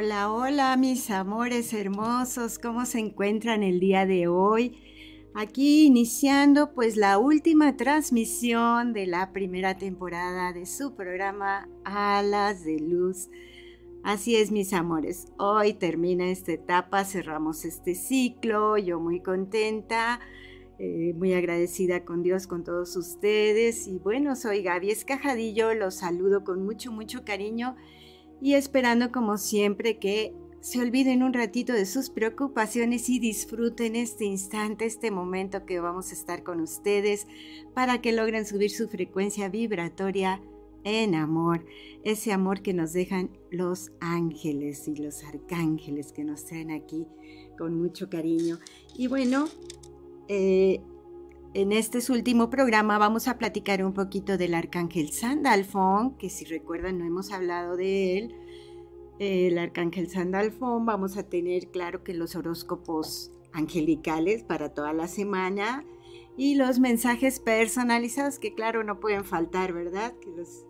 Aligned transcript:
Hola, 0.00 0.30
hola 0.30 0.76
mis 0.76 1.10
amores 1.10 1.72
hermosos, 1.72 2.60
¿cómo 2.60 2.86
se 2.86 3.00
encuentran 3.00 3.64
el 3.64 3.80
día 3.80 4.06
de 4.06 4.28
hoy? 4.28 4.78
Aquí 5.34 5.86
iniciando 5.86 6.72
pues 6.72 6.96
la 6.96 7.18
última 7.18 7.76
transmisión 7.76 8.92
de 8.92 9.08
la 9.08 9.32
primera 9.32 9.76
temporada 9.76 10.52
de 10.52 10.66
su 10.66 10.94
programa 10.94 11.68
Alas 11.82 12.64
de 12.64 12.78
Luz. 12.78 13.28
Así 14.04 14.36
es 14.36 14.52
mis 14.52 14.72
amores, 14.72 15.26
hoy 15.36 15.72
termina 15.72 16.30
esta 16.30 16.52
etapa, 16.52 17.04
cerramos 17.04 17.64
este 17.64 17.96
ciclo, 17.96 18.78
yo 18.78 19.00
muy 19.00 19.18
contenta, 19.18 20.20
eh, 20.78 21.12
muy 21.16 21.34
agradecida 21.34 22.04
con 22.04 22.22
Dios, 22.22 22.46
con 22.46 22.62
todos 22.62 22.94
ustedes 22.96 23.88
y 23.88 23.98
bueno, 23.98 24.36
soy 24.36 24.62
Gaby 24.62 24.92
Escajadillo, 24.92 25.74
los 25.74 25.96
saludo 25.96 26.44
con 26.44 26.64
mucho, 26.64 26.92
mucho 26.92 27.24
cariño 27.24 27.74
y 28.40 28.54
esperando 28.54 29.10
como 29.12 29.38
siempre 29.38 29.98
que 29.98 30.34
se 30.60 30.80
olviden 30.80 31.22
un 31.22 31.32
ratito 31.32 31.72
de 31.72 31.86
sus 31.86 32.10
preocupaciones 32.10 33.08
y 33.08 33.18
disfruten 33.18 33.96
este 33.96 34.24
instante, 34.24 34.86
este 34.86 35.10
momento 35.10 35.64
que 35.64 35.80
vamos 35.80 36.10
a 36.10 36.14
estar 36.14 36.42
con 36.42 36.60
ustedes 36.60 37.26
para 37.74 38.00
que 38.00 38.12
logren 38.12 38.44
subir 38.44 38.70
su 38.70 38.88
frecuencia 38.88 39.48
vibratoria 39.48 40.42
en 40.84 41.14
amor, 41.14 41.64
ese 42.04 42.32
amor 42.32 42.62
que 42.62 42.72
nos 42.72 42.92
dejan 42.92 43.30
los 43.50 43.92
ángeles 44.00 44.88
y 44.88 44.96
los 44.96 45.24
arcángeles 45.24 46.12
que 46.12 46.24
nos 46.24 46.44
traen 46.44 46.70
aquí 46.70 47.06
con 47.56 47.80
mucho 47.80 48.08
cariño. 48.08 48.58
Y 48.96 49.06
bueno, 49.06 49.46
eh, 50.28 50.80
en 51.54 51.72
este 51.72 51.98
último 52.12 52.50
programa 52.50 52.98
vamos 52.98 53.26
a 53.28 53.38
platicar 53.38 53.84
un 53.84 53.94
poquito 53.94 54.36
del 54.36 54.54
arcángel 54.54 55.10
Sandalfón, 55.12 56.16
que 56.18 56.28
si 56.28 56.44
recuerdan 56.44 56.98
no 56.98 57.04
hemos 57.04 57.32
hablado 57.32 57.76
de 57.76 58.18
él. 58.18 58.34
El 59.18 59.58
arcángel 59.58 60.08
Sandalfón, 60.08 60.86
vamos 60.86 61.16
a 61.16 61.24
tener 61.24 61.68
claro 61.68 62.04
que 62.04 62.14
los 62.14 62.36
horóscopos 62.36 63.32
angelicales 63.52 64.44
para 64.44 64.74
toda 64.74 64.92
la 64.92 65.08
semana 65.08 65.84
y 66.36 66.54
los 66.54 66.78
mensajes 66.78 67.40
personalizados 67.40 68.38
que 68.38 68.54
claro 68.54 68.84
no 68.84 69.00
pueden 69.00 69.24
faltar, 69.24 69.72
¿verdad? 69.72 70.14
Que 70.20 70.30
los, 70.30 70.64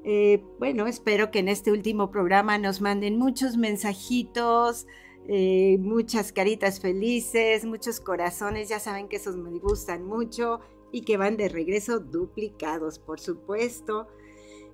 Eh, 0.04 0.44
bueno, 0.58 0.86
espero 0.86 1.30
que 1.30 1.38
en 1.38 1.48
este 1.48 1.72
último 1.72 2.10
programa 2.10 2.58
nos 2.58 2.82
manden 2.82 3.18
muchos 3.18 3.56
mensajitos, 3.56 4.86
eh, 5.28 5.78
muchas 5.80 6.30
caritas 6.32 6.78
felices, 6.78 7.64
muchos 7.64 8.00
corazones. 8.00 8.68
Ya 8.68 8.80
saben 8.80 9.08
que 9.08 9.16
esos 9.16 9.36
me 9.36 9.58
gustan 9.58 10.04
mucho 10.04 10.60
y 10.92 11.02
que 11.02 11.16
van 11.16 11.36
de 11.36 11.48
regreso 11.48 12.00
duplicados, 12.00 12.98
por 12.98 13.20
supuesto. 13.20 14.08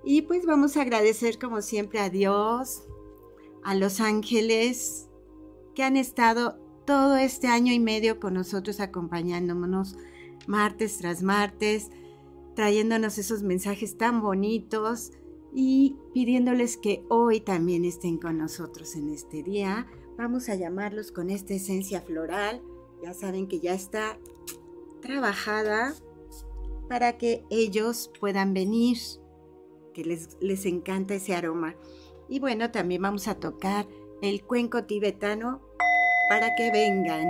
Y 0.05 0.23
pues 0.23 0.47
vamos 0.47 0.77
a 0.77 0.83
agradecer 0.83 1.39
como 1.39 1.63
siempre 1.63 2.01
a 2.01 2.11
Dios, 2.11 2.85
a 3.63 3.75
los 3.75 4.01
ángeles 4.01 5.09
que 5.75 5.83
han 5.83 5.97
estado 5.97 6.59
todo 6.85 7.17
este 7.17 7.47
año 7.47 7.73
y 7.73 7.81
medio 7.81 8.21
con 8.21 8.35
nosotros 8.35 8.81
acompañándonos 8.81 9.97
martes 10.47 10.99
tras 10.99 11.23
martes, 11.23 11.91
trayéndonos 12.55 13.19
esos 13.19 13.43
mensajes 13.43 13.97
tan 13.97 14.21
bonitos 14.21 15.13
y 15.55 15.97
pidiéndoles 16.13 16.77
que 16.77 17.05
hoy 17.09 17.41
también 17.41 17.85
estén 17.85 18.19
con 18.19 18.39
nosotros 18.39 18.95
en 18.97 19.11
este 19.11 19.43
día. 19.43 19.87
Vamos 20.19 20.49
a 20.49 20.55
llamarlos 20.55 21.11
con 21.13 21.31
esta 21.31 21.55
esencia 21.55 22.01
floral. 22.01 22.63
Ya 23.03 23.15
saben 23.15 23.49
que 23.49 23.61
ya 23.61 23.75
está 23.75 24.19
trabajada 25.05 25.95
para 26.89 27.19
que 27.19 27.45
ellos 27.51 28.11
puedan 28.19 28.55
venir, 28.55 28.97
que 29.93 30.03
les, 30.03 30.37
les 30.41 30.65
encanta 30.65 31.15
ese 31.15 31.35
aroma. 31.35 31.77
Y 32.27 32.41
bueno, 32.41 32.71
también 32.71 33.03
vamos 33.03 33.29
a 33.29 33.39
tocar 33.39 33.87
el 34.23 34.43
cuenco 34.45 34.85
tibetano 34.85 35.61
para 36.31 36.55
que 36.57 36.71
vengan. 36.71 37.27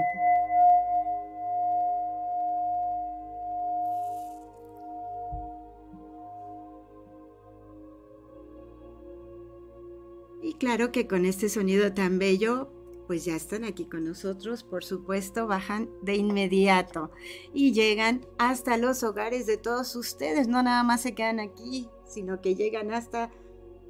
Y 10.42 10.54
claro 10.54 10.92
que 10.92 11.08
con 11.08 11.26
este 11.26 11.48
sonido 11.48 11.92
tan 11.92 12.20
bello 12.20 12.70
pues 13.14 13.26
ya 13.26 13.36
están 13.36 13.62
aquí 13.62 13.84
con 13.84 14.04
nosotros, 14.04 14.64
por 14.64 14.82
supuesto, 14.82 15.46
bajan 15.46 15.88
de 16.02 16.16
inmediato 16.16 17.12
y 17.52 17.72
llegan 17.72 18.26
hasta 18.38 18.76
los 18.76 19.04
hogares 19.04 19.46
de 19.46 19.56
todos 19.56 19.94
ustedes, 19.94 20.48
no 20.48 20.64
nada 20.64 20.82
más 20.82 21.02
se 21.02 21.14
quedan 21.14 21.38
aquí, 21.38 21.88
sino 22.08 22.40
que 22.40 22.56
llegan 22.56 22.92
hasta 22.92 23.30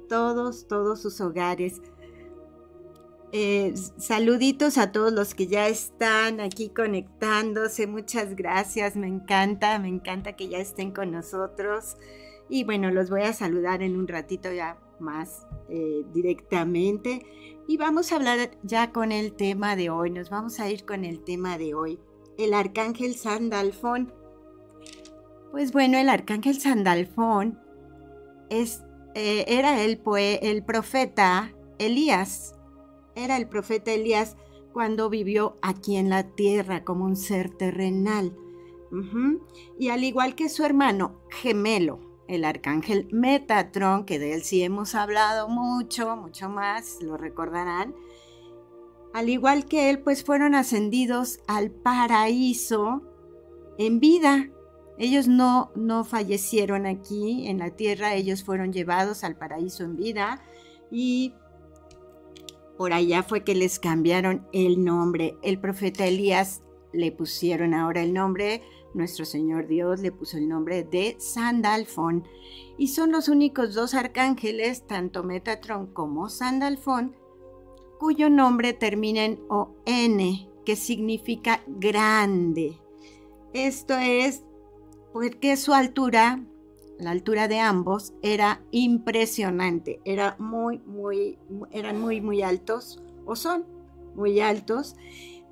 todos, 0.07 0.67
todos 0.67 1.01
sus 1.01 1.19
hogares. 1.21 1.81
Eh, 3.31 3.73
saluditos 3.97 4.77
a 4.77 4.91
todos 4.91 5.11
los 5.11 5.33
que 5.33 5.47
ya 5.47 5.69
están 5.69 6.39
aquí 6.39 6.69
conectándose, 6.69 7.87
muchas 7.87 8.35
gracias, 8.35 8.95
me 8.95 9.07
encanta, 9.07 9.79
me 9.79 9.87
encanta 9.87 10.33
que 10.33 10.49
ya 10.49 10.59
estén 10.59 10.91
con 10.91 11.09
nosotros. 11.09 11.97
Y 12.47 12.63
bueno, 12.63 12.91
los 12.91 13.09
voy 13.09 13.23
a 13.23 13.33
saludar 13.33 13.81
en 13.81 13.95
un 13.95 14.07
ratito 14.07 14.53
ya 14.53 14.77
más 14.99 15.45
eh, 15.69 16.03
directamente. 16.13 17.25
Y 17.67 17.77
vamos 17.77 18.11
a 18.11 18.17
hablar 18.17 18.51
ya 18.63 18.91
con 18.91 19.11
el 19.11 19.33
tema 19.33 19.75
de 19.75 19.89
hoy, 19.89 20.11
nos 20.11 20.29
vamos 20.29 20.59
a 20.59 20.69
ir 20.69 20.85
con 20.85 21.03
el 21.03 21.23
tema 21.23 21.57
de 21.57 21.73
hoy, 21.73 21.99
el 22.37 22.53
arcángel 22.53 23.15
Sandalfón. 23.15 24.13
Pues 25.51 25.71
bueno, 25.71 25.97
el 25.97 26.09
arcángel 26.09 26.59
Sandalfón 26.59 27.59
es, 28.49 28.83
eh, 29.15 29.45
era 29.47 29.83
el, 29.83 30.01
el 30.41 30.63
profeta 30.63 31.53
Elías, 31.79 32.55
era 33.15 33.37
el 33.37 33.47
profeta 33.47 33.91
Elías 33.91 34.35
cuando 34.73 35.09
vivió 35.09 35.57
aquí 35.61 35.95
en 35.95 36.09
la 36.09 36.35
tierra 36.35 36.83
como 36.83 37.05
un 37.05 37.15
ser 37.15 37.49
terrenal. 37.49 38.35
Y 39.79 39.89
al 39.89 40.03
igual 40.03 40.35
que 40.35 40.49
su 40.49 40.63
hermano 40.63 41.21
gemelo, 41.29 41.99
el 42.27 42.45
arcángel 42.45 43.07
Metatron, 43.11 44.05
que 44.05 44.19
de 44.19 44.33
él 44.33 44.43
sí 44.43 44.63
hemos 44.63 44.95
hablado 44.95 45.47
mucho, 45.47 46.15
mucho 46.15 46.49
más, 46.49 47.01
lo 47.01 47.17
recordarán. 47.17 47.95
Al 49.13 49.29
igual 49.29 49.65
que 49.65 49.89
él, 49.89 49.99
pues 49.99 50.23
fueron 50.23 50.55
ascendidos 50.55 51.39
al 51.47 51.71
paraíso 51.71 53.01
en 53.77 53.99
vida. 53.99 54.49
Ellos 54.97 55.27
no, 55.27 55.71
no 55.75 56.03
fallecieron 56.03 56.85
aquí 56.85 57.47
en 57.47 57.59
la 57.59 57.71
tierra, 57.71 58.15
ellos 58.15 58.43
fueron 58.43 58.73
llevados 58.73 59.23
al 59.23 59.37
paraíso 59.37 59.83
en 59.83 59.97
vida 59.97 60.41
y 60.91 61.33
por 62.77 62.93
allá 62.93 63.23
fue 63.23 63.43
que 63.43 63.55
les 63.55 63.79
cambiaron 63.79 64.47
el 64.51 64.83
nombre. 64.83 65.37
El 65.43 65.59
profeta 65.59 66.05
Elías 66.05 66.61
le 66.91 67.11
pusieron 67.11 67.73
ahora 67.73 68.01
el 68.01 68.13
nombre 68.13 68.61
nuestro 68.95 69.25
Señor 69.25 69.67
Dios 69.67 69.99
le 69.99 70.11
puso 70.11 70.37
el 70.37 70.47
nombre 70.47 70.83
de 70.83 71.15
Sandalfón. 71.19 72.23
Y 72.77 72.87
son 72.87 73.11
los 73.11 73.29
únicos 73.29 73.73
dos 73.73 73.93
arcángeles, 73.93 74.87
tanto 74.87 75.23
Metatron 75.23 75.87
como 75.87 76.29
Sandalfón, 76.29 77.15
cuyo 77.99 78.29
nombre 78.29 78.73
termina 78.73 79.25
en 79.25 79.39
ON, 79.49 79.77
que 80.65 80.75
significa 80.75 81.61
grande. 81.67 82.77
Esto 83.53 83.95
es 83.97 84.43
porque 85.13 85.55
su 85.55 85.73
altura, 85.73 86.43
la 86.99 87.11
altura 87.11 87.47
de 87.47 87.59
ambos, 87.59 88.13
era 88.21 88.61
impresionante, 88.71 90.01
era 90.03 90.35
muy, 90.39 90.79
muy, 90.79 91.37
eran 91.71 92.01
muy, 92.01 92.19
muy 92.19 92.41
altos, 92.41 93.01
o 93.25 93.35
son 93.35 93.65
muy 94.15 94.39
altos, 94.39 94.95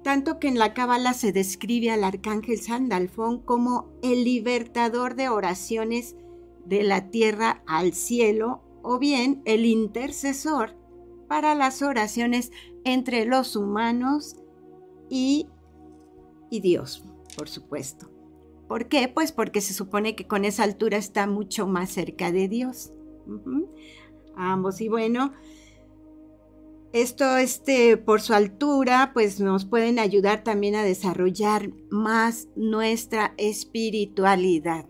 tanto 0.04 0.40
que 0.40 0.48
en 0.48 0.60
la 0.60 0.74
Cábala 0.74 1.14
se 1.14 1.32
describe 1.32 1.90
al 1.92 2.04
arcángel 2.04 2.60
Sandalfón 2.60 3.40
como 3.42 3.90
el 4.04 4.24
libertador 4.24 5.16
de 5.16 5.30
oraciones 5.30 6.16
de 6.66 6.84
la 6.84 7.10
tierra 7.10 7.64
al 7.66 7.94
cielo 7.94 8.62
o 8.84 9.00
bien 9.00 9.42
el 9.46 9.66
intercesor 9.66 10.76
para 11.28 11.56
las 11.56 11.82
oraciones 11.82 12.52
entre 12.84 13.26
los 13.26 13.56
humanos 13.56 14.36
y, 15.10 15.48
y 16.50 16.60
Dios, 16.60 17.04
por 17.38 17.50
supuesto. 17.50 18.10
¿Por 18.68 18.88
qué? 18.88 19.08
Pues 19.08 19.32
porque 19.32 19.62
se 19.62 19.74
supone 19.74 20.16
que 20.16 20.28
con 20.28 20.46
esa 20.46 20.64
altura 20.64 20.98
está 20.98 21.28
mucho 21.28 21.68
más 21.68 21.92
cerca 21.92 22.32
de 22.32 22.48
Dios. 22.48 22.92
Ambos. 24.36 24.82
Y 24.82 24.90
bueno, 24.90 25.34
esto, 26.94 27.38
este, 27.38 27.98
por 27.98 28.22
su 28.22 28.34
altura, 28.34 29.12
pues 29.14 29.40
nos 29.40 29.66
pueden 29.66 29.98
ayudar 29.98 30.44
también 30.44 30.76
a 30.76 30.84
desarrollar 30.84 31.72
más 31.90 32.48
nuestra 32.56 33.34
espiritualidad, 33.38 34.86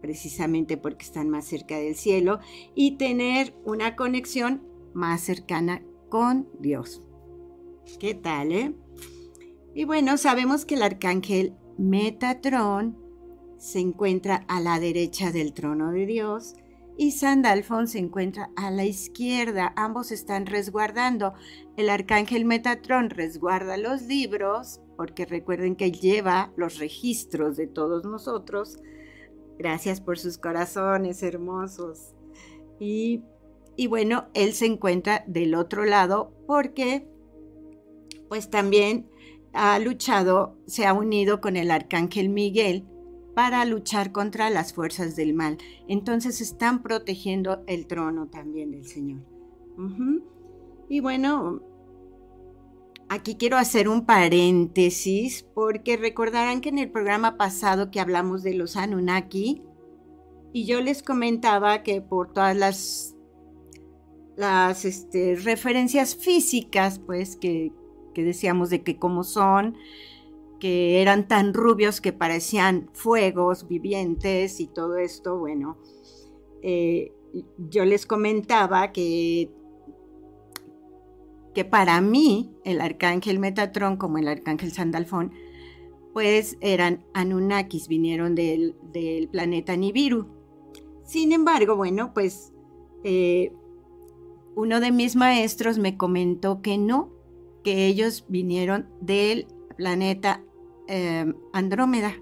precisamente 0.00 0.78
porque 0.78 1.04
están 1.04 1.28
más 1.28 1.44
cerca 1.44 1.76
del 1.76 1.94
cielo 1.94 2.40
y 2.74 2.96
tener 2.96 3.54
una 3.66 3.94
conexión 3.94 4.62
más 4.94 5.20
cercana 5.20 5.82
con 6.08 6.48
Dios. 6.60 7.02
¿Qué 8.00 8.14
tal, 8.14 8.52
eh? 8.52 8.74
Y 9.74 9.84
bueno, 9.84 10.16
sabemos 10.16 10.64
que 10.64 10.76
el 10.76 10.82
arcángel 10.82 11.54
Metatrón 11.76 12.98
se 13.58 13.80
encuentra 13.80 14.44
a 14.48 14.60
la 14.60 14.80
derecha 14.80 15.30
del 15.30 15.52
trono 15.52 15.92
de 15.92 16.06
Dios 16.06 16.54
y 17.02 17.10
Sandalfón 17.10 17.88
se 17.88 17.98
encuentra 17.98 18.52
a 18.54 18.70
la 18.70 18.84
izquierda. 18.84 19.72
Ambos 19.74 20.12
están 20.12 20.46
resguardando. 20.46 21.34
El 21.76 21.90
arcángel 21.90 22.44
Metatrón 22.44 23.10
resguarda 23.10 23.76
los 23.76 24.02
libros, 24.02 24.80
porque 24.96 25.26
recuerden 25.26 25.74
que 25.74 25.90
lleva 25.90 26.52
los 26.56 26.78
registros 26.78 27.56
de 27.56 27.66
todos 27.66 28.04
nosotros. 28.04 28.78
Gracias 29.58 30.00
por 30.00 30.16
sus 30.16 30.38
corazones 30.38 31.24
hermosos. 31.24 32.14
Y, 32.78 33.24
y 33.74 33.88
bueno, 33.88 34.28
él 34.32 34.52
se 34.52 34.66
encuentra 34.66 35.24
del 35.26 35.56
otro 35.56 35.84
lado 35.84 36.32
porque 36.46 37.08
pues 38.28 38.48
también 38.48 39.10
ha 39.52 39.76
luchado, 39.80 40.56
se 40.68 40.86
ha 40.86 40.92
unido 40.92 41.40
con 41.40 41.56
el 41.56 41.72
arcángel 41.72 42.28
Miguel 42.28 42.86
para 43.34 43.64
luchar 43.64 44.12
contra 44.12 44.50
las 44.50 44.72
fuerzas 44.72 45.16
del 45.16 45.34
mal. 45.34 45.58
Entonces 45.88 46.40
están 46.40 46.82
protegiendo 46.82 47.62
el 47.66 47.86
trono 47.86 48.28
también 48.28 48.70
del 48.70 48.86
Señor. 48.86 49.20
Y 50.88 51.00
bueno, 51.00 51.62
aquí 53.08 53.36
quiero 53.36 53.56
hacer 53.56 53.88
un 53.88 54.04
paréntesis 54.04 55.44
porque 55.54 55.96
recordarán 55.96 56.60
que 56.60 56.68
en 56.68 56.78
el 56.78 56.90
programa 56.90 57.36
pasado 57.36 57.90
que 57.90 58.00
hablamos 58.00 58.42
de 58.42 58.54
los 58.54 58.76
Anunnaki, 58.76 59.62
y 60.52 60.66
yo 60.66 60.80
les 60.82 61.02
comentaba 61.02 61.82
que 61.82 62.02
por 62.02 62.32
todas 62.32 62.56
las, 62.56 63.16
las 64.36 64.84
este, 64.84 65.36
referencias 65.36 66.14
físicas, 66.14 66.98
pues, 66.98 67.36
que, 67.36 67.72
que 68.12 68.22
decíamos 68.22 68.68
de 68.68 68.82
que 68.82 68.98
como 68.98 69.24
son, 69.24 69.76
que 70.62 71.02
eran 71.02 71.26
tan 71.26 71.54
rubios 71.54 72.00
que 72.00 72.12
parecían 72.12 72.88
fuegos 72.92 73.66
vivientes 73.66 74.60
y 74.60 74.68
todo 74.68 74.96
esto, 74.96 75.36
bueno, 75.36 75.76
eh, 76.62 77.12
yo 77.68 77.84
les 77.84 78.06
comentaba 78.06 78.92
que, 78.92 79.50
que 81.52 81.64
para 81.64 82.00
mí 82.00 82.54
el 82.64 82.80
arcángel 82.80 83.40
Metatron 83.40 83.96
como 83.96 84.18
el 84.18 84.28
arcángel 84.28 84.70
Sandalfón, 84.70 85.32
pues 86.12 86.56
eran 86.60 87.04
Anunnakis, 87.12 87.88
vinieron 87.88 88.36
del, 88.36 88.76
planeta 89.32 89.76
Nibiru. 89.76 90.28
Sin 91.02 91.32
embargo, 91.32 91.74
bueno, 91.74 92.14
pues 92.14 92.52
eh, 93.02 93.52
uno 94.54 94.78
de 94.78 94.92
mis 94.92 95.16
maestros 95.16 95.78
me 95.78 95.96
comentó 95.96 96.62
que 96.62 96.78
no, 96.78 97.10
que 97.64 97.88
ellos 97.88 98.26
vinieron 98.28 98.86
del 99.00 99.48
planeta 99.76 100.44
Em, 100.94 101.36
Andrómeda, 101.54 102.20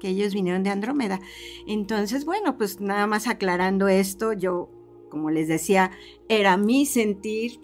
que 0.00 0.08
ellos 0.08 0.34
vinieron 0.34 0.64
de 0.64 0.70
Andrómeda. 0.70 1.20
Entonces, 1.68 2.24
bueno, 2.24 2.58
pues 2.58 2.80
nada 2.80 3.06
más 3.06 3.28
aclarando 3.28 3.86
esto, 3.86 4.32
yo, 4.32 4.68
como 5.10 5.30
les 5.30 5.46
decía, 5.46 5.92
era 6.28 6.56
mi 6.56 6.86
sentir, 6.86 7.60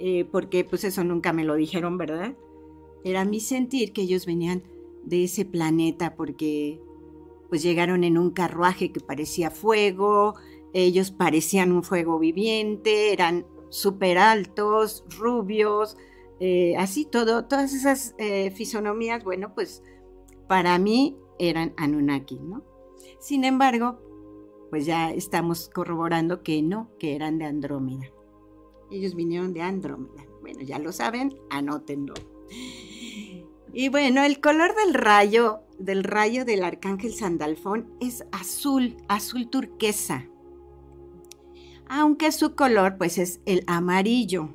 eh, 0.00 0.24
porque 0.24 0.64
pues 0.64 0.82
eso 0.82 1.04
nunca 1.04 1.32
me 1.32 1.44
lo 1.44 1.54
dijeron, 1.54 1.98
¿verdad? 1.98 2.34
Era 3.04 3.24
mi 3.24 3.38
sentir 3.38 3.92
que 3.92 4.02
ellos 4.02 4.26
venían 4.26 4.64
de 5.04 5.22
ese 5.22 5.44
planeta 5.44 6.16
porque 6.16 6.80
pues 7.48 7.62
llegaron 7.62 8.02
en 8.02 8.18
un 8.18 8.32
carruaje 8.32 8.90
que 8.90 8.98
parecía 8.98 9.52
fuego, 9.52 10.34
ellos 10.72 11.12
parecían 11.12 11.70
un 11.70 11.84
fuego 11.84 12.18
viviente, 12.18 13.12
eran 13.12 13.46
súper 13.68 14.18
altos, 14.18 15.04
rubios, 15.16 15.96
eh, 16.40 16.76
así 16.76 17.04
todo, 17.04 17.46
todas 17.46 17.72
esas 17.72 18.14
eh, 18.18 18.50
fisonomías, 18.50 19.24
bueno, 19.24 19.54
pues 19.54 19.82
para 20.48 20.78
mí 20.78 21.16
eran 21.38 21.74
Anunnaki, 21.76 22.38
¿no? 22.38 22.62
Sin 23.18 23.44
embargo, 23.44 23.98
pues 24.70 24.86
ya 24.86 25.10
estamos 25.10 25.68
corroborando 25.68 26.42
que 26.42 26.62
no, 26.62 26.90
que 26.98 27.14
eran 27.14 27.38
de 27.38 27.46
Andrómeda. 27.46 28.06
Ellos 28.90 29.14
vinieron 29.14 29.52
de 29.52 29.62
Andrómeda. 29.62 30.26
Bueno, 30.40 30.60
ya 30.62 30.78
lo 30.78 30.92
saben, 30.92 31.36
anótenlo. 31.50 32.14
Y 33.72 33.88
bueno, 33.88 34.22
el 34.22 34.40
color 34.40 34.74
del 34.74 34.94
rayo, 34.94 35.60
del 35.78 36.04
rayo 36.04 36.44
del 36.44 36.64
arcángel 36.64 37.12
Sandalfón 37.12 37.90
es 38.00 38.24
azul, 38.32 38.96
azul 39.08 39.50
turquesa. 39.50 40.26
Aunque 41.88 42.32
su 42.32 42.54
color 42.54 42.96
pues 42.96 43.18
es 43.18 43.40
el 43.44 43.64
amarillo. 43.66 44.50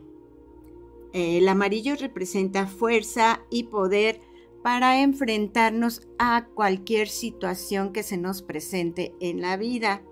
El 1.13 1.47
amarillo 1.49 1.95
representa 1.95 2.67
fuerza 2.67 3.41
y 3.49 3.63
poder 3.63 4.21
para 4.63 5.01
enfrentarnos 5.01 6.07
a 6.19 6.47
cualquier 6.53 7.09
situación 7.09 7.91
que 7.91 8.03
se 8.03 8.17
nos 8.17 8.41
presente 8.41 9.15
en 9.19 9.41
la 9.41 9.57
vida. 9.57 10.03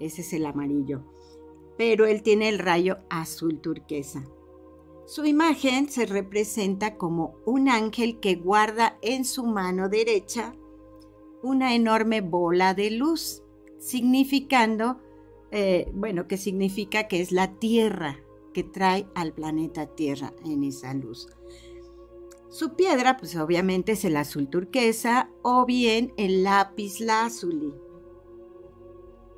Ese 0.00 0.22
es 0.22 0.32
el 0.32 0.46
amarillo. 0.46 1.02
Pero 1.78 2.06
él 2.06 2.22
tiene 2.22 2.48
el 2.48 2.58
rayo 2.58 2.98
azul 3.08 3.60
turquesa. 3.60 4.24
Su 5.06 5.24
imagen 5.24 5.88
se 5.88 6.04
representa 6.04 6.96
como 6.96 7.36
un 7.46 7.68
ángel 7.68 8.18
que 8.18 8.34
guarda 8.34 8.98
en 9.02 9.24
su 9.24 9.44
mano 9.46 9.88
derecha 9.88 10.54
una 11.42 11.74
enorme 11.74 12.22
bola 12.22 12.74
de 12.74 12.90
luz, 12.90 13.42
significando, 13.78 15.00
eh, 15.52 15.88
bueno, 15.94 16.26
que 16.26 16.36
significa 16.36 17.06
que 17.06 17.20
es 17.20 17.30
la 17.30 17.52
tierra, 17.58 18.18
que 18.56 18.64
trae 18.64 19.06
al 19.14 19.34
planeta 19.34 19.84
Tierra 19.84 20.32
en 20.42 20.64
esa 20.64 20.94
luz. 20.94 21.28
Su 22.48 22.74
piedra, 22.74 23.18
pues 23.18 23.36
obviamente 23.36 23.92
es 23.92 24.06
el 24.06 24.16
azul 24.16 24.48
turquesa 24.48 25.28
o 25.42 25.66
bien 25.66 26.14
el 26.16 26.42
lápiz 26.42 27.00
lazuli. 27.00 27.74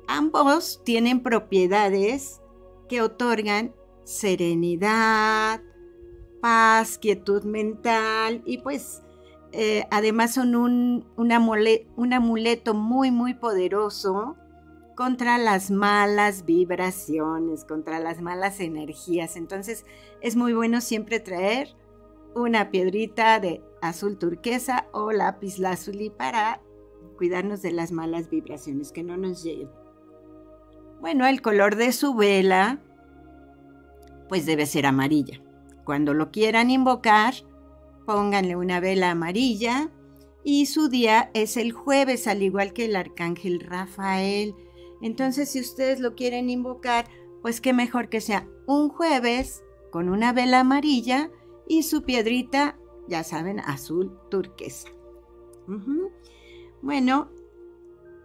Ambos 0.07 0.81
tienen 0.85 1.21
propiedades 1.21 2.39
que 2.87 3.01
otorgan 3.01 3.75
serenidad, 4.05 5.61
paz, 6.39 6.97
quietud 6.97 7.43
mental 7.43 8.41
y 8.45 8.59
pues 8.59 9.01
eh, 9.51 9.83
además 9.91 10.35
son 10.35 10.55
un, 10.55 11.05
un 11.17 12.13
amuleto 12.13 12.73
muy 12.73 13.11
muy 13.11 13.33
poderoso 13.33 14.37
contra 14.99 15.37
las 15.37 15.71
malas 15.71 16.43
vibraciones, 16.43 17.63
contra 17.63 18.01
las 18.01 18.21
malas 18.21 18.59
energías. 18.59 19.37
Entonces 19.37 19.85
es 20.19 20.35
muy 20.35 20.51
bueno 20.51 20.81
siempre 20.81 21.21
traer 21.21 21.73
una 22.35 22.69
piedrita 22.69 23.39
de 23.39 23.63
azul 23.81 24.17
turquesa 24.17 24.89
o 24.91 25.13
lápiz 25.13 25.57
lazuli 25.57 26.09
para 26.09 26.61
cuidarnos 27.15 27.61
de 27.61 27.71
las 27.71 27.93
malas 27.93 28.29
vibraciones 28.29 28.91
que 28.91 29.03
no 29.03 29.15
nos 29.15 29.41
lleguen. 29.41 29.69
Bueno, 30.99 31.25
el 31.27 31.41
color 31.41 31.77
de 31.77 31.93
su 31.93 32.13
vela 32.13 32.81
pues 34.27 34.45
debe 34.45 34.65
ser 34.65 34.85
amarilla. 34.85 35.41
Cuando 35.85 36.13
lo 36.13 36.29
quieran 36.29 36.71
invocar, 36.71 37.35
pónganle 38.05 38.57
una 38.57 38.81
vela 38.81 39.11
amarilla 39.11 39.91
y 40.43 40.65
su 40.65 40.89
día 40.89 41.31
es 41.33 41.55
el 41.55 41.71
jueves, 41.71 42.27
al 42.27 42.43
igual 42.43 42.73
que 42.73 42.83
el 42.83 42.97
arcángel 42.97 43.61
Rafael. 43.61 44.53
Entonces, 45.01 45.49
si 45.49 45.59
ustedes 45.59 45.99
lo 45.99 46.15
quieren 46.15 46.49
invocar, 46.49 47.05
pues 47.41 47.61
qué 47.61 47.73
mejor 47.73 48.09
que 48.09 48.21
sea 48.21 48.47
un 48.65 48.89
jueves 48.89 49.63
con 49.91 50.09
una 50.09 50.33
vela 50.33 50.59
amarilla 50.59 51.31
y 51.67 51.83
su 51.83 52.03
piedrita, 52.03 52.77
ya 53.07 53.23
saben, 53.23 53.59
azul 53.59 54.17
turquesa. 54.29 54.89
Bueno, 56.81 57.29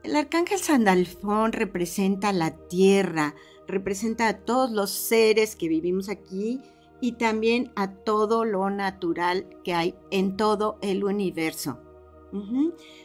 el 0.02 0.16
arcángel 0.16 0.58
Sandalfón 0.58 1.52
representa 1.52 2.32
la 2.32 2.56
tierra, 2.68 3.34
representa 3.66 4.28
a 4.28 4.38
todos 4.44 4.70
los 4.70 4.90
seres 4.90 5.56
que 5.56 5.68
vivimos 5.68 6.08
aquí 6.08 6.60
y 7.00 7.12
también 7.12 7.72
a 7.76 7.92
todo 7.92 8.44
lo 8.44 8.68
natural 8.70 9.48
que 9.62 9.74
hay 9.74 9.94
en 10.10 10.36
todo 10.36 10.78
el 10.82 11.04
universo. 11.04 11.78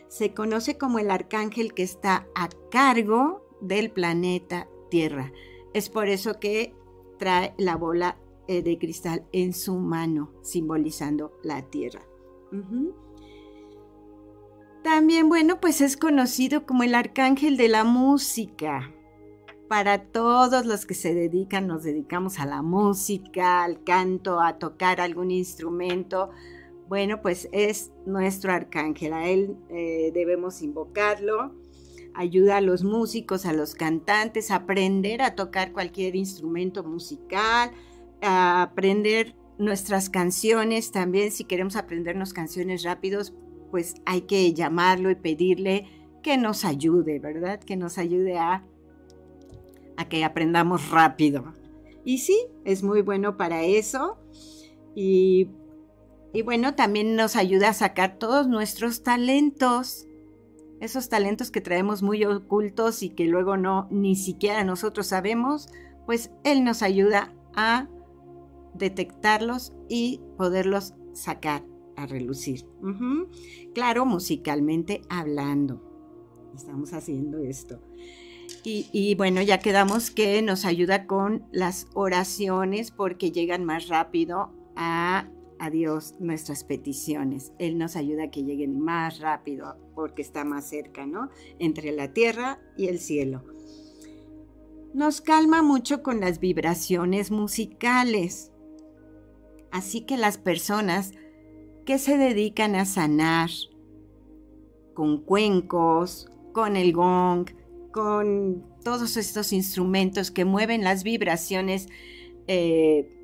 Se 0.08 0.34
conoce 0.34 0.78
como 0.78 1.00
el 1.00 1.12
arcángel 1.12 1.74
que 1.74 1.84
está 1.84 2.28
a 2.34 2.50
cargo 2.72 3.49
del 3.62 3.92
planeta 3.92 4.68
Tierra. 4.90 5.32
Es 5.74 5.90
por 5.90 6.08
eso 6.08 6.40
que 6.40 6.74
trae 7.18 7.54
la 7.58 7.76
bola 7.76 8.18
eh, 8.48 8.62
de 8.62 8.78
cristal 8.78 9.26
en 9.32 9.54
su 9.54 9.76
mano, 9.76 10.32
simbolizando 10.42 11.38
la 11.44 11.62
Tierra. 11.64 12.02
También, 14.84 15.30
bueno, 15.30 15.60
pues 15.60 15.82
es 15.82 15.98
conocido 15.98 16.66
como 16.66 16.84
el 16.84 16.96
arcángel 16.96 17.58
de 17.58 17.68
la 17.68 17.84
música. 17.84 18.94
Para 19.68 20.06
todos 20.06 20.66
los 20.66 20.88
que 20.88 20.96
se 20.96 21.14
dedican, 21.14 21.68
nos 21.68 21.84
dedicamos 21.84 22.40
a 22.40 22.48
la 22.48 22.64
música, 22.64 23.64
al 23.64 23.84
canto, 23.84 24.42
a 24.42 24.58
tocar 24.58 25.00
algún 25.00 25.30
instrumento, 25.30 26.32
bueno, 26.90 27.22
pues 27.22 27.48
es 27.52 27.92
nuestro 28.08 28.52
arcángel, 28.52 29.14
a 29.14 29.30
él 29.30 29.56
eh, 29.70 30.10
debemos 30.12 30.64
invocarlo. 30.64 31.54
Ayuda 32.14 32.58
a 32.58 32.62
los 32.62 32.84
músicos, 32.84 33.46
a 33.46 33.54
los 33.54 33.76
cantantes 33.76 34.52
a 34.52 34.56
aprender 34.56 35.22
a 35.22 35.36
tocar 35.36 35.72
cualquier 35.72 36.16
instrumento 36.16 36.84
musical, 36.84 37.72
a 38.22 38.62
aprender 38.62 39.36
nuestras 39.58 40.10
canciones 40.10 40.92
también. 40.92 41.32
Si 41.32 41.44
queremos 41.44 41.76
aprendernos 41.76 42.34
canciones 42.34 42.84
rápidos, 42.84 43.34
pues 43.72 43.96
hay 44.06 44.22
que 44.22 44.54
llamarlo 44.54 45.12
y 45.12 45.16
pedirle 45.16 45.88
que 46.24 46.38
nos 46.38 46.66
ayude, 46.66 47.20
¿verdad? 47.20 47.60
Que 47.60 47.76
nos 47.76 47.98
ayude 47.98 48.38
a, 48.38 48.66
que 50.10 50.24
aprendamos 50.24 50.90
rápido. 50.90 51.54
Y 52.04 52.20
sí, 52.20 52.48
es 52.66 52.84
muy 52.84 53.02
bueno 53.02 53.38
para 53.38 53.64
eso. 53.64 54.18
Y 54.96 55.48
bueno, 56.44 56.76
también 56.76 57.16
nos 57.16 57.36
ayuda 57.36 57.70
a 57.70 57.74
sacar 57.74 58.18
todos 58.18 58.48
nuestros 58.48 59.04
talentos, 59.04 60.08
esos 60.80 61.10
talentos 61.10 61.52
que 61.52 61.62
traemos 61.62 62.02
muy 62.02 62.24
ocultos 62.26 63.04
y 63.04 63.10
que 63.10 63.26
luego 63.26 63.58
no 63.58 63.88
ni 63.92 64.16
siquiera 64.16 64.64
nosotros 64.64 65.08
sabemos, 65.08 65.70
pues 66.06 66.32
Él 66.44 66.64
nos 66.64 66.82
ayuda 66.82 67.34
a 67.56 67.88
detectarlos 68.74 69.74
y 69.88 70.22
poderlos 70.38 70.94
sacar 71.14 71.64
a 71.96 72.06
relucir. 72.06 72.66
Claro, 73.74 74.06
musicalmente 74.06 75.02
hablando. 75.10 75.84
Estamos 76.56 76.94
haciendo 76.94 77.40
esto. 77.40 77.82
Y, 78.64 79.16
bueno, 79.16 79.42
ya 79.42 79.60
quedamos 79.60 80.12
que 80.12 80.42
nos 80.42 80.66
ayuda 80.66 81.06
con 81.06 81.46
las 81.52 81.88
oraciones 81.94 82.92
porque 82.92 83.32
llegan 83.32 83.66
más 83.66 83.88
rápido 83.88 84.52
a 84.76 85.28
a 85.60 85.70
Dios 85.70 86.16
nuestras 86.20 86.64
peticiones. 86.64 87.52
Él 87.60 87.78
nos 87.78 87.96
ayuda 87.96 88.26
a 88.26 88.32
que 88.32 88.44
lleguen 88.44 88.80
más 88.80 89.20
rápido 89.20 89.78
porque 89.96 90.22
está 90.22 90.44
más 90.46 90.70
cerca, 90.70 91.06
¿no? 91.06 91.30
Entre 91.60 91.92
la 91.92 92.14
tierra 92.14 92.60
y 92.78 92.88
el 92.88 93.00
cielo. 93.00 93.44
Nos 94.94 95.22
calma 95.22 95.62
mucho 95.62 96.02
con 96.02 96.20
las 96.20 96.40
vibraciones 96.40 97.30
musicales. 97.30 98.52
Así 99.72 100.02
que 100.02 100.18
las 100.18 100.38
personas 100.38 101.12
que 101.86 102.00
se 102.00 102.18
dedican 102.18 102.76
a 102.76 102.86
sanar 102.86 103.50
con 104.94 105.24
cuencos, 105.24 106.30
con 106.54 106.76
el 106.76 106.94
gong, 106.94 107.50
con 107.92 108.64
todos 108.84 109.18
estos 109.18 109.54
instrumentos 109.54 110.32
que 110.32 110.46
mueven 110.46 110.84
las 110.84 111.04
vibraciones 111.04 111.88
eh, 112.48 113.19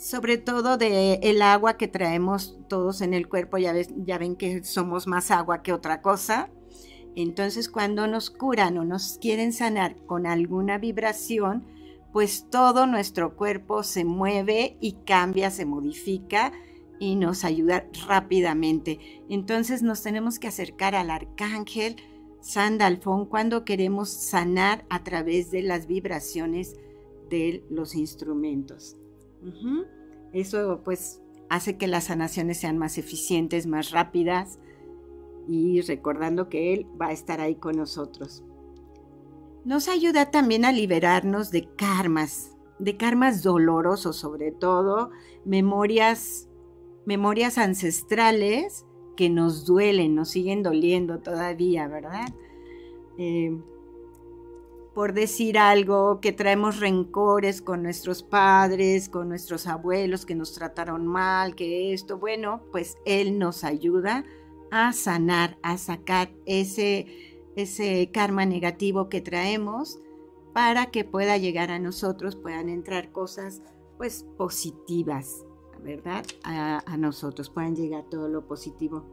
sobre 0.00 0.38
todo 0.38 0.78
de 0.78 1.20
el 1.22 1.42
agua 1.42 1.76
que 1.76 1.86
traemos 1.86 2.58
todos 2.68 3.02
en 3.02 3.12
el 3.12 3.28
cuerpo, 3.28 3.58
ya, 3.58 3.74
ya 3.98 4.16
ven 4.16 4.34
que 4.34 4.64
somos 4.64 5.06
más 5.06 5.30
agua 5.30 5.62
que 5.62 5.74
otra 5.74 6.00
cosa. 6.00 6.48
Entonces 7.14 7.68
cuando 7.68 8.06
nos 8.06 8.30
curan 8.30 8.78
o 8.78 8.84
nos 8.84 9.18
quieren 9.20 9.52
sanar 9.52 9.96
con 10.06 10.26
alguna 10.26 10.78
vibración, 10.78 11.66
pues 12.14 12.46
todo 12.48 12.86
nuestro 12.86 13.36
cuerpo 13.36 13.82
se 13.82 14.04
mueve 14.04 14.78
y 14.80 14.92
cambia, 15.04 15.50
se 15.50 15.66
modifica 15.66 16.52
y 16.98 17.16
nos 17.16 17.44
ayuda 17.44 17.84
rápidamente. 18.08 19.00
Entonces 19.28 19.82
nos 19.82 20.02
tenemos 20.02 20.38
que 20.38 20.48
acercar 20.48 20.94
al 20.94 21.10
arcángel 21.10 21.96
Sandalfón 22.40 23.26
cuando 23.26 23.66
queremos 23.66 24.08
sanar 24.08 24.86
a 24.88 25.04
través 25.04 25.50
de 25.50 25.60
las 25.60 25.86
vibraciones 25.86 26.76
de 27.28 27.62
los 27.68 27.94
instrumentos. 27.94 28.96
Eso 30.32 30.80
pues 30.84 31.22
hace 31.48 31.76
que 31.76 31.86
las 31.86 32.04
sanaciones 32.04 32.58
sean 32.58 32.78
más 32.78 32.98
eficientes, 32.98 33.66
más 33.66 33.90
rápidas 33.90 34.58
y 35.48 35.80
recordando 35.82 36.48
que 36.48 36.74
Él 36.74 36.86
va 37.00 37.08
a 37.08 37.12
estar 37.12 37.40
ahí 37.40 37.56
con 37.56 37.76
nosotros. 37.76 38.44
Nos 39.64 39.88
ayuda 39.88 40.30
también 40.30 40.64
a 40.64 40.72
liberarnos 40.72 41.50
de 41.50 41.68
karmas, 41.76 42.56
de 42.78 42.96
karmas 42.96 43.42
dolorosos 43.42 44.16
sobre 44.16 44.52
todo, 44.52 45.10
memorias, 45.44 46.48
memorias 47.04 47.58
ancestrales 47.58 48.86
que 49.16 49.28
nos 49.28 49.66
duelen, 49.66 50.14
nos 50.14 50.30
siguen 50.30 50.62
doliendo 50.62 51.18
todavía, 51.18 51.88
¿verdad? 51.88 52.28
Eh, 53.18 53.60
por 54.94 55.12
decir 55.12 55.56
algo, 55.58 56.20
que 56.20 56.32
traemos 56.32 56.80
rencores 56.80 57.62
con 57.62 57.82
nuestros 57.82 58.22
padres, 58.22 59.08
con 59.08 59.28
nuestros 59.28 59.66
abuelos 59.66 60.26
que 60.26 60.34
nos 60.34 60.52
trataron 60.52 61.06
mal, 61.06 61.54
que 61.54 61.92
esto, 61.92 62.18
bueno, 62.18 62.62
pues 62.72 62.96
Él 63.04 63.38
nos 63.38 63.62
ayuda 63.62 64.24
a 64.70 64.92
sanar, 64.92 65.58
a 65.62 65.78
sacar 65.78 66.30
ese, 66.44 67.06
ese 67.56 68.10
karma 68.12 68.46
negativo 68.46 69.08
que 69.08 69.20
traemos 69.20 70.00
para 70.52 70.86
que 70.86 71.04
pueda 71.04 71.36
llegar 71.36 71.70
a 71.70 71.78
nosotros, 71.78 72.34
puedan 72.34 72.68
entrar 72.68 73.12
cosas 73.12 73.62
pues 73.96 74.26
positivas, 74.36 75.44
¿verdad? 75.82 76.24
A, 76.42 76.82
a 76.84 76.96
nosotros, 76.96 77.48
puedan 77.50 77.76
llegar 77.76 78.04
todo 78.10 78.28
lo 78.28 78.46
positivo. 78.46 79.04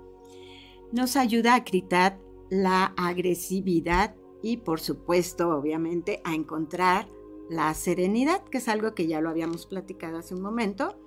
Nos 0.92 1.16
ayuda 1.18 1.54
a 1.54 1.64
quitar 1.64 2.20
la 2.50 2.94
agresividad 2.98 4.16
y 4.42 4.58
por 4.58 4.80
supuesto, 4.80 5.50
obviamente, 5.50 6.22
a 6.24 6.36
encontrar 6.36 7.08
la 7.50 7.74
serenidad, 7.74 8.44
que 8.44 8.58
es 8.58 8.68
algo 8.68 8.94
que 8.94 9.08
ya 9.08 9.22
lo 9.22 9.30
habíamos 9.30 9.66
platicado 9.66 10.18
hace 10.18 10.36
un 10.36 10.42
momento, 10.42 10.98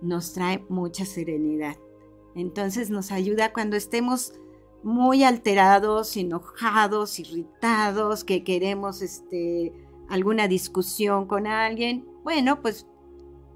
nos 0.00 0.32
trae 0.32 0.64
mucha 0.68 1.04
serenidad. 1.04 1.76
Entonces 2.34 2.90
nos 2.90 3.10
ayuda 3.10 3.52
cuando 3.52 3.76
estemos 3.76 4.34
muy 4.82 5.24
alterados, 5.24 6.16
enojados, 6.16 7.18
irritados, 7.18 8.24
que 8.24 8.44
queremos 8.44 9.02
este, 9.02 9.72
alguna 10.08 10.46
discusión 10.46 11.26
con 11.26 11.46
alguien. 11.46 12.06
Bueno, 12.22 12.60
pues 12.62 12.86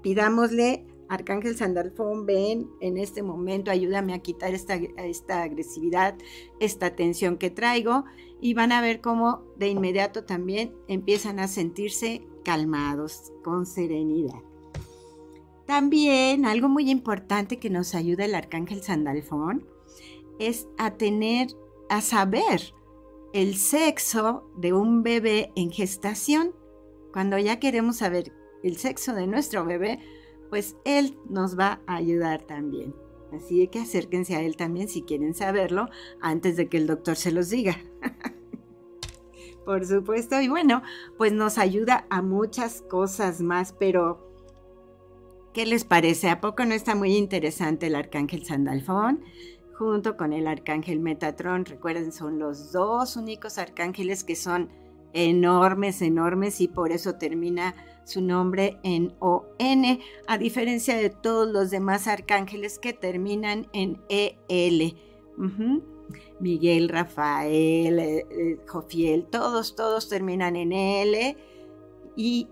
pidámosle 0.01 0.85
Arcángel 1.13 1.55
Sandalfón, 1.55 2.25
ven 2.25 2.69
en 2.81 2.97
este 2.97 3.23
momento, 3.23 3.71
ayúdame 3.71 4.13
a 4.13 4.19
quitar 4.19 4.53
esta, 4.53 4.75
esta 4.75 5.43
agresividad, 5.43 6.15
esta 6.59 6.95
tensión 6.95 7.37
que 7.37 7.49
traigo 7.49 8.05
y 8.41 8.53
van 8.53 8.71
a 8.71 8.81
ver 8.81 9.01
cómo 9.01 9.43
de 9.57 9.69
inmediato 9.69 10.23
también 10.25 10.73
empiezan 10.87 11.39
a 11.39 11.47
sentirse 11.47 12.27
calmados, 12.43 13.31
con 13.43 13.65
serenidad. 13.65 14.41
También 15.65 16.45
algo 16.45 16.67
muy 16.67 16.89
importante 16.89 17.57
que 17.57 17.69
nos 17.69 17.95
ayuda 17.95 18.25
el 18.25 18.35
Arcángel 18.35 18.83
Sandalfón 18.83 19.65
es 20.39 20.67
a 20.77 20.95
tener, 20.97 21.47
a 21.89 22.01
saber 22.01 22.73
el 23.33 23.55
sexo 23.55 24.49
de 24.57 24.73
un 24.73 25.03
bebé 25.03 25.51
en 25.55 25.71
gestación. 25.71 26.53
Cuando 27.13 27.37
ya 27.37 27.59
queremos 27.59 27.97
saber 27.97 28.33
el 28.63 28.77
sexo 28.77 29.13
de 29.13 29.27
nuestro 29.27 29.65
bebé, 29.65 29.99
pues 30.53 30.75
Él 30.85 31.17
nos 31.27 31.57
va 31.57 31.81
a 31.87 31.95
ayudar 31.95 32.43
también. 32.43 32.93
Así 33.31 33.67
que 33.69 33.79
acérquense 33.79 34.35
a 34.35 34.41
Él 34.41 34.55
también 34.55 34.87
si 34.87 35.01
quieren 35.01 35.33
saberlo 35.33 35.89
antes 36.21 36.57
de 36.57 36.69
que 36.69 36.77
el 36.77 36.85
doctor 36.85 37.15
se 37.15 37.31
los 37.31 37.49
diga. 37.49 37.75
Por 39.65 39.83
supuesto, 39.83 40.39
y 40.39 40.49
bueno, 40.49 40.83
pues 41.17 41.33
nos 41.33 41.57
ayuda 41.57 42.05
a 42.11 42.21
muchas 42.21 42.83
cosas 42.83 43.41
más, 43.41 43.73
pero 43.73 44.31
¿qué 45.55 45.65
les 45.65 45.85
parece? 45.85 46.29
¿A 46.29 46.39
poco 46.39 46.65
no 46.65 46.75
está 46.75 46.93
muy 46.93 47.17
interesante 47.17 47.87
el 47.87 47.95
arcángel 47.95 48.45
Sandalfón? 48.45 49.23
Junto 49.79 50.17
con 50.17 50.33
el 50.33 50.45
arcángel 50.45 50.99
Metatron, 50.99 51.65
recuerden, 51.65 52.11
son 52.11 52.37
los 52.37 52.71
dos 52.71 53.15
únicos 53.15 53.57
arcángeles 53.57 54.23
que 54.23 54.35
son 54.35 54.69
enormes, 55.13 56.03
enormes 56.03 56.61
y 56.61 56.67
por 56.67 56.91
eso 56.91 57.15
termina 57.15 57.73
su 58.03 58.21
nombre 58.21 58.77
en 58.83 59.13
ON, 59.19 59.99
a 60.27 60.37
diferencia 60.37 60.95
de 60.97 61.09
todos 61.09 61.47
los 61.47 61.69
demás 61.71 62.07
arcángeles 62.07 62.79
que 62.79 62.93
terminan 62.93 63.67
en 63.73 64.01
EL. 64.09 64.95
Miguel, 66.39 66.89
Rafael, 66.89 67.99
eh, 67.99 68.25
eh, 68.29 68.59
Jofiel, 68.67 69.25
todos, 69.25 69.75
todos 69.75 70.09
terminan 70.09 70.55
en 70.55 70.73
L 70.73 71.37
y 72.15 72.47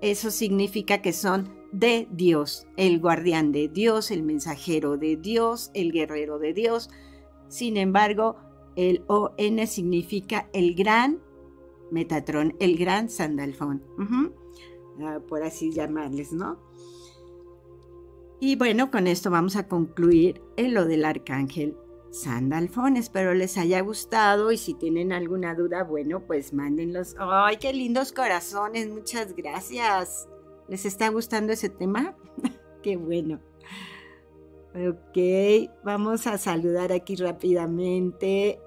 eso 0.00 0.30
significa 0.30 1.00
que 1.00 1.12
son 1.12 1.54
de 1.72 2.08
Dios, 2.10 2.66
el 2.76 3.00
guardián 3.00 3.52
de 3.52 3.68
Dios, 3.68 4.10
el 4.10 4.22
mensajero 4.22 4.96
de 4.96 5.16
Dios, 5.16 5.70
el 5.74 5.92
guerrero 5.92 6.38
de 6.38 6.52
Dios. 6.52 6.90
Sin 7.48 7.76
embargo, 7.76 8.36
el 8.76 9.04
ON 9.06 9.66
significa 9.66 10.48
el 10.52 10.74
gran 10.74 11.20
Metatrón, 11.90 12.56
el 12.58 12.76
gran 12.76 13.08
Sandalfón, 13.08 13.82
por 15.28 15.42
así 15.42 15.72
llamarles, 15.72 16.32
¿no? 16.32 16.58
Y 18.38 18.56
bueno, 18.56 18.90
con 18.90 19.06
esto 19.06 19.30
vamos 19.30 19.56
a 19.56 19.66
concluir 19.66 20.42
en 20.56 20.74
lo 20.74 20.84
del 20.84 21.04
arcángel 21.04 21.76
Sandalfón. 22.10 22.96
Espero 22.96 23.34
les 23.34 23.56
haya 23.58 23.80
gustado 23.80 24.52
y 24.52 24.58
si 24.58 24.74
tienen 24.74 25.12
alguna 25.12 25.54
duda, 25.54 25.84
bueno, 25.84 26.20
pues 26.26 26.52
mándenlos. 26.52 27.14
¡Ay, 27.18 27.56
qué 27.56 27.72
lindos 27.72 28.12
corazones! 28.12 28.88
Muchas 28.88 29.34
gracias. 29.34 30.28
¿Les 30.68 30.84
está 30.84 31.08
gustando 31.08 31.52
ese 31.52 31.68
tema? 31.68 32.16
qué 32.82 32.96
bueno. 32.96 33.40
Ok, 34.74 35.70
vamos 35.84 36.26
a 36.26 36.36
saludar 36.36 36.92
aquí 36.92 37.16
rápidamente. 37.16 38.60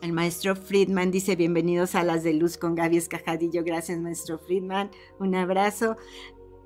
El 0.00 0.12
maestro 0.12 0.54
Friedman 0.54 1.10
dice 1.10 1.34
bienvenidos 1.36 1.94
a 1.94 2.04
las 2.04 2.22
de 2.22 2.32
luz 2.32 2.56
con 2.56 2.74
Gaby 2.74 2.96
Escajadillo. 2.96 3.64
Gracias, 3.64 3.98
maestro 3.98 4.38
Friedman. 4.38 4.90
Un 5.18 5.34
abrazo. 5.34 5.96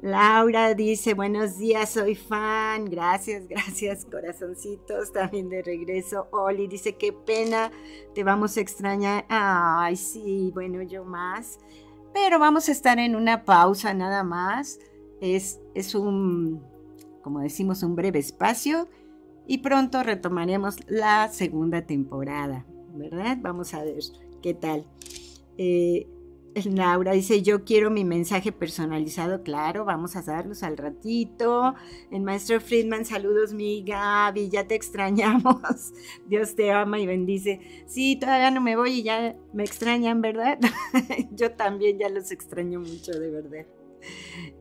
Laura 0.03 0.75
dice, 0.75 1.15
buenos 1.15 1.59
días, 1.59 1.91
soy 1.91 2.15
fan. 2.17 2.87
Gracias, 2.87 3.47
gracias, 3.49 4.05
corazoncitos. 4.05 5.12
También 5.12 5.49
de 5.49 5.62
regreso. 5.62 6.29
Oli 6.33 6.67
dice, 6.67 6.97
qué 6.97 7.12
pena, 7.12 7.71
te 8.15 8.25
vamos 8.25 8.57
a 8.57 8.61
extrañar. 8.61 9.25
Ay, 9.29 9.97
sí, 9.97 10.51
bueno, 10.53 10.83
yo 10.83 11.05
más. 11.05 11.59
Pero 12.12 12.39
vamos 12.39 12.69
a 12.69 12.73
estar 12.73 12.99
en 12.99 13.17
una 13.17 13.45
pausa 13.45 13.95
nada 13.95 14.25
más. 14.25 14.79
Es, 15.21 15.61
es 15.75 15.95
un, 15.95 16.62
como 17.23 17.41
decimos, 17.41 17.83
un 17.83 17.95
breve 17.95 18.19
espacio. 18.19 18.89
Y 19.47 19.59
pronto 19.59 20.03
retomaremos 20.03 20.77
la 20.89 21.29
segunda 21.29 21.83
temporada, 21.83 22.65
¿verdad? 22.95 23.39
Vamos 23.41 23.75
a 23.75 23.85
ver 23.85 24.03
qué 24.43 24.55
tal. 24.55 24.87
Eh, 25.59 26.07
Laura 26.65 27.13
dice, 27.13 27.43
yo 27.43 27.65
quiero 27.65 27.91
mi 27.91 28.05
mensaje 28.05 28.53
personalizado, 28.53 29.43
claro, 29.43 29.85
vamos 29.85 30.17
a 30.17 30.23
darlos 30.23 30.63
al 30.63 30.77
ratito. 30.77 31.75
El 32.11 32.23
maestro 32.23 32.61
Friedman, 32.61 33.05
saludos 33.05 33.53
mi 33.53 33.83
Gaby, 33.83 34.49
ya 34.51 34.67
te 34.67 34.75
extrañamos. 34.83 35.93
Dios 36.27 36.55
te 36.55 36.71
ama 36.71 36.99
y 36.99 37.07
bendice. 37.07 37.61
Sí, 37.87 38.17
todavía 38.17 38.51
no 38.51 38.61
me 38.61 38.77
voy 38.77 39.01
y 39.01 39.03
ya 39.03 39.37
me 39.53 39.65
extrañan, 39.65 40.21
¿verdad? 40.21 40.59
yo 41.33 41.53
también 41.53 41.99
ya 41.99 42.09
los 42.09 42.31
extraño 42.31 42.81
mucho, 42.81 43.13
de 43.13 43.31
verdad. 43.31 43.67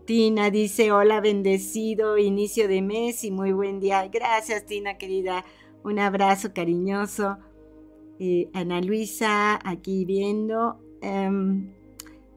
Tina 0.05 0.49
dice, 0.49 0.91
hola, 0.91 1.19
bendecido 1.19 2.17
inicio 2.17 2.67
de 2.67 2.81
mes 2.81 3.23
y 3.23 3.31
muy 3.31 3.51
buen 3.51 3.79
día. 3.79 4.07
Gracias, 4.07 4.65
Tina, 4.65 4.97
querida. 4.97 5.45
Un 5.83 5.99
abrazo 5.99 6.53
cariñoso. 6.53 7.37
Ana 8.53 8.81
Luisa, 8.81 9.59
aquí 9.63 10.05
viendo. 10.05 10.79
Em, 11.01 11.73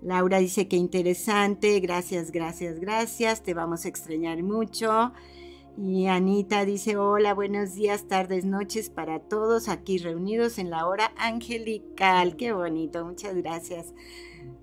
Laura 0.00 0.38
dice 0.38 0.67
que 0.67 0.76
interesante, 0.76 1.79
gracias, 1.81 2.31
gracias, 2.31 2.81
gracias, 2.81 3.43
te 3.43 3.53
vamos 3.53 3.85
a 3.85 3.88
extrañar 3.88 4.43
mucho. 4.43 5.12
Y 5.76 6.07
Anita 6.07 6.64
dice, 6.64 6.97
hola, 6.97 7.35
buenos 7.35 7.75
días, 7.75 8.07
tardes, 8.09 8.47
noches 8.47 8.88
para 8.88 9.19
todos 9.19 9.69
aquí 9.69 9.99
reunidos 9.99 10.59
en 10.59 10.71
la 10.71 10.87
hora 10.87 11.12
angelical. 11.17 12.37
Qué 12.37 12.53
bonito, 12.53 13.05
muchas 13.05 13.35
gracias. 13.35 13.93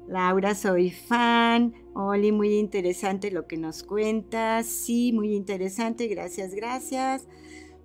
Laura, 0.07 0.55
soy 0.55 0.89
fan. 0.89 1.73
Oli, 1.93 2.31
muy 2.31 2.55
interesante 2.57 3.29
lo 3.29 3.45
que 3.45 3.57
nos 3.57 3.83
cuentas. 3.83 4.65
Sí, 4.65 5.11
muy 5.11 5.35
interesante, 5.35 6.07
gracias, 6.07 6.55
gracias. 6.55 7.27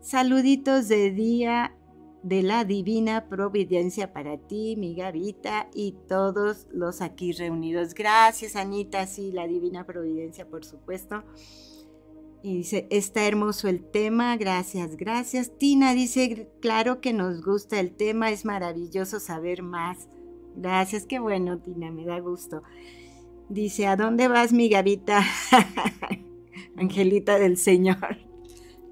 Saluditos 0.01 0.89
de 0.89 1.11
día 1.11 1.76
de 2.27 2.43
la 2.43 2.65
divina 2.65 3.29
providencia 3.29 4.13
para 4.13 4.37
ti, 4.37 4.75
mi 4.77 4.97
Gavita, 4.97 5.69
y 5.73 5.95
todos 6.09 6.67
los 6.73 7.01
aquí 7.01 7.31
reunidos. 7.31 7.95
Gracias, 7.95 8.57
Anita, 8.57 9.07
sí, 9.07 9.31
la 9.31 9.47
divina 9.47 9.87
providencia, 9.87 10.45
por 10.45 10.65
supuesto. 10.65 11.23
Y 12.43 12.57
dice, 12.57 12.89
está 12.91 13.29
hermoso 13.29 13.69
el 13.69 13.81
tema, 13.81 14.37
gracias, 14.37 14.97
gracias. 14.97 15.57
Tina 15.57 15.95
dice, 15.95 16.51
claro 16.61 17.01
que 17.01 17.13
nos 17.13 17.45
gusta 17.45 17.79
el 17.79 17.93
tema, 17.93 18.31
es 18.31 18.45
maravilloso 18.45 19.21
saber 19.21 19.63
más. 19.63 20.09
Gracias, 20.57 21.07
qué 21.07 21.21
bueno, 21.21 21.59
Tina, 21.59 21.93
me 21.93 22.05
da 22.05 22.19
gusto. 22.19 22.65
Dice, 23.49 23.87
¿a 23.87 23.95
dónde 23.95 24.27
vas, 24.27 24.53
mi 24.53 24.69
Gavita? 24.69 25.23
Angelita 26.77 27.39
del 27.39 27.57
Señor. 27.57 28.19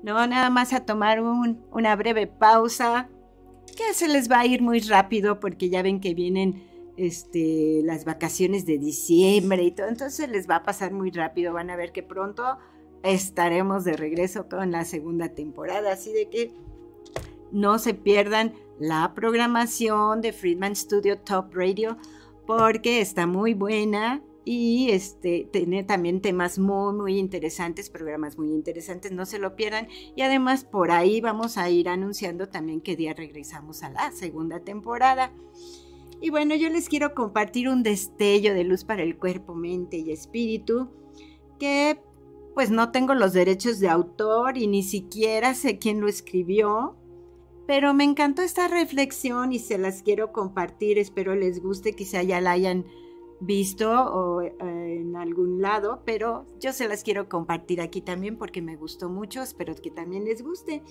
No, 0.04 0.24
nada 0.28 0.50
más 0.50 0.72
a 0.72 0.86
tomar 0.86 1.20
una 1.20 1.96
breve 1.96 2.28
pausa 2.28 3.08
que 3.74 3.94
se 3.94 4.08
les 4.08 4.30
va 4.30 4.40
a 4.40 4.46
ir 4.46 4.62
muy 4.62 4.80
rápido 4.80 5.40
porque 5.40 5.68
ya 5.68 5.82
ven 5.82 6.00
que 6.00 6.14
vienen 6.14 6.62
este, 6.96 7.80
las 7.84 8.04
vacaciones 8.04 8.66
de 8.66 8.78
diciembre 8.78 9.62
y 9.64 9.70
todo, 9.72 9.88
entonces 9.88 10.28
les 10.28 10.48
va 10.48 10.56
a 10.56 10.62
pasar 10.62 10.92
muy 10.92 11.10
rápido, 11.10 11.52
van 11.52 11.70
a 11.70 11.76
ver 11.76 11.92
que 11.92 12.02
pronto 12.02 12.58
estaremos 13.02 13.84
de 13.84 13.96
regreso 13.96 14.48
con 14.48 14.70
la 14.70 14.84
segunda 14.84 15.28
temporada, 15.28 15.92
así 15.92 16.12
de 16.12 16.28
que 16.28 16.52
no 17.52 17.78
se 17.78 17.94
pierdan 17.94 18.54
la 18.78 19.12
programación 19.14 20.20
de 20.20 20.32
Friedman 20.32 20.74
Studio 20.74 21.18
Top 21.18 21.54
Radio 21.54 21.96
porque 22.46 23.00
está 23.00 23.26
muy 23.26 23.54
buena 23.54 24.22
y 24.44 24.90
este, 24.90 25.48
tiene 25.50 25.84
también 25.84 26.20
temas 26.20 26.58
muy, 26.58 26.94
muy 26.94 27.18
interesantes, 27.18 27.88
programas 27.88 28.36
muy 28.36 28.52
interesantes, 28.52 29.10
no 29.10 29.24
se 29.24 29.38
lo 29.38 29.56
pierdan. 29.56 29.88
Y 30.14 30.22
además 30.22 30.64
por 30.64 30.90
ahí 30.90 31.20
vamos 31.20 31.56
a 31.56 31.70
ir 31.70 31.88
anunciando 31.88 32.48
también 32.48 32.80
qué 32.80 32.94
día 32.94 33.14
regresamos 33.14 33.82
a 33.82 33.90
la 33.90 34.12
segunda 34.12 34.60
temporada. 34.60 35.32
Y 36.20 36.30
bueno, 36.30 36.54
yo 36.54 36.68
les 36.68 36.88
quiero 36.88 37.14
compartir 37.14 37.68
un 37.68 37.82
destello 37.82 38.54
de 38.54 38.64
luz 38.64 38.84
para 38.84 39.02
el 39.02 39.16
cuerpo, 39.16 39.54
mente 39.54 39.98
y 39.98 40.10
espíritu, 40.10 40.90
que 41.58 42.00
pues 42.54 42.70
no 42.70 42.92
tengo 42.92 43.14
los 43.14 43.32
derechos 43.32 43.80
de 43.80 43.88
autor 43.88 44.56
y 44.56 44.66
ni 44.66 44.82
siquiera 44.82 45.54
sé 45.54 45.78
quién 45.78 46.00
lo 46.00 46.08
escribió, 46.08 46.96
pero 47.66 47.94
me 47.94 48.04
encantó 48.04 48.42
esta 48.42 48.68
reflexión 48.68 49.52
y 49.52 49.58
se 49.58 49.76
las 49.76 50.02
quiero 50.02 50.32
compartir, 50.32 50.98
espero 50.98 51.34
les 51.34 51.60
guste, 51.60 51.94
quizá 51.94 52.22
ya 52.22 52.40
la 52.40 52.52
hayan 52.52 52.84
visto 53.44 53.90
o 53.90 54.40
eh, 54.40 54.54
en 54.60 55.16
algún 55.16 55.60
lado, 55.60 56.02
pero 56.04 56.46
yo 56.60 56.72
se 56.72 56.88
las 56.88 57.02
quiero 57.02 57.28
compartir 57.28 57.80
aquí 57.80 58.00
también 58.00 58.36
porque 58.36 58.62
me 58.62 58.76
gustó 58.76 59.08
mucho, 59.08 59.42
espero 59.42 59.74
que 59.74 59.90
también 59.90 60.24
les 60.24 60.42
guste. 60.42 60.82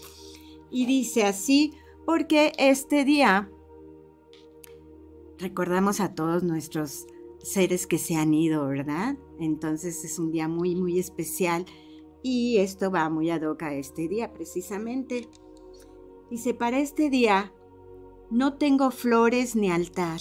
Y 0.70 0.86
dice 0.86 1.24
así, 1.24 1.74
porque 2.06 2.54
este 2.58 3.06
día 3.06 3.50
recordamos 5.38 6.00
a 6.00 6.14
todos 6.16 6.44
nuestros 6.44 7.08
seres 7.40 7.88
que 7.88 7.98
se 7.98 8.16
han 8.16 8.34
ido, 8.34 8.66
¿verdad? 8.68 9.18
Entonces 9.40 10.04
es 10.06 10.20
un 10.20 10.32
día 10.32 10.48
muy, 10.48 10.76
muy 10.76 11.00
especial 11.00 11.66
y 12.22 12.58
esto 12.58 12.90
va 12.90 13.10
muy 13.10 13.30
ad 13.30 13.42
hoc 13.44 13.64
a 13.64 13.74
este 13.74 14.08
día 14.08 14.34
precisamente. 14.34 15.28
Dice, 16.30 16.54
para 16.54 16.80
este 16.80 17.10
día 17.10 17.54
no 18.32 18.58
tengo 18.58 18.90
flores 18.90 19.56
ni 19.56 19.70
altar 19.70 20.20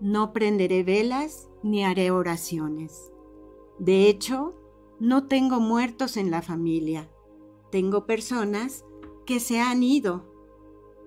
no 0.00 0.32
prenderé 0.32 0.82
velas 0.82 1.48
ni 1.62 1.84
haré 1.84 2.10
oraciones. 2.10 3.12
De 3.78 4.08
hecho, 4.08 4.54
no 4.98 5.26
tengo 5.26 5.60
muertos 5.60 6.16
en 6.16 6.30
la 6.30 6.42
familia. 6.42 7.08
Tengo 7.70 8.06
personas 8.06 8.84
que 9.26 9.40
se 9.40 9.60
han 9.60 9.82
ido, 9.82 10.24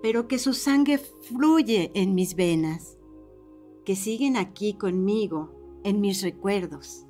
pero 0.02 0.28
que 0.28 0.40
su 0.40 0.54
sangre 0.54 0.98
fluye 0.98 1.92
en 1.94 2.16
mis 2.16 2.36
venas, 2.36 2.98
que 3.84 3.96
siguen 3.96 4.38
aquí 4.38 4.76
conmigo 4.76 5.52
en 5.84 6.00
mis 6.00 6.22
recuerdos. 6.22 7.06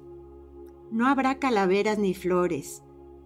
No 0.92 1.08
habrá 1.08 1.40
calaveras 1.40 1.98
ni 1.98 2.14
flores, 2.14 2.84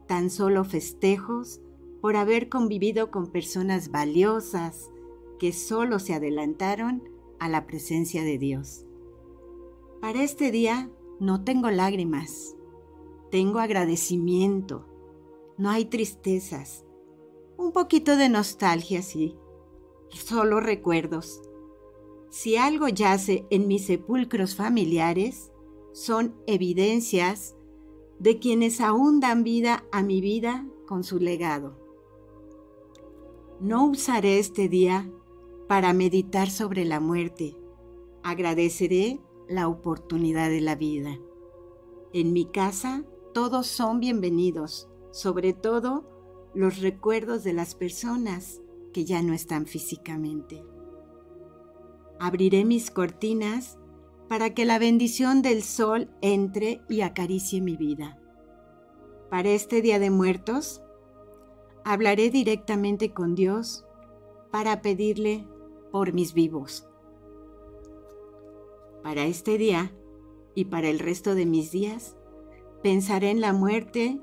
tan 0.07 0.29
solo 0.29 0.63
festejos 0.63 1.61
por 2.01 2.15
haber 2.15 2.49
convivido 2.49 3.11
con 3.11 3.27
personas 3.27 3.91
valiosas 3.91 4.89
que 5.39 5.53
solo 5.53 5.99
se 5.99 6.13
adelantaron 6.13 7.16
a 7.39 7.49
la 7.49 7.65
presencia 7.65 8.23
de 8.23 8.37
Dios. 8.37 8.85
Para 10.01 10.23
este 10.23 10.51
día 10.51 10.91
no 11.19 11.43
tengo 11.43 11.69
lágrimas, 11.71 12.55
tengo 13.31 13.59
agradecimiento, 13.59 14.85
no 15.57 15.69
hay 15.69 15.85
tristezas, 15.85 16.85
un 17.57 17.71
poquito 17.71 18.15
de 18.15 18.29
nostalgia, 18.29 19.01
sí, 19.01 19.35
solo 20.09 20.59
recuerdos. 20.59 21.41
Si 22.29 22.57
algo 22.57 22.87
yace 22.87 23.47
en 23.49 23.67
mis 23.67 23.85
sepulcros 23.85 24.55
familiares, 24.55 25.51
son 25.93 26.35
evidencias 26.45 27.55
de 28.19 28.37
quienes 28.37 28.81
aún 28.81 29.19
dan 29.19 29.43
vida 29.43 29.85
a 29.91 30.03
mi 30.03 30.21
vida 30.21 30.67
con 30.85 31.03
su 31.03 31.19
legado. 31.19 31.77
No 33.59 33.87
usaré 33.87 34.37
este 34.37 34.69
día 34.69 35.11
para 35.67 35.93
meditar 35.93 36.49
sobre 36.49 36.85
la 36.85 36.99
muerte. 36.99 37.57
Agradeceré 38.23 39.19
la 39.47 39.67
oportunidad 39.67 40.49
de 40.49 40.61
la 40.61 40.75
vida. 40.75 41.19
En 42.13 42.33
mi 42.33 42.45
casa 42.45 43.03
todos 43.33 43.67
son 43.67 43.99
bienvenidos, 43.99 44.89
sobre 45.11 45.53
todo 45.53 46.49
los 46.53 46.79
recuerdos 46.79 47.43
de 47.43 47.53
las 47.53 47.75
personas 47.75 48.61
que 48.93 49.05
ya 49.05 49.21
no 49.21 49.33
están 49.33 49.65
físicamente. 49.65 50.63
Abriré 52.19 52.65
mis 52.65 52.89
cortinas 52.89 53.77
para 54.27 54.53
que 54.53 54.65
la 54.65 54.79
bendición 54.79 55.41
del 55.41 55.63
sol 55.63 56.09
entre 56.21 56.81
y 56.89 57.01
acaricie 57.01 57.61
mi 57.61 57.77
vida. 57.77 58.19
Para 59.29 59.49
este 59.49 59.81
Día 59.81 59.99
de 59.99 60.09
Muertos, 60.09 60.81
hablaré 61.83 62.29
directamente 62.29 63.13
con 63.13 63.35
Dios 63.35 63.85
para 64.51 64.81
pedirle 64.81 65.45
por 65.97 66.13
mis 66.13 66.35
vivos. 66.35 66.87
Para 69.01 69.25
este 69.25 69.57
día 69.57 69.91
y 70.53 70.65
para 70.65 70.89
el 70.89 70.99
resto 70.99 71.33
de 71.33 71.47
mis 71.47 71.71
días, 71.71 72.15
pensaré 72.83 73.31
en 73.31 73.41
la 73.41 73.51
muerte 73.51 74.21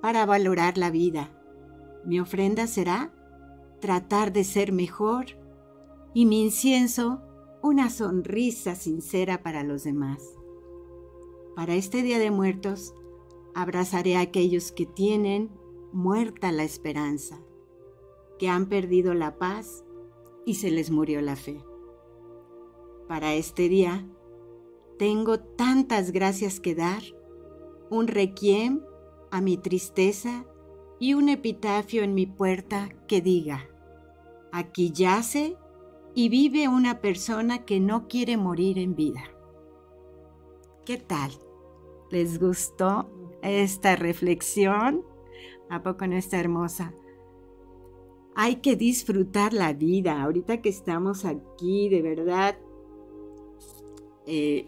para 0.00 0.24
valorar 0.24 0.78
la 0.78 0.90
vida. 0.90 1.38
Mi 2.06 2.20
ofrenda 2.20 2.66
será 2.66 3.12
tratar 3.82 4.32
de 4.32 4.44
ser 4.44 4.72
mejor 4.72 5.26
y 6.14 6.24
mi 6.24 6.40
incienso 6.42 7.20
una 7.62 7.90
sonrisa 7.90 8.74
sincera 8.74 9.42
para 9.42 9.62
los 9.62 9.84
demás. 9.84 10.22
Para 11.54 11.74
este 11.74 12.02
Día 12.02 12.18
de 12.18 12.30
Muertos, 12.30 12.94
abrazaré 13.54 14.16
a 14.16 14.20
aquellos 14.20 14.72
que 14.72 14.86
tienen 14.86 15.50
muerta 15.92 16.50
la 16.50 16.62
esperanza, 16.62 17.42
que 18.38 18.48
han 18.48 18.70
perdido 18.70 19.12
la 19.12 19.36
paz 19.36 19.84
y 20.44 20.54
se 20.54 20.70
les 20.70 20.90
murió 20.90 21.20
la 21.20 21.36
fe. 21.36 21.62
Para 23.08 23.34
este 23.34 23.68
día, 23.68 24.06
tengo 24.98 25.40
tantas 25.40 26.12
gracias 26.12 26.60
que 26.60 26.74
dar, 26.74 27.02
un 27.90 28.06
requiem 28.06 28.82
a 29.30 29.40
mi 29.40 29.56
tristeza 29.56 30.44
y 30.98 31.14
un 31.14 31.28
epitafio 31.28 32.02
en 32.02 32.14
mi 32.14 32.26
puerta 32.26 32.88
que 33.08 33.20
diga, 33.20 33.68
aquí 34.52 34.92
yace 34.92 35.56
y 36.14 36.28
vive 36.28 36.68
una 36.68 37.00
persona 37.00 37.64
que 37.64 37.80
no 37.80 38.08
quiere 38.08 38.36
morir 38.36 38.78
en 38.78 38.94
vida. 38.94 39.22
¿Qué 40.84 40.98
tal? 40.98 41.30
¿Les 42.10 42.40
gustó 42.40 43.08
esta 43.42 43.96
reflexión? 43.96 45.04
¿A 45.68 45.82
poco 45.82 46.06
no 46.06 46.16
está 46.16 46.40
hermosa? 46.40 46.92
Hay 48.34 48.56
que 48.56 48.76
disfrutar 48.76 49.52
la 49.52 49.72
vida. 49.72 50.22
Ahorita 50.22 50.62
que 50.62 50.68
estamos 50.68 51.24
aquí, 51.24 51.88
de 51.88 52.02
verdad. 52.02 52.56
Eh, 54.26 54.66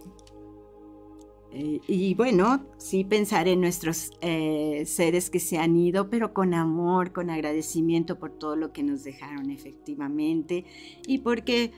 eh, 1.55 1.81
y 1.87 2.15
bueno, 2.15 2.65
sí 2.79 3.05
pensar 3.05 3.47
en 3.47 3.61
nuestros 3.61 4.13
eh, 4.23 4.85
seres 4.87 5.29
que 5.29 5.39
se 5.39 5.59
han 5.59 5.77
ido, 5.77 6.09
pero 6.09 6.33
con 6.33 6.55
amor, 6.55 7.13
con 7.13 7.29
agradecimiento 7.29 8.19
por 8.19 8.33
todo 8.33 8.57
lo 8.57 8.73
que 8.73 8.83
nos 8.83 9.05
dejaron 9.05 9.51
efectivamente. 9.51 10.65
Y 11.07 11.19
porque, 11.19 11.73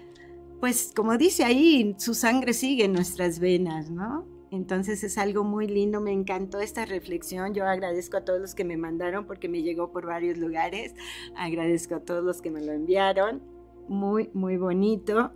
pues 0.61 0.93
como 0.95 1.19
dice 1.19 1.45
ahí, 1.45 1.95
su 1.99 2.15
sangre 2.15 2.53
sigue 2.53 2.85
en 2.85 2.93
nuestras 2.93 3.41
venas, 3.41 3.91
¿no? 3.91 4.34
Entonces 4.55 5.03
es 5.03 5.19
algo 5.19 5.43
muy 5.43 5.67
lindo, 5.67 6.01
me 6.01 6.13
encantó 6.13 6.61
esta 6.61 6.85
reflexión. 6.87 7.55
Yo 7.55 7.67
agradezco 7.67 8.19
a 8.19 8.25
todos 8.25 8.41
los 8.41 8.55
que 8.55 8.65
me 8.65 8.77
mandaron 8.77 9.27
porque 9.27 9.49
me 9.49 9.63
llegó 9.63 9.91
por 9.91 10.07
varios 10.07 10.39
lugares. 10.39 10.95
Agradezco 11.35 11.97
a 11.97 12.01
todos 12.01 12.23
los 12.23 12.41
que 12.41 12.53
me 12.53 12.65
lo 12.65 12.71
enviaron. 12.71 13.43
Muy, 13.89 14.31
muy 14.33 14.57
bonito. 14.57 15.33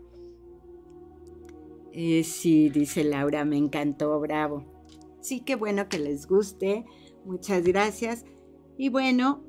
Eh, 1.92 2.22
sí, 2.22 2.68
dice 2.68 3.02
Laura, 3.02 3.44
me 3.44 3.56
encantó, 3.56 4.20
bravo. 4.20 4.64
Sí, 5.20 5.40
qué 5.40 5.56
bueno 5.56 5.88
que 5.88 5.98
les 5.98 6.28
guste. 6.28 6.84
Muchas 7.24 7.64
gracias. 7.64 8.24
Y 8.76 8.88
bueno, 8.88 9.42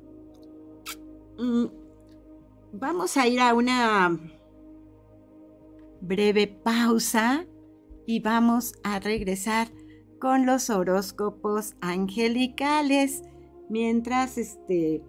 mm, 1.38 1.66
vamos 2.72 3.16
a 3.16 3.28
ir 3.28 3.38
a 3.38 3.54
una 3.54 4.18
breve 6.00 6.48
pausa 6.48 7.46
y 8.10 8.18
vamos 8.18 8.72
a 8.82 8.98
regresar 8.98 9.68
con 10.18 10.44
los 10.44 10.68
horóscopos 10.68 11.74
angelicales. 11.80 13.22
Mientras, 13.68 14.36
este, 14.36 15.00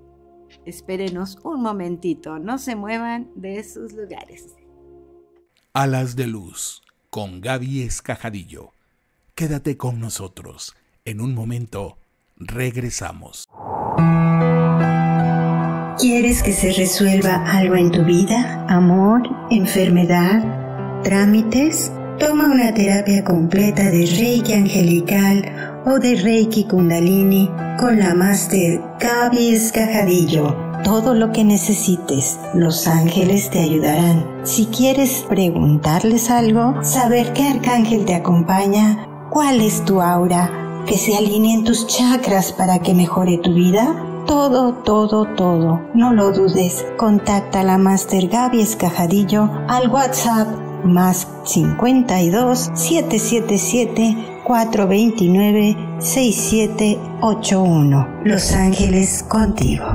espérenos 0.68 1.40
un 1.44 1.64
momentito, 1.64 2.38
no 2.38 2.60
se 2.60 2.76
muevan 2.76 3.32
de 3.36 3.64
sus 3.64 3.94
lugares. 3.94 4.54
Alas 5.74 6.16
de 6.16 6.28
luz 6.28 6.84
con 7.10 7.42
Gaby 7.42 7.82
Escajadillo. 7.82 8.74
Quédate 9.34 9.78
con 9.78 10.00
nosotros. 10.00 10.76
En 11.04 11.22
un 11.22 11.34
momento 11.34 11.98
regresamos. 12.36 13.50
¿Quieres 16.00 16.44
que 16.44 16.52
se 16.52 16.72
resuelva 16.74 17.52
algo 17.52 17.76
en 17.78 17.90
tu 17.90 18.06
vida? 18.06 18.64
¿Amor? 18.70 19.24
¿Enfermedad? 19.50 21.02
¿Trámites? 21.02 21.92
Toma 22.22 22.46
una 22.46 22.72
terapia 22.72 23.24
completa 23.24 23.82
de 23.82 24.06
Reiki 24.06 24.54
Angelical 24.54 25.44
o 25.88 25.98
de 25.98 26.18
Reiki 26.18 26.66
Kundalini 26.66 27.50
con 27.80 27.98
la 27.98 28.14
Master 28.14 28.80
Gaby 29.00 29.56
Escajadillo. 29.56 30.56
Todo 30.84 31.16
lo 31.16 31.32
que 31.32 31.44
necesites, 31.44 32.38
los 32.54 32.86
ángeles 32.86 33.50
te 33.50 33.62
ayudarán. 33.62 34.24
Si 34.44 34.68
quieres 34.68 35.26
preguntarles 35.28 36.30
algo, 36.30 36.76
saber 36.84 37.34
qué 37.34 37.48
arcángel 37.48 38.06
te 38.06 38.14
acompaña, 38.14 39.08
cuál 39.32 39.60
es 39.60 39.84
tu 39.84 40.00
aura, 40.00 40.84
que 40.86 41.00
se 41.00 41.18
alineen 41.18 41.64
tus 41.64 41.88
chakras 41.88 42.54
para 42.54 42.84
que 42.84 42.94
mejore 42.94 43.40
tu 43.40 43.52
vida, 43.52 43.96
todo, 44.28 44.76
todo, 44.76 45.26
todo. 45.36 45.82
No 45.96 46.14
lo 46.14 46.32
dudes. 46.32 46.86
Contacta 46.98 47.62
a 47.62 47.64
la 47.64 47.80
Master 47.80 48.28
Gaby 48.28 48.62
Escajadillo 48.62 49.50
al 49.68 49.90
WhatsApp 49.90 50.71
más 50.84 51.28
52 51.46 52.72
777 52.74 54.42
429 54.44 55.78
6781. 56.00 58.08
Los 58.26 58.52
Ángeles 58.54 59.24
contigo. 59.24 59.86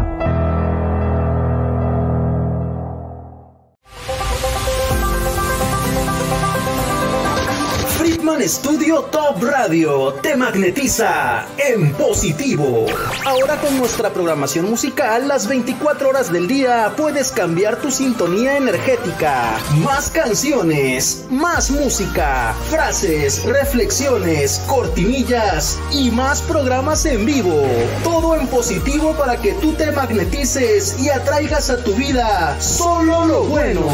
Estudio 8.46 9.02
Top 9.10 9.42
Radio 9.42 10.12
te 10.22 10.36
magnetiza 10.36 11.44
en 11.58 11.92
positivo. 11.94 12.86
Ahora 13.24 13.56
con 13.56 13.76
nuestra 13.76 14.10
programación 14.10 14.70
musical, 14.70 15.26
las 15.26 15.48
24 15.48 16.08
horas 16.08 16.32
del 16.32 16.46
día 16.46 16.92
puedes 16.96 17.32
cambiar 17.32 17.80
tu 17.80 17.90
sintonía 17.90 18.56
energética. 18.56 19.58
Más 19.82 20.10
canciones, 20.10 21.24
más 21.28 21.72
música, 21.72 22.54
frases, 22.70 23.42
reflexiones, 23.42 24.62
cortinillas 24.68 25.80
y 25.90 26.12
más 26.12 26.40
programas 26.42 27.04
en 27.04 27.26
vivo. 27.26 27.66
Todo 28.04 28.36
en 28.36 28.46
positivo 28.46 29.12
para 29.14 29.38
que 29.38 29.54
tú 29.54 29.72
te 29.72 29.90
magnetices 29.90 31.00
y 31.00 31.08
atraigas 31.08 31.68
a 31.68 31.82
tu 31.82 31.92
vida 31.96 32.56
solo 32.60 33.24
lo 33.24 33.42
bueno. 33.46 33.88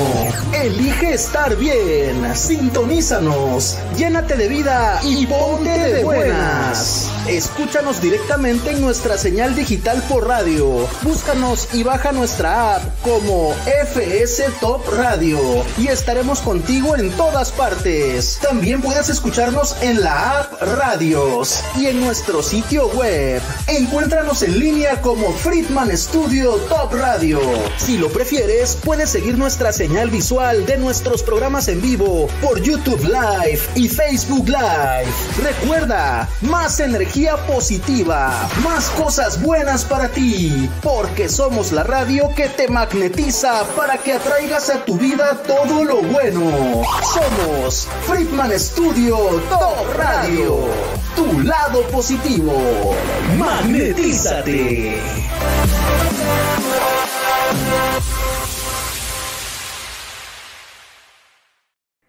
Elige 0.52 1.14
estar 1.14 1.56
bien. 1.56 2.36
Sintonízanos. 2.36 3.78
Llénate 3.96 4.36
de 4.36 4.41
vida 4.48 5.00
y 5.02 5.26
ponte 5.26 5.70
de 5.70 6.04
buenas. 6.04 7.10
Escúchanos 7.28 8.00
directamente 8.00 8.70
en 8.70 8.80
nuestra 8.80 9.16
señal 9.16 9.54
digital 9.54 10.02
por 10.08 10.26
radio. 10.26 10.88
Búscanos 11.02 11.68
y 11.72 11.82
baja 11.82 12.12
nuestra 12.12 12.76
app 12.76 12.82
como 13.02 13.54
FS 13.84 14.44
Top 14.60 14.82
Radio 14.96 15.38
y 15.78 15.88
estaremos 15.88 16.40
contigo 16.40 16.96
en 16.96 17.10
todas 17.12 17.52
partes. 17.52 18.38
También 18.42 18.80
puedes 18.82 19.08
escucharnos 19.08 19.76
en 19.82 20.02
la 20.02 20.40
app 20.40 20.62
Radios 20.62 21.62
y 21.76 21.86
en 21.86 22.00
nuestro 22.00 22.42
sitio 22.42 22.88
web. 22.88 23.40
Encuéntranos 23.66 24.42
en 24.42 24.58
línea 24.58 25.00
como 25.00 25.32
Friedman 25.32 25.96
Studio 25.96 26.54
Top 26.68 26.92
Radio. 26.94 27.40
Si 27.76 27.98
lo 27.98 28.08
prefieres, 28.08 28.76
puedes 28.84 29.10
seguir 29.10 29.38
nuestra 29.38 29.72
señal 29.72 30.10
visual 30.10 30.66
de 30.66 30.76
nuestros 30.76 31.22
programas 31.22 31.68
en 31.68 31.80
vivo 31.80 32.28
por 32.40 32.60
YouTube 32.60 33.02
Live 33.04 33.60
y 33.74 33.88
Facebook 33.88 34.31
Live. 34.38 35.12
Recuerda, 35.42 36.26
más 36.40 36.80
energía 36.80 37.36
positiva, 37.46 38.48
más 38.64 38.88
cosas 38.90 39.42
buenas 39.42 39.84
para 39.84 40.08
ti, 40.08 40.70
porque 40.82 41.28
somos 41.28 41.70
la 41.70 41.82
radio 41.82 42.34
que 42.34 42.48
te 42.48 42.66
magnetiza 42.68 43.64
para 43.76 43.98
que 43.98 44.14
atraigas 44.14 44.70
a 44.70 44.84
tu 44.86 44.96
vida 44.96 45.42
todo 45.46 45.84
lo 45.84 46.00
bueno. 46.00 46.82
Somos 47.12 47.86
Friedman 48.06 48.58
Studio 48.58 49.16
Top 49.50 49.94
Radio, 49.96 50.66
tu 51.14 51.40
lado 51.40 51.82
positivo. 51.88 52.96
Magnetízate. 53.38 54.98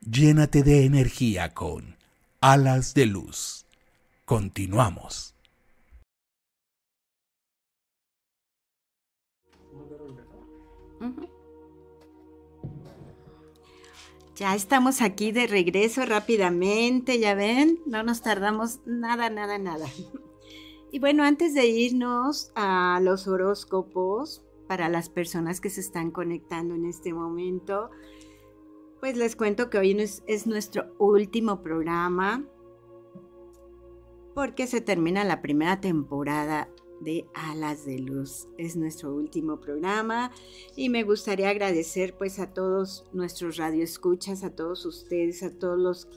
Llénate 0.06 0.64
de 0.64 0.86
energía 0.86 1.54
con 1.54 1.93
Alas 2.46 2.94
de 2.94 3.06
Luz. 3.06 3.66
Continuamos. 4.26 5.34
Ya 14.36 14.56
estamos 14.56 15.02
aquí 15.02 15.32
de 15.32 15.48
regreso 15.48 16.06
rápidamente, 16.06 17.18
ya 17.18 17.34
ven, 17.34 17.80
no 17.86 18.04
nos 18.04 18.22
tardamos 18.22 18.82
nada, 18.86 19.30
nada, 19.30 19.58
nada. 19.58 19.88
Y 20.92 21.00
bueno, 21.00 21.24
antes 21.24 21.54
de 21.54 21.66
irnos 21.68 22.52
a 22.56 23.00
los 23.02 23.26
horóscopos, 23.26 24.44
para 24.68 24.90
las 24.90 25.08
personas 25.08 25.62
que 25.62 25.70
se 25.70 25.82
están 25.82 26.12
conectando 26.12 26.76
en 26.76 26.86
este 26.86 27.14
momento, 27.14 27.90
pues 29.04 29.18
les 29.18 29.36
cuento 29.36 29.70
que 29.70 29.78
hoy 29.78 29.92
es, 30.00 30.24
es 30.28 30.48
nuestro 30.48 30.96
último 30.98 31.62
programa 31.62 32.48
porque 34.34 34.66
se 34.66 34.80
termina 34.80 35.26
la 35.26 35.42
primera 35.42 35.82
temporada 35.82 36.70
de 37.02 37.26
Alas 37.34 37.86
de 37.86 38.00
Luz. 38.00 38.48
Es 38.58 38.78
nuestro 38.78 39.14
último 39.14 39.60
programa 39.60 40.32
y 40.78 40.88
me 40.88 41.04
gustaría 41.04 41.50
agradecer 41.50 42.16
pues 42.18 42.40
a 42.40 42.54
todos 42.54 43.04
nuestros 43.12 43.58
radioescuchas, 43.58 44.46
a 44.46 44.56
todos 44.56 44.86
ustedes, 44.86 45.44
a 45.44 45.52
todos 45.52 45.78
los, 45.78 46.08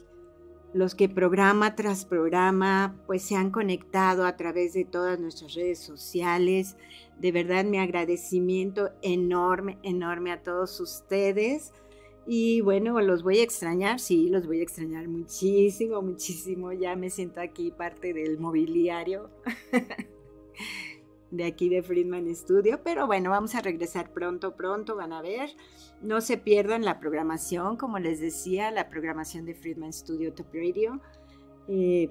los 0.72 0.94
que 0.94 1.08
programa 1.08 1.74
tras 1.74 2.04
programa 2.04 3.02
pues 3.08 3.22
se 3.22 3.34
han 3.34 3.50
conectado 3.50 4.24
a 4.24 4.36
través 4.36 4.74
de 4.74 4.84
todas 4.84 5.18
nuestras 5.18 5.54
redes 5.54 5.80
sociales. 5.80 6.76
De 7.18 7.32
verdad 7.32 7.64
mi 7.64 7.80
agradecimiento 7.80 8.92
enorme, 9.02 9.76
enorme 9.82 10.30
a 10.30 10.44
todos 10.44 10.78
ustedes. 10.78 11.72
Y 12.26 12.60
bueno, 12.60 13.00
los 13.00 13.22
voy 13.22 13.38
a 13.38 13.42
extrañar, 13.44 14.00
sí, 14.00 14.28
los 14.28 14.46
voy 14.46 14.60
a 14.60 14.62
extrañar 14.64 15.06
muchísimo, 15.06 16.02
muchísimo. 16.02 16.72
Ya 16.72 16.96
me 16.96 17.08
siento 17.08 17.40
aquí 17.40 17.70
parte 17.70 18.12
del 18.12 18.38
mobiliario. 18.38 19.30
de 21.30 21.44
aquí 21.44 21.68
de 21.68 21.82
Friedman 21.82 22.34
Studio, 22.34 22.80
pero 22.84 23.06
bueno, 23.06 23.30
vamos 23.30 23.54
a 23.54 23.60
regresar 23.60 24.12
pronto, 24.12 24.56
pronto, 24.56 24.96
van 24.96 25.12
a 25.12 25.22
ver. 25.22 25.50
No 26.00 26.20
se 26.20 26.38
pierdan 26.38 26.84
la 26.84 27.00
programación, 27.00 27.76
como 27.76 27.98
les 27.98 28.20
decía, 28.20 28.70
la 28.70 28.88
programación 28.88 29.44
de 29.44 29.54
Friedman 29.54 29.92
Studio 29.92 30.32
Top 30.32 30.46
Radio. 30.52 31.00
Eh, 31.68 32.10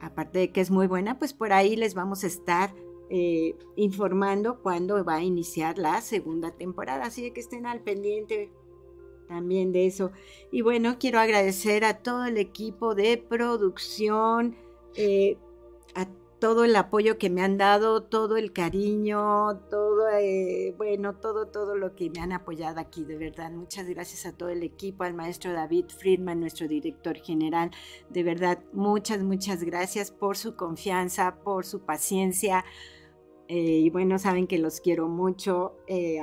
aparte 0.00 0.38
de 0.40 0.52
que 0.52 0.60
es 0.60 0.70
muy 0.70 0.86
buena, 0.86 1.18
pues 1.18 1.32
por 1.32 1.52
ahí 1.52 1.76
les 1.76 1.94
vamos 1.94 2.24
a 2.24 2.26
estar 2.26 2.74
eh, 3.08 3.56
informando 3.76 4.60
cuándo 4.62 5.04
va 5.04 5.16
a 5.16 5.22
iniciar 5.22 5.78
la 5.78 6.00
segunda 6.00 6.52
temporada, 6.52 7.04
así 7.04 7.30
que 7.32 7.40
estén 7.40 7.66
al 7.66 7.80
pendiente 7.80 8.52
también 9.30 9.70
de 9.72 9.86
eso. 9.86 10.10
Y 10.50 10.60
bueno, 10.62 10.96
quiero 10.98 11.20
agradecer 11.20 11.84
a 11.84 12.02
todo 12.02 12.24
el 12.24 12.36
equipo 12.36 12.96
de 12.96 13.16
producción, 13.16 14.56
eh, 14.96 15.38
a 15.94 16.08
todo 16.40 16.64
el 16.64 16.74
apoyo 16.74 17.16
que 17.16 17.30
me 17.30 17.40
han 17.42 17.56
dado, 17.56 18.02
todo 18.02 18.36
el 18.36 18.52
cariño, 18.52 19.56
todo, 19.70 20.08
eh, 20.08 20.74
bueno, 20.76 21.14
todo, 21.14 21.46
todo 21.46 21.76
lo 21.76 21.94
que 21.94 22.10
me 22.10 22.18
han 22.18 22.32
apoyado 22.32 22.80
aquí, 22.80 23.04
de 23.04 23.16
verdad. 23.16 23.52
Muchas 23.52 23.88
gracias 23.88 24.26
a 24.26 24.36
todo 24.36 24.48
el 24.48 24.64
equipo, 24.64 25.04
al 25.04 25.14
maestro 25.14 25.52
David 25.52 25.84
Friedman, 25.96 26.40
nuestro 26.40 26.66
director 26.66 27.16
general. 27.18 27.70
De 28.08 28.24
verdad, 28.24 28.58
muchas, 28.72 29.22
muchas 29.22 29.62
gracias 29.62 30.10
por 30.10 30.36
su 30.36 30.56
confianza, 30.56 31.36
por 31.44 31.64
su 31.64 31.82
paciencia. 31.82 32.64
Eh, 33.46 33.82
y 33.84 33.90
bueno, 33.90 34.18
saben 34.18 34.48
que 34.48 34.58
los 34.58 34.80
quiero 34.80 35.06
mucho. 35.06 35.76
Eh, 35.86 36.18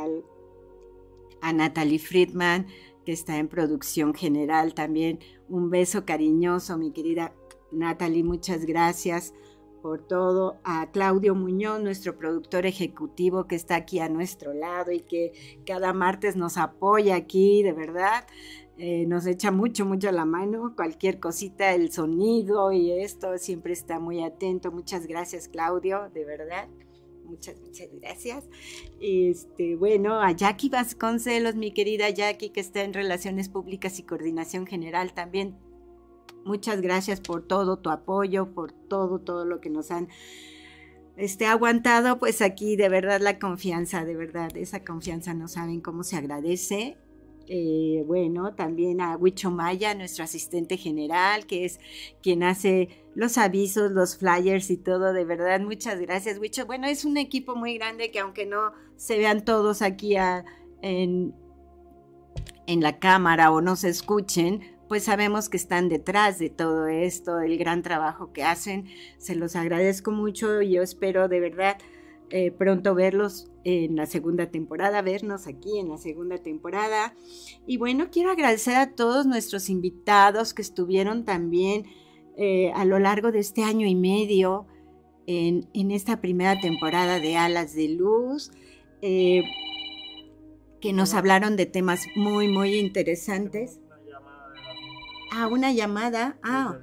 a 1.42 1.54
Natalie 1.54 2.00
Friedman, 2.00 2.68
que 3.08 3.14
está 3.14 3.38
en 3.38 3.48
producción 3.48 4.14
general 4.14 4.74
también. 4.74 5.20
Un 5.48 5.70
beso 5.70 6.04
cariñoso, 6.04 6.78
mi 6.78 6.92
querida 6.92 7.34
Natalie, 7.72 8.22
muchas 8.22 8.66
gracias 8.66 9.34
por 9.82 10.06
todo, 10.06 10.58
a 10.66 10.92
Claudio 10.92 11.34
Muñoz, 11.34 11.80
nuestro 11.80 12.18
productor 12.18 12.66
ejecutivo 12.66 13.48
que 13.48 13.56
está 13.56 13.78
aquí 13.78 14.00
a 14.00 14.10
nuestro 14.10 14.54
lado 14.54 14.92
y 14.92 15.00
que 15.00 15.62
cada 15.66 15.94
martes 15.94 16.36
nos 16.36 16.58
apoya 16.58 17.16
aquí, 17.16 17.64
de 17.64 17.72
verdad. 17.72 18.28
Eh, 18.78 19.06
nos 19.08 19.26
echa 19.26 19.52
mucho, 19.52 19.86
mucho 19.86 20.12
la 20.12 20.26
mano, 20.26 20.74
cualquier 20.76 21.22
cosita, 21.22 21.74
el 21.74 21.94
sonido 21.94 22.74
y 22.74 22.92
esto, 22.92 23.38
siempre 23.38 23.72
está 23.72 24.02
muy 24.02 24.22
atento. 24.22 24.70
Muchas 24.70 25.08
gracias, 25.08 25.48
Claudio, 25.48 26.10
de 26.14 26.26
verdad. 26.26 26.68
Muchas, 27.28 27.60
muchas 27.60 27.90
gracias. 28.02 28.46
Este, 29.00 29.76
bueno, 29.76 30.20
a 30.20 30.32
Jackie 30.32 30.70
Vasconcelos, 30.70 31.56
mi 31.56 31.72
querida 31.72 32.10
Jackie, 32.10 32.50
que 32.50 32.62
está 32.62 32.84
en 32.84 32.94
Relaciones 32.94 33.50
Públicas 33.50 34.00
y 34.00 34.04
Coordinación 34.04 34.66
General 34.66 35.14
también 35.14 35.56
Muchas 36.48 36.80
gracias 36.80 37.20
por 37.20 37.46
todo 37.46 37.80
tu 37.80 37.90
apoyo, 37.90 38.54
por 38.54 38.72
todo, 38.72 39.20
todo 39.20 39.44
lo 39.44 39.60
que 39.60 39.70
nos 39.70 39.92
han 39.92 40.08
este, 41.18 41.46
aguantado. 41.46 42.20
Pues 42.20 42.42
aquí 42.42 42.78
de 42.78 42.88
verdad 42.88 43.20
la 43.20 43.38
confianza, 43.38 44.06
de 44.06 44.16
verdad, 44.16 44.56
esa 44.56 44.86
confianza 44.86 45.34
no 45.34 45.50
saben 45.50 45.82
cómo 45.82 46.06
se 46.06 46.16
agradece. 46.16 46.96
Eh, 47.50 48.04
bueno, 48.06 48.54
también 48.56 49.00
a 49.00 49.16
Huicho 49.16 49.52
Maya, 49.52 49.96
nuestro 49.96 50.26
asistente 50.26 50.76
general, 50.76 51.46
que 51.46 51.64
es 51.64 51.80
quien 52.22 52.44
hace 52.44 52.90
los 53.16 53.38
avisos, 53.38 53.92
los 53.92 54.18
flyers 54.18 54.70
y 54.70 54.78
todo, 54.78 55.14
de 55.14 55.24
verdad, 55.24 55.62
muchas 55.62 56.00
gracias, 56.00 56.40
Huicho. 56.40 56.66
Bueno, 56.66 56.88
es 56.88 57.06
un 57.06 57.16
equipo 57.16 57.56
muy 57.56 57.78
grande 57.78 58.12
que 58.12 58.20
aunque 58.20 58.46
no 58.46 58.74
se 58.98 59.18
vean 59.18 59.46
todos 59.46 59.82
aquí 59.82 60.18
en, 60.82 61.34
en 62.68 62.82
la 62.82 63.00
cámara 63.00 63.52
o 63.52 63.62
no 63.62 63.78
se 63.78 63.90
escuchen, 63.90 64.62
pues 64.90 65.04
sabemos 65.04 65.50
que 65.50 65.58
están 65.58 65.90
detrás 65.90 66.40
de 66.40 66.50
todo 66.50 66.88
esto, 66.88 67.40
el 67.40 67.58
gran 67.58 67.82
trabajo 67.82 68.34
que 68.34 68.44
hacen. 68.44 68.88
Se 69.18 69.36
los 69.36 69.56
agradezco 69.56 70.12
mucho 70.12 70.62
y 70.62 70.72
yo 70.72 70.84
espero 70.84 71.28
de 71.28 71.40
verdad 71.40 71.78
eh, 72.30 72.52
pronto 72.52 72.94
verlos 72.94 73.50
en 73.64 73.96
la 73.96 74.06
segunda 74.06 74.48
temporada, 74.52 75.02
vernos 75.02 75.48
aquí 75.48 75.80
en 75.80 75.90
la 75.90 75.98
segunda 75.98 76.38
temporada. 76.38 77.16
Y 77.66 77.78
bueno, 77.78 78.10
quiero 78.12 78.32
agradecer 78.32 78.76
a 78.76 78.96
todos 78.96 79.26
nuestros 79.26 79.70
invitados 79.70 80.54
que 80.54 80.62
estuvieron 80.62 81.26
también 81.26 81.86
eh, 82.38 82.72
a 82.74 82.86
lo 82.86 83.00
largo 83.00 83.32
de 83.32 83.40
este 83.40 83.64
año 83.64 83.88
y 83.88 83.96
medio 83.96 84.68
en, 85.26 85.92
esta 85.92 86.22
primera 86.22 86.60
temporada 86.60 87.20
de 87.20 87.38
Alas 87.38 87.76
de 87.76 87.90
Luz. 87.90 88.52
Eh, 89.02 89.44
que 90.82 90.94
nos 90.94 91.14
hablaron 91.14 91.56
de 91.56 91.66
temas 91.66 92.08
muy, 92.16 92.48
muy 92.48 92.76
interesantes. 92.76 93.80
Ah, 95.32 95.48
una 95.48 95.72
llamada. 95.72 96.38
Ah. 96.44 96.78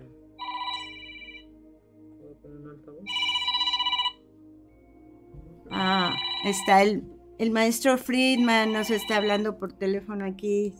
Ah, 5.76 6.16
está 6.44 6.82
el, 6.82 7.02
el 7.40 7.50
maestro 7.50 7.98
Friedman, 7.98 8.72
nos 8.72 8.90
está 8.90 9.16
hablando 9.16 9.58
por 9.58 9.72
teléfono 9.72 10.24
aquí. 10.24 10.72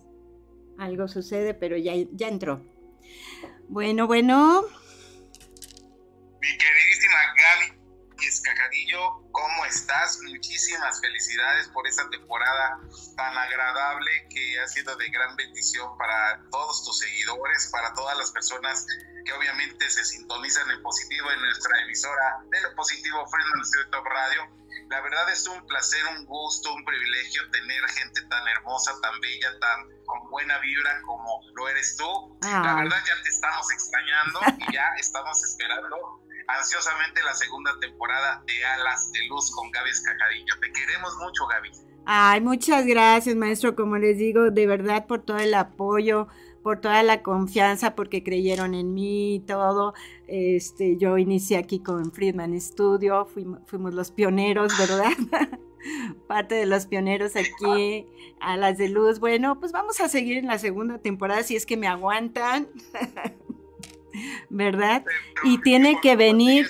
Algo 0.79 1.09
sucede, 1.09 1.53
pero 1.53 1.77
ya, 1.77 1.95
ya 2.13 2.29
entró. 2.29 2.65
Bueno, 3.69 4.07
bueno. 4.07 4.63
Mi 6.41 6.59
queridísima 6.59 7.19
Gaby 7.37 7.85
Escajadillo, 8.29 9.31
¿cómo 9.33 9.67
estás? 9.67 10.21
Muchísimas 10.31 11.01
felicidades 11.01 11.67
por 11.71 11.89
esta 11.89 12.09
temporada 12.11 12.79
tan 13.17 13.37
agradable 13.37 14.29
que 14.31 14.61
ha 14.61 14.69
sido 14.69 14.95
de 14.95 15.09
gran 15.09 15.35
bendición 15.35 15.99
para 15.99 16.41
todos 16.53 16.85
tus 16.85 17.01
seguidores, 17.01 17.69
para 17.73 17.93
todas 17.95 18.17
las 18.17 18.31
personas 18.31 18.87
que 19.25 19.33
obviamente 19.33 19.91
se 19.91 20.05
sintonizan 20.05 20.71
en 20.71 20.81
positivo 20.83 21.33
en 21.33 21.41
nuestra 21.41 21.83
emisora 21.83 22.45
de 22.49 22.61
lo 22.61 22.75
positivo 22.77 23.27
Friends 23.27 23.73
Top 23.91 24.05
Radio. 24.07 24.64
La 24.89 25.01
verdad 25.01 25.31
es 25.31 25.47
un 25.47 25.67
placer, 25.67 26.01
un 26.19 26.25
gusto, 26.27 26.73
un 26.73 26.85
privilegio 26.85 27.43
tener 27.51 27.83
gente 27.91 28.23
tan 28.23 28.47
hermosa, 28.49 28.93
tan 29.01 29.21
bella, 29.21 29.59
tan 29.59 30.05
con 30.05 30.31
buena 30.31 30.59
vibra 30.59 31.01
como 31.03 31.41
lo 31.55 31.69
eres 31.69 31.97
tú. 31.97 32.39
La 32.43 32.75
verdad 32.75 32.99
ya 33.07 33.23
te 33.23 33.29
estamos 33.29 33.73
extrañando 33.73 34.41
y 34.69 34.73
ya 34.73 34.85
estamos 34.99 35.43
esperando 35.45 36.25
ansiosamente 36.47 37.23
la 37.23 37.35
segunda 37.35 37.79
temporada 37.81 38.43
de 38.47 38.65
Alas 38.65 39.11
de 39.13 39.25
Luz 39.27 39.51
con 39.55 39.71
Gaby 39.71 39.91
Escajadillo. 39.91 40.55
Te 40.61 40.73
queremos 40.73 41.17
mucho, 41.17 41.47
Gaby. 41.47 41.71
Ay, 42.07 42.41
muchas 42.41 42.85
gracias, 42.85 43.35
maestro. 43.35 43.75
Como 43.75 43.97
les 43.97 44.19
digo, 44.19 44.51
de 44.51 44.67
verdad 44.67 45.07
por 45.07 45.23
todo 45.23 45.39
el 45.39 45.55
apoyo, 45.55 46.29
por 46.65 46.81
toda 46.81 47.03
la 47.03 47.23
confianza, 47.23 47.95
porque 47.95 48.25
creyeron 48.25 48.75
en 48.75 48.95
mí 48.95 49.37
y 49.37 49.41
todo. 49.41 49.93
Este, 50.27 50.97
yo 50.97 51.19
inicié 51.19 51.59
aquí 51.59 51.79
con 51.79 52.11
Friedman 52.11 52.59
Studio, 52.59 53.27
fuimos, 53.27 53.95
los 53.95 54.11
pioneros, 54.11 54.73
¿verdad? 54.79 55.13
Parte 56.27 56.55
de 56.55 56.65
los 56.65 56.87
pioneros 56.87 57.37
aquí 57.37 58.07
a 58.41 58.57
las 58.57 58.79
de 58.79 58.89
luz. 58.89 59.21
Bueno, 59.21 59.61
pues 59.61 59.73
vamos 59.73 60.01
a 60.01 60.09
seguir 60.09 60.39
en 60.39 60.47
la 60.47 60.59
segunda 60.59 60.99
temporada 60.99 61.43
si 61.43 61.55
es 61.55 61.67
que 61.67 61.77
me 61.77 61.87
aguantan. 61.87 62.69
¿verdad? 64.49 65.05
y 65.43 65.61
tiene 65.61 65.99
que 66.01 66.15
venir 66.15 66.69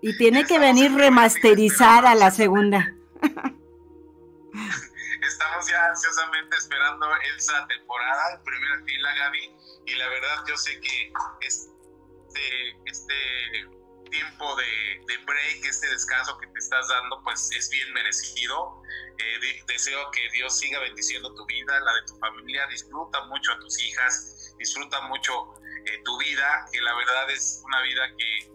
y 0.00 0.16
tiene 0.16 0.44
que 0.44 0.58
venir 0.58 0.92
remasterizada 0.92 2.14
la 2.16 2.30
segunda. 2.32 2.94
Estamos 5.32 5.66
ya 5.66 5.86
ansiosamente 5.86 6.56
esperando 6.58 7.06
esa 7.36 7.66
temporada, 7.66 8.42
primera 8.44 8.84
fila, 8.84 9.14
Gaby, 9.14 9.56
y 9.86 9.94
la 9.94 10.08
verdad 10.08 10.44
yo 10.46 10.56
sé 10.58 10.78
que 10.78 11.12
es 11.40 11.70
este, 12.28 12.76
este 12.84 13.68
tiempo 14.10 14.56
de, 14.56 15.16
break, 15.24 15.64
este 15.64 15.88
descanso 15.88 16.36
que 16.36 16.48
te 16.48 16.58
estás 16.58 16.86
dando, 16.88 17.22
pues 17.24 17.50
es 17.52 17.70
bien 17.70 17.90
merecido. 17.94 18.82
Eh, 19.16 19.64
deseo 19.66 20.10
que 20.10 20.28
Dios 20.32 20.58
siga 20.58 20.78
bendiciendo 20.80 21.34
tu 21.34 21.46
vida, 21.46 21.80
la 21.80 21.94
de 21.94 22.02
tu 22.02 22.18
familia. 22.18 22.66
Disfruta 22.66 23.24
mucho 23.24 23.52
a 23.52 23.58
tus 23.60 23.82
hijas, 23.82 24.54
disfruta 24.58 25.00
mucho 25.08 25.54
eh, 25.86 26.02
tu 26.04 26.18
vida, 26.18 26.66
que 26.70 26.80
la 26.82 26.94
verdad 26.94 27.30
es 27.30 27.62
una 27.64 27.80
vida 27.80 28.02
que 28.18 28.52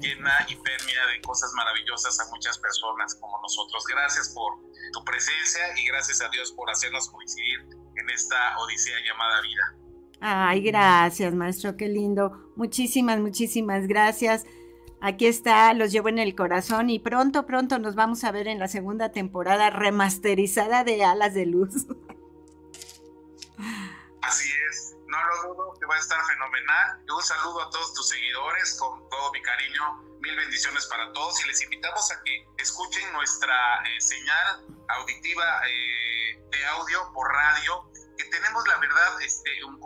llena 0.00 0.46
y 0.48 0.56
permea 0.56 1.06
de 1.06 1.20
cosas 1.22 1.52
maravillosas 1.54 2.18
a 2.20 2.26
muchas 2.30 2.58
personas 2.58 3.16
como 3.16 3.40
nosotros. 3.42 3.84
Gracias 3.86 4.30
por 4.30 4.54
tu 4.92 5.04
presencia 5.04 5.62
y 5.76 5.86
gracias 5.86 6.20
a 6.20 6.28
Dios 6.28 6.52
por 6.52 6.70
hacernos 6.70 7.08
coincidir 7.10 7.60
en 7.96 8.10
esta 8.10 8.56
odisea 8.58 8.96
llamada 9.06 9.40
vida. 9.42 9.84
Ay, 10.20 10.62
gracias, 10.62 11.34
maestro, 11.34 11.76
qué 11.76 11.88
lindo. 11.88 12.52
Muchísimas, 12.56 13.20
muchísimas 13.20 13.86
gracias. 13.86 14.46
Aquí 15.00 15.26
está, 15.26 15.74
los 15.74 15.92
llevo 15.92 16.08
en 16.08 16.18
el 16.18 16.34
corazón 16.34 16.88
y 16.88 16.98
pronto, 16.98 17.44
pronto 17.44 17.78
nos 17.78 17.94
vamos 17.94 18.24
a 18.24 18.32
ver 18.32 18.48
en 18.48 18.58
la 18.58 18.68
segunda 18.68 19.12
temporada 19.12 19.68
remasterizada 19.68 20.82
de 20.82 21.04
Alas 21.04 21.34
de 21.34 21.44
Luz. 21.44 21.86
Así 24.22 24.48
es, 24.70 24.93
no 25.06 25.24
lo 25.26 25.54
dudo 25.54 25.74
que 25.78 25.86
va 25.86 25.96
a 25.96 25.98
estar 25.98 26.24
fenomenal. 26.24 27.04
Un 27.08 27.22
saludo 27.22 27.62
a 27.62 27.70
todos 27.70 27.94
tus 27.94 28.08
seguidores 28.08 28.76
con 28.78 29.08
todo 29.08 29.32
mi 29.32 29.42
cariño. 29.42 30.02
Mil 30.20 30.36
bendiciones 30.36 30.86
para 30.86 31.12
todos 31.12 31.44
y 31.44 31.48
les 31.48 31.62
invitamos 31.62 32.10
a 32.10 32.22
que 32.22 32.46
escuchen 32.58 33.12
nuestra 33.12 33.82
eh, 33.84 34.00
señal 34.00 34.64
auditiva 34.88 35.44
eh, 35.68 36.42
de 36.50 36.66
audio 36.66 37.12
por 37.12 37.30
radio, 37.30 37.90
que 38.16 38.24
tenemos 38.24 38.66
la 38.68 38.78
verdad 38.78 39.20
este, 39.20 39.64
un 39.64 39.78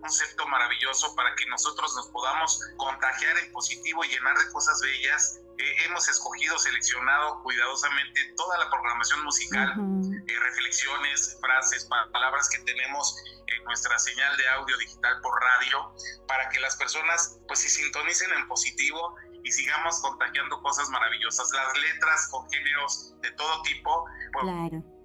concepto 0.00 0.46
maravilloso 0.46 1.14
para 1.14 1.34
que 1.34 1.46
nosotros 1.46 1.94
nos 1.94 2.08
podamos 2.08 2.60
contagiar 2.76 3.36
en 3.38 3.52
positivo 3.52 4.04
y 4.04 4.08
llenar 4.08 4.36
de 4.38 4.50
cosas 4.52 4.80
bellas. 4.80 5.40
Eh, 5.58 5.84
hemos 5.84 6.08
escogido, 6.08 6.58
seleccionado 6.58 7.42
cuidadosamente 7.42 8.32
toda 8.36 8.58
la 8.58 8.70
programación 8.70 9.22
musical, 9.24 9.68
eh, 9.68 10.09
reflexiones, 10.38 11.38
frases, 11.40 11.88
palabras 12.12 12.48
que 12.48 12.58
tenemos 12.60 13.16
en 13.46 13.64
nuestra 13.64 13.98
señal 13.98 14.36
de 14.36 14.48
audio 14.48 14.76
digital 14.78 15.20
por 15.20 15.40
radio, 15.40 15.94
para 16.26 16.48
que 16.48 16.60
las 16.60 16.76
personas 16.76 17.38
pues 17.48 17.60
se 17.60 17.68
sintonicen 17.68 18.30
en 18.32 18.46
positivo 18.48 19.16
y 19.42 19.50
sigamos 19.52 20.00
contagiando 20.00 20.60
cosas 20.62 20.88
maravillosas. 20.90 21.50
Las 21.52 21.78
letras 21.78 22.28
con 22.30 22.50
géneros 22.50 23.14
de 23.20 23.30
todo 23.32 23.62
tipo, 23.62 24.04
pues, 24.32 24.46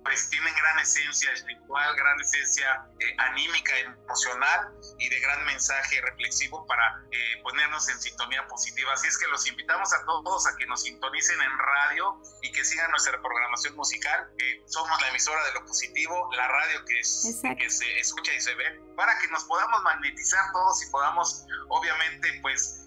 pues 0.06 0.30
tienen 0.30 0.54
gran 0.54 0.80
esencia 0.80 1.32
espiritual, 1.32 1.96
gran 1.96 2.22
esencia 2.22 2.86
eh, 3.00 3.16
anímica, 3.18 3.76
emocional 3.80 4.72
y 5.00 5.10
de 5.10 5.20
gran 5.20 5.44
mensaje 5.46 6.00
reflexivo 6.00 6.64
para 6.68 7.02
eh, 7.12 7.42
ponernos 7.42 7.90
en 7.90 8.00
sintonía 8.00 8.48
positiva. 8.48 8.94
Así 8.94 9.08
es 9.08 9.18
que 9.18 9.28
los 9.28 9.48
invitamos 9.48 9.92
a 9.94 10.06
todos 10.06 10.46
a 10.46 10.56
que 10.58 10.68
nos 10.68 10.84
sintonicen 10.84 11.42
en 11.42 11.58
radio 11.58 12.22
y 12.44 12.52
que 12.52 12.64
sigan 12.64 12.92
nuestra 12.92 13.20
programación 13.20 13.76
musical. 13.76 14.30
Eh, 14.38 14.62
somos 14.68 15.02
la 15.02 15.10
emisora 15.10 15.44
de 15.48 15.54
lo 15.54 15.66
positivo, 15.66 16.30
la 16.38 16.48
radio 16.50 16.86
que, 16.86 17.00
es, 17.00 17.42
que 17.58 17.70
se 17.72 18.00
escucha 18.00 18.32
y 18.32 18.42
se 18.42 18.54
ve, 18.54 18.80
para 18.96 19.18
que 19.20 19.28
nos 19.30 19.44
podamos 19.46 19.84
magnetizar 19.84 20.52
todos 20.54 20.84
y 20.86 20.92
podamos, 20.92 21.46
obviamente, 21.70 22.40
pues 22.42 22.82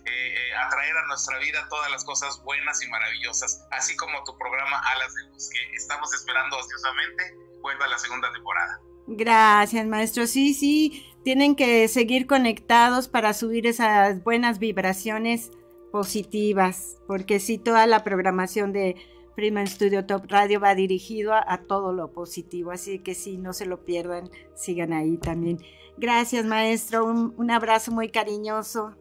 atraer 0.66 0.96
a 0.96 1.06
nuestra 1.06 1.38
vida 1.38 1.66
todas 1.68 1.90
las 1.90 2.04
cosas 2.04 2.42
buenas 2.42 2.82
y 2.82 2.88
maravillosas, 2.88 3.66
así 3.70 3.96
como 3.96 4.22
tu 4.24 4.36
programa 4.38 4.80
Alas 4.92 5.14
de 5.14 5.22
Luz, 5.28 5.48
que 5.50 5.76
estamos 5.76 6.12
esperando 6.14 6.56
ansiosamente 6.58 7.36
vuelva 7.60 7.84
a 7.84 7.88
la 7.88 7.98
segunda 7.98 8.32
temporada. 8.32 8.80
Gracias, 9.06 9.86
maestro. 9.86 10.26
Sí, 10.26 10.54
sí, 10.54 11.06
tienen 11.24 11.56
que 11.56 11.88
seguir 11.88 12.26
conectados 12.26 13.08
para 13.08 13.34
subir 13.34 13.66
esas 13.66 14.22
buenas 14.22 14.58
vibraciones 14.58 15.50
positivas, 15.92 16.96
porque 17.06 17.40
sí, 17.40 17.58
toda 17.58 17.86
la 17.86 18.04
programación 18.04 18.72
de 18.72 18.96
Prima 19.38 19.64
Studio 19.64 20.04
Top 20.04 20.24
Radio 20.28 20.58
va 20.58 20.74
dirigido 20.74 21.32
a, 21.32 21.58
todo 21.58 21.92
lo 21.92 22.10
positivo, 22.10 22.72
así 22.72 22.98
que 22.98 23.14
sí, 23.14 23.38
no 23.38 23.52
se 23.52 23.66
lo 23.66 23.84
pierdan, 23.84 24.28
sigan 24.56 24.92
ahí 24.92 25.16
también. 25.16 25.64
Gracias, 25.96 26.44
maestro, 26.44 27.04
un, 27.04 27.50
abrazo 27.52 27.92
muy 27.92 28.10
cariñoso 28.10 28.96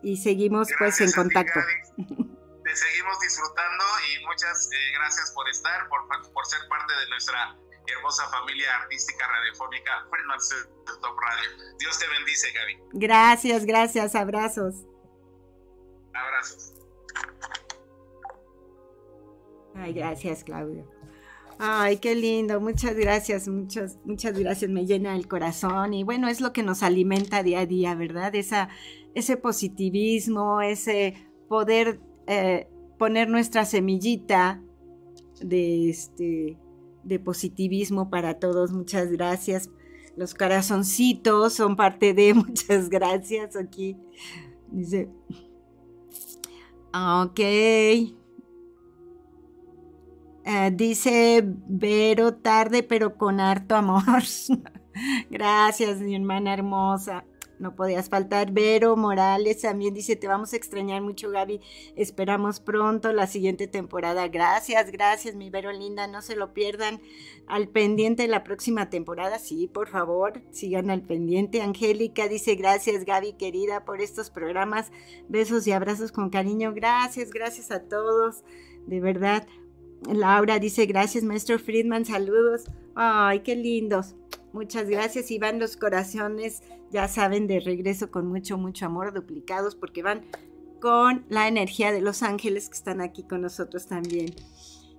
y 0.00 0.18
seguimos 0.18 0.68
pues 0.78 1.00
en 1.00 1.10
contacto. 1.10 1.58
seguimos 1.96 3.20
disfrutando 3.22 3.84
y 4.06 4.24
muchas 4.24 4.68
eh, 4.70 4.92
gracias 5.00 5.32
por 5.32 5.48
estar, 5.48 5.88
por, 5.88 6.06
por, 6.32 6.46
ser 6.46 6.60
parte 6.68 6.94
de 6.94 7.08
nuestra 7.08 7.58
hermosa 7.88 8.28
familia 8.28 8.76
artística 8.82 9.26
radiofónica 9.26 10.06
Top 11.00 11.18
Radio. 11.18 11.76
Dios 11.80 11.98
te 11.98 12.06
bendice, 12.06 12.52
Gaby. 12.52 12.78
Gracias, 12.92 13.64
gracias, 13.64 14.14
abrazos. 14.14 14.76
Abrazos. 16.14 16.72
Ay, 19.74 19.92
gracias, 19.92 20.44
Claudio. 20.44 20.86
Ay, 21.58 21.98
qué 21.98 22.14
lindo, 22.14 22.60
muchas 22.60 22.96
gracias, 22.96 23.46
muchas, 23.46 23.98
muchas 24.04 24.36
gracias, 24.36 24.70
me 24.70 24.84
llena 24.84 25.14
el 25.14 25.28
corazón 25.28 25.94
y 25.94 26.02
bueno, 26.02 26.28
es 26.28 26.40
lo 26.40 26.52
que 26.52 26.62
nos 26.62 26.82
alimenta 26.82 27.42
día 27.42 27.60
a 27.60 27.66
día, 27.66 27.94
¿verdad? 27.94 28.34
Esa, 28.34 28.68
ese 29.14 29.36
positivismo, 29.36 30.60
ese 30.60 31.14
poder 31.48 32.00
eh, 32.26 32.68
poner 32.98 33.28
nuestra 33.28 33.64
semillita 33.64 34.62
de, 35.40 35.90
este, 35.90 36.58
de 37.04 37.18
positivismo 37.18 38.10
para 38.10 38.38
todos. 38.38 38.72
Muchas 38.72 39.10
gracias. 39.10 39.70
Los 40.16 40.34
corazoncitos 40.34 41.54
son 41.54 41.76
parte 41.76 42.14
de 42.14 42.34
muchas 42.34 42.88
gracias 42.88 43.56
aquí. 43.56 43.96
Dice, 44.70 45.10
ok. 46.92 48.21
Eh, 50.44 50.70
dice 50.72 51.42
Vero, 51.44 52.34
tarde 52.34 52.82
pero 52.82 53.16
con 53.16 53.40
harto 53.40 53.76
amor. 53.76 54.22
gracias, 55.30 55.98
mi 56.00 56.16
hermana 56.16 56.52
hermosa 56.54 57.24
no 57.62 57.74
podías 57.74 58.10
faltar. 58.10 58.52
Vero 58.52 58.96
Morales 58.96 59.62
también 59.62 59.94
dice, 59.94 60.16
te 60.16 60.26
vamos 60.26 60.52
a 60.52 60.56
extrañar 60.56 61.00
mucho, 61.00 61.30
Gaby. 61.30 61.60
Esperamos 61.96 62.60
pronto 62.60 63.12
la 63.12 63.26
siguiente 63.26 63.68
temporada. 63.68 64.28
Gracias, 64.28 64.90
gracias, 64.90 65.34
mi 65.36 65.48
Vero 65.48 65.72
linda. 65.72 66.06
No 66.08 66.20
se 66.20 66.36
lo 66.36 66.52
pierdan 66.52 67.00
al 67.46 67.68
pendiente 67.68 68.22
de 68.22 68.28
la 68.28 68.42
próxima 68.44 68.90
temporada. 68.90 69.38
Sí, 69.38 69.70
por 69.72 69.88
favor, 69.88 70.42
sigan 70.50 70.90
al 70.90 71.02
pendiente. 71.02 71.62
Angélica 71.62 72.28
dice, 72.28 72.56
gracias, 72.56 73.04
Gaby, 73.04 73.34
querida, 73.34 73.84
por 73.84 74.00
estos 74.02 74.28
programas. 74.30 74.90
Besos 75.28 75.66
y 75.66 75.72
abrazos 75.72 76.12
con 76.12 76.28
cariño. 76.28 76.74
Gracias, 76.74 77.30
gracias 77.30 77.70
a 77.70 77.80
todos. 77.80 78.42
De 78.86 79.00
verdad. 79.00 79.46
Laura 80.10 80.58
dice, 80.58 80.86
gracias, 80.86 81.24
maestro 81.24 81.58
Friedman. 81.58 82.04
Saludos. 82.04 82.64
Ay, 82.94 83.40
qué 83.40 83.56
lindos. 83.56 84.14
Muchas 84.52 84.88
gracias 84.88 85.30
y 85.30 85.38
van 85.38 85.58
los 85.58 85.76
corazones, 85.76 86.62
ya 86.90 87.08
saben, 87.08 87.46
de 87.46 87.60
regreso 87.60 88.10
con 88.10 88.26
mucho, 88.26 88.58
mucho 88.58 88.86
amor, 88.86 89.14
duplicados, 89.14 89.74
porque 89.74 90.02
van 90.02 90.22
con 90.80 91.24
la 91.30 91.48
energía 91.48 91.92
de 91.92 92.02
los 92.02 92.22
ángeles 92.22 92.68
que 92.68 92.76
están 92.76 93.00
aquí 93.00 93.22
con 93.22 93.40
nosotros 93.40 93.86
también. 93.86 94.34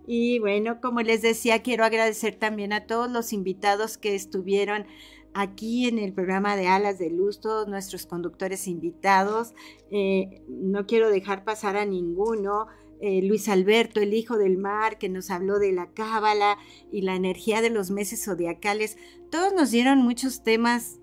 Y 0.08 0.40
bueno, 0.40 0.82
como 0.82 1.02
les 1.02 1.22
decía, 1.22 1.62
quiero 1.62 1.86
agradecer 1.86 2.36
también 2.36 2.74
a 2.74 2.88
todos 2.88 3.10
los 3.12 3.32
invitados 3.32 3.98
que 3.98 4.16
estuvieron 4.16 4.86
aquí 5.34 5.88
en 5.88 6.00
el 6.00 6.14
programa 6.14 6.56
de 6.56 6.68
Alas 6.68 7.00
de 7.00 7.10
Luz, 7.10 7.40
todos 7.40 7.68
nuestros 7.68 8.06
conductores 8.06 8.68
invitados. 8.68 9.54
Eh, 9.92 10.42
no 10.48 10.86
quiero 10.88 11.10
dejar 11.10 11.44
pasar 11.44 11.78
a 11.78 11.86
ninguno. 11.86 12.68
Eh, 13.06 13.22
Luis 13.22 13.50
Alberto, 13.50 14.00
el 14.00 14.14
hijo 14.14 14.38
del 14.38 14.58
mar, 14.58 14.98
que 14.98 15.10
nos 15.10 15.30
habló 15.30 15.60
de 15.60 15.74
la 15.74 15.88
cábala 15.88 16.58
y 16.90 17.02
la 17.02 17.16
energía 17.16 17.62
de 17.62 17.70
los 17.70 17.92
meses 17.92 18.24
zodiacales. 18.24 18.98
Todos 19.30 19.52
nos 19.52 19.72
dieron 19.72 19.98
muchos 19.98 20.42
temas, 20.42 21.02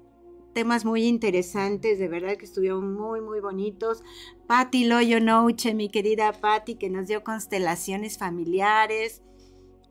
temas 0.55 0.87
muy 0.87 1.05
interesantes, 1.05 1.99
de 1.99 2.09
verdad 2.09 2.39
que 2.39 2.47
estuvieron 2.47 2.95
muy, 2.95 3.21
muy 3.21 3.41
bonitos. 3.41 4.03
Patti 4.47 4.87
Loyo 4.87 5.20
Noche, 5.20 5.74
mi 5.74 5.91
querida 5.91 6.33
Patti, 6.33 6.77
que 6.77 6.89
nos 6.89 7.07
dio 7.07 7.22
constelaciones 7.22 8.16
familiares 8.16 9.20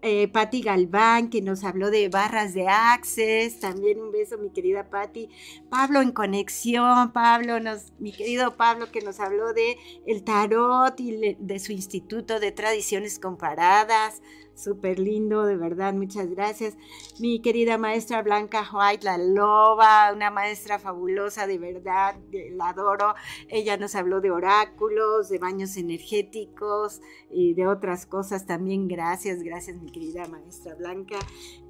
eh, 0.01 0.27
Patti 0.27 0.61
Galván, 0.61 1.29
que 1.29 1.41
nos 1.41 1.63
habló 1.63 1.91
de 1.91 2.09
barras 2.09 2.53
de 2.53 2.67
Access, 2.67 3.59
también 3.59 3.99
un 3.99 4.11
beso, 4.11 4.37
mi 4.37 4.49
querida 4.49 4.89
Patti. 4.89 5.29
Pablo 5.69 6.01
en 6.01 6.11
conexión, 6.11 7.11
Pablo, 7.11 7.59
nos, 7.59 7.93
mi 7.99 8.11
querido 8.11 8.55
Pablo, 8.55 8.91
que 8.91 9.01
nos 9.01 9.19
habló 9.19 9.53
de 9.53 9.77
el 10.05 10.23
tarot 10.23 10.99
y 10.99 11.35
de 11.39 11.59
su 11.59 11.71
instituto 11.71 12.39
de 12.39 12.51
tradiciones 12.51 13.19
comparadas 13.19 14.21
súper 14.59 14.99
lindo, 14.99 15.45
de 15.45 15.55
verdad, 15.55 15.93
muchas 15.93 16.29
gracias. 16.29 16.77
Mi 17.19 17.41
querida 17.41 17.77
maestra 17.77 18.21
Blanca 18.21 18.67
White, 18.71 19.05
la 19.05 19.17
loba, 19.17 20.11
una 20.13 20.29
maestra 20.31 20.79
fabulosa, 20.79 21.47
de 21.47 21.57
verdad, 21.57 22.15
la 22.31 22.69
adoro. 22.69 23.15
Ella 23.47 23.77
nos 23.77 23.95
habló 23.95 24.21
de 24.21 24.31
oráculos, 24.31 25.29
de 25.29 25.39
baños 25.39 25.77
energéticos 25.77 27.01
y 27.31 27.53
de 27.53 27.67
otras 27.67 28.05
cosas 28.05 28.45
también. 28.45 28.87
Gracias, 28.87 29.41
gracias, 29.41 29.81
mi 29.81 29.91
querida 29.91 30.27
maestra 30.27 30.75
Blanca. 30.75 31.17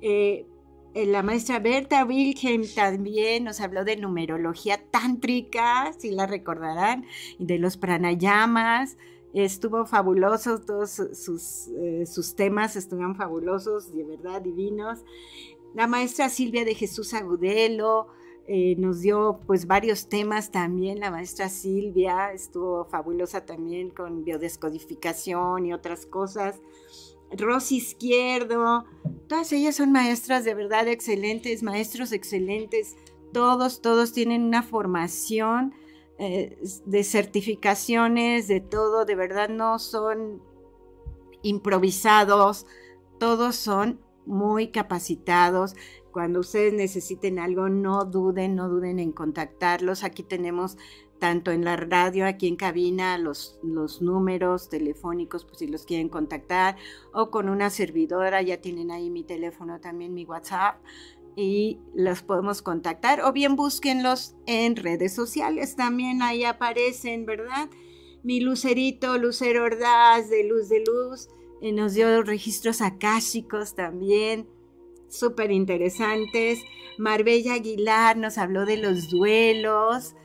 Eh, 0.02 0.46
eh, 0.96 1.06
la 1.06 1.22
maestra 1.22 1.60
Berta 1.60 2.04
Wilhelm 2.04 2.64
también 2.74 3.44
nos 3.44 3.62
habló 3.62 3.86
de 3.86 3.96
numerología 3.96 4.82
tántrica, 4.90 5.94
si 5.98 6.10
la 6.10 6.26
recordarán, 6.26 7.06
y 7.38 7.46
de 7.46 7.60
los 7.60 7.78
pranayamas. 7.78 8.98
Estuvo 9.34 9.86
fabuloso, 9.86 10.60
todos 10.60 10.90
sus, 11.14 11.68
eh, 11.78 12.06
sus 12.06 12.36
temas 12.36 12.76
estuvieron 12.76 13.16
fabulosos, 13.16 13.94
de 13.94 14.04
verdad 14.04 14.42
divinos. 14.42 15.00
La 15.76 15.86
maestra 15.86 16.30
Silvia 16.30 16.66
de 16.66 16.74
Jesús 16.74 17.14
Agudelo 17.14 18.08
eh, 18.48 18.76
nos 18.78 19.02
dio 19.02 19.42
pues 19.46 19.68
varios 19.68 20.10
temas 20.10 20.50
también. 20.50 21.00
La 21.00 21.12
maestra 21.12 21.50
Silvia 21.50 22.34
estuvo 22.34 22.86
fabulosa 22.86 23.46
también 23.46 23.92
con 23.92 24.24
biodescodificación 24.24 25.68
y 25.68 25.74
otras 25.74 26.08
cosas. 26.08 26.60
Rosy 27.32 27.78
Izquierdo, 27.78 28.86
todas 29.28 29.52
ellas 29.54 29.76
son 29.76 29.92
maestras 29.92 30.46
de 30.46 30.56
verdad 30.56 30.88
excelentes, 30.88 31.62
maestros 31.62 32.12
excelentes. 32.12 32.96
Todos, 33.32 33.82
todos 33.82 34.14
tienen 34.14 34.42
una 34.42 34.64
formación 34.64 35.76
eh, 36.20 36.62
de 36.86 37.04
certificaciones, 37.06 38.50
de 38.50 38.60
todo, 38.60 39.06
de 39.06 39.16
verdad 39.16 39.48
no 39.48 39.80
son 39.80 40.44
improvisados, 41.44 42.66
todos 43.20 43.56
son 43.56 44.02
muy 44.26 44.68
capacitados. 44.68 45.76
Cuando 46.12 46.42
ustedes 46.42 46.74
necesiten 46.74 47.40
algo, 47.40 47.70
no 47.70 48.04
duden, 48.04 48.56
no 48.56 48.68
duden 48.68 49.00
en 49.00 49.14
contactarlos. 49.14 50.04
Aquí 50.04 50.24
tenemos 50.24 50.78
tanto 51.20 51.52
en 51.52 51.64
la 51.64 51.78
radio, 51.78 52.26
aquí 52.26 52.50
en 52.50 52.58
cabina, 52.58 53.18
los, 53.18 53.58
los 53.64 54.02
números 54.02 54.70
telefónicos, 54.70 55.46
pues 55.46 55.60
si 55.60 55.68
los 55.68 55.86
quieren 55.86 56.10
contactar, 56.10 56.76
o 57.14 57.30
con 57.30 57.48
una 57.50 57.70
servidora, 57.70 58.42
ya 58.42 58.60
tienen 58.60 58.92
ahí 58.92 59.10
mi 59.10 59.24
teléfono 59.24 59.80
también, 59.80 60.14
mi 60.14 60.26
WhatsApp, 60.26 60.82
y 61.40 61.80
los 61.96 62.22
podemos 62.22 62.62
contactar, 62.62 63.22
o 63.22 63.32
bien 63.32 63.56
búsquenlos 63.56 64.36
en 64.46 64.76
redes 64.76 65.14
sociales, 65.14 65.76
también 65.76 66.22
ahí 66.22 66.44
aparecen, 66.44 67.26
¿verdad? 67.26 67.70
Mi 68.24 68.42
lucerito, 68.42 69.18
Lucero 69.18 69.64
Ordaz, 69.64 70.30
de 70.30 70.44
Luz 70.44 70.68
de 70.68 70.84
Luz, 70.86 71.30
nos 71.62 71.94
dio 71.94 72.24
registros 72.24 72.82
akáshicos 72.82 73.76
también, 73.76 74.50
súper 75.08 75.52
interesantes. 75.52 76.62
Marbella 76.98 77.54
Aguilar 77.54 78.18
nos 78.18 78.38
habló 78.38 78.66
de 78.66 78.78
los 78.78 79.10
duelos 79.10 80.16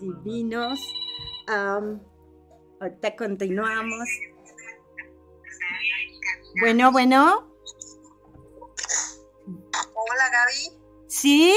divinos. 0.00 0.80
ahorita 2.80 3.16
continuamos. 3.16 4.08
Bueno, 6.60 6.92
bueno. 6.92 7.53
Hola 10.10 10.28
Gaby. 10.28 10.82
¿Sí? 11.08 11.56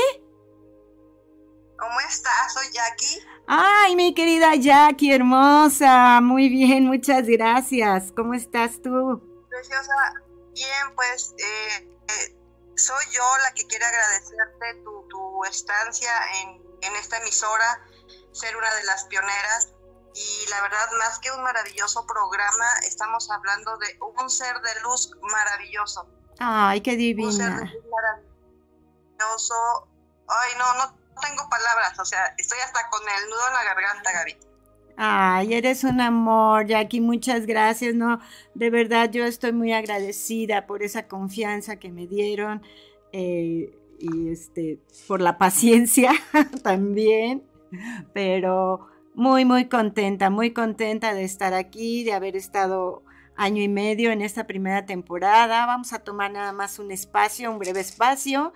¿Cómo 1.78 2.00
estás? 2.00 2.54
Soy 2.54 2.66
Jackie. 2.72 3.22
Ay, 3.48 3.96
mi 3.96 4.14
querida 4.14 4.56
Jackie, 4.56 5.12
hermosa. 5.12 6.22
Muy 6.22 6.48
bien, 6.50 6.86
muchas 6.86 7.28
gracias. 7.28 8.12
¿Cómo 8.16 8.34
estás 8.34 8.82
tú? 8.82 9.22
Preciosa. 9.50 10.14
Bien, 10.54 10.96
pues 10.96 11.36
eh, 11.38 11.90
eh, 12.08 12.38
soy 12.76 13.04
yo 13.12 13.24
la 13.44 13.54
que 13.54 13.68
quiere 13.68 13.86
agradecerte 13.86 14.82
tu, 14.84 15.08
tu 15.10 15.44
estancia 15.46 16.12
en, 16.42 16.62
en, 16.82 16.96
esta 16.96 17.18
emisora, 17.18 17.86
ser 18.32 18.56
una 18.56 18.74
de 18.76 18.84
las 18.86 19.06
pioneras. 19.06 19.74
Y 20.16 20.50
la 20.50 20.62
verdad, 20.62 20.90
más 20.98 21.20
que 21.20 21.32
un 21.32 21.44
maravilloso 21.44 22.06
programa, 22.08 22.66
estamos 22.88 23.30
hablando 23.30 23.78
de 23.78 24.00
un 24.20 24.30
ser 24.30 24.60
de 24.62 24.82
luz 24.82 25.12
maravilloso. 25.22 26.10
Ay, 26.40 26.82
qué 26.82 26.96
divina. 26.96 27.28
Un 27.28 27.34
ser 27.34 27.54
de 27.54 27.66
luz 27.66 27.86
maravilloso. 27.92 28.27
Ay, 30.28 30.52
no, 30.58 30.86
no 30.86 30.94
tengo 31.22 31.50
palabras, 31.50 31.98
o 32.00 32.06
sea, 32.06 32.34
estoy 32.38 32.60
hasta 32.60 32.90
con 32.90 33.02
el 33.02 33.30
nudo 33.30 33.40
en 33.48 33.54
la 33.54 33.64
garganta, 33.64 34.12
Gaby. 34.12 34.38
Ay, 34.98 35.54
eres 35.54 35.84
un 35.84 36.02
amor, 36.02 36.66
Jackie, 36.66 37.02
muchas 37.02 37.46
gracias, 37.46 37.94
no, 37.94 38.20
de 38.56 38.70
verdad 38.70 39.12
yo 39.12 39.26
estoy 39.26 39.52
muy 39.52 39.72
agradecida 39.72 40.66
por 40.66 40.82
esa 40.82 41.08
confianza 41.08 41.78
que 41.78 41.92
me 41.92 42.08
dieron 42.08 42.64
eh, 43.12 43.72
y 44.00 44.30
este, 44.30 44.80
por 45.08 45.22
la 45.22 45.38
paciencia 45.38 46.12
también, 46.64 47.44
pero 48.14 48.88
muy, 49.14 49.46
muy 49.46 49.70
contenta, 49.70 50.30
muy 50.30 50.52
contenta 50.52 51.14
de 51.14 51.24
estar 51.24 51.54
aquí, 51.54 52.04
de 52.04 52.14
haber 52.14 52.36
estado 52.36 53.04
año 53.36 53.62
y 53.62 53.68
medio 53.68 54.12
en 54.12 54.22
esta 54.22 54.48
primera 54.48 54.86
temporada. 54.88 55.66
Vamos 55.68 55.94
a 55.94 56.00
tomar 56.00 56.32
nada 56.32 56.54
más 56.54 56.80
un 56.80 56.92
espacio, 56.92 57.52
un 57.52 57.60
breve 57.60 57.82
espacio 57.82 58.52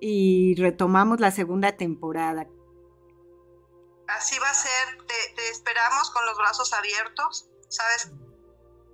y 0.00 0.54
retomamos 0.56 1.20
la 1.20 1.30
segunda 1.30 1.76
temporada. 1.76 2.46
Así 4.08 4.38
va 4.38 4.48
a 4.48 4.54
ser, 4.54 4.98
te, 5.06 5.48
esperamos 5.50 6.10
con 6.10 6.24
los 6.26 6.38
brazos 6.38 6.72
abiertos, 6.72 7.48
sabes 7.68 8.10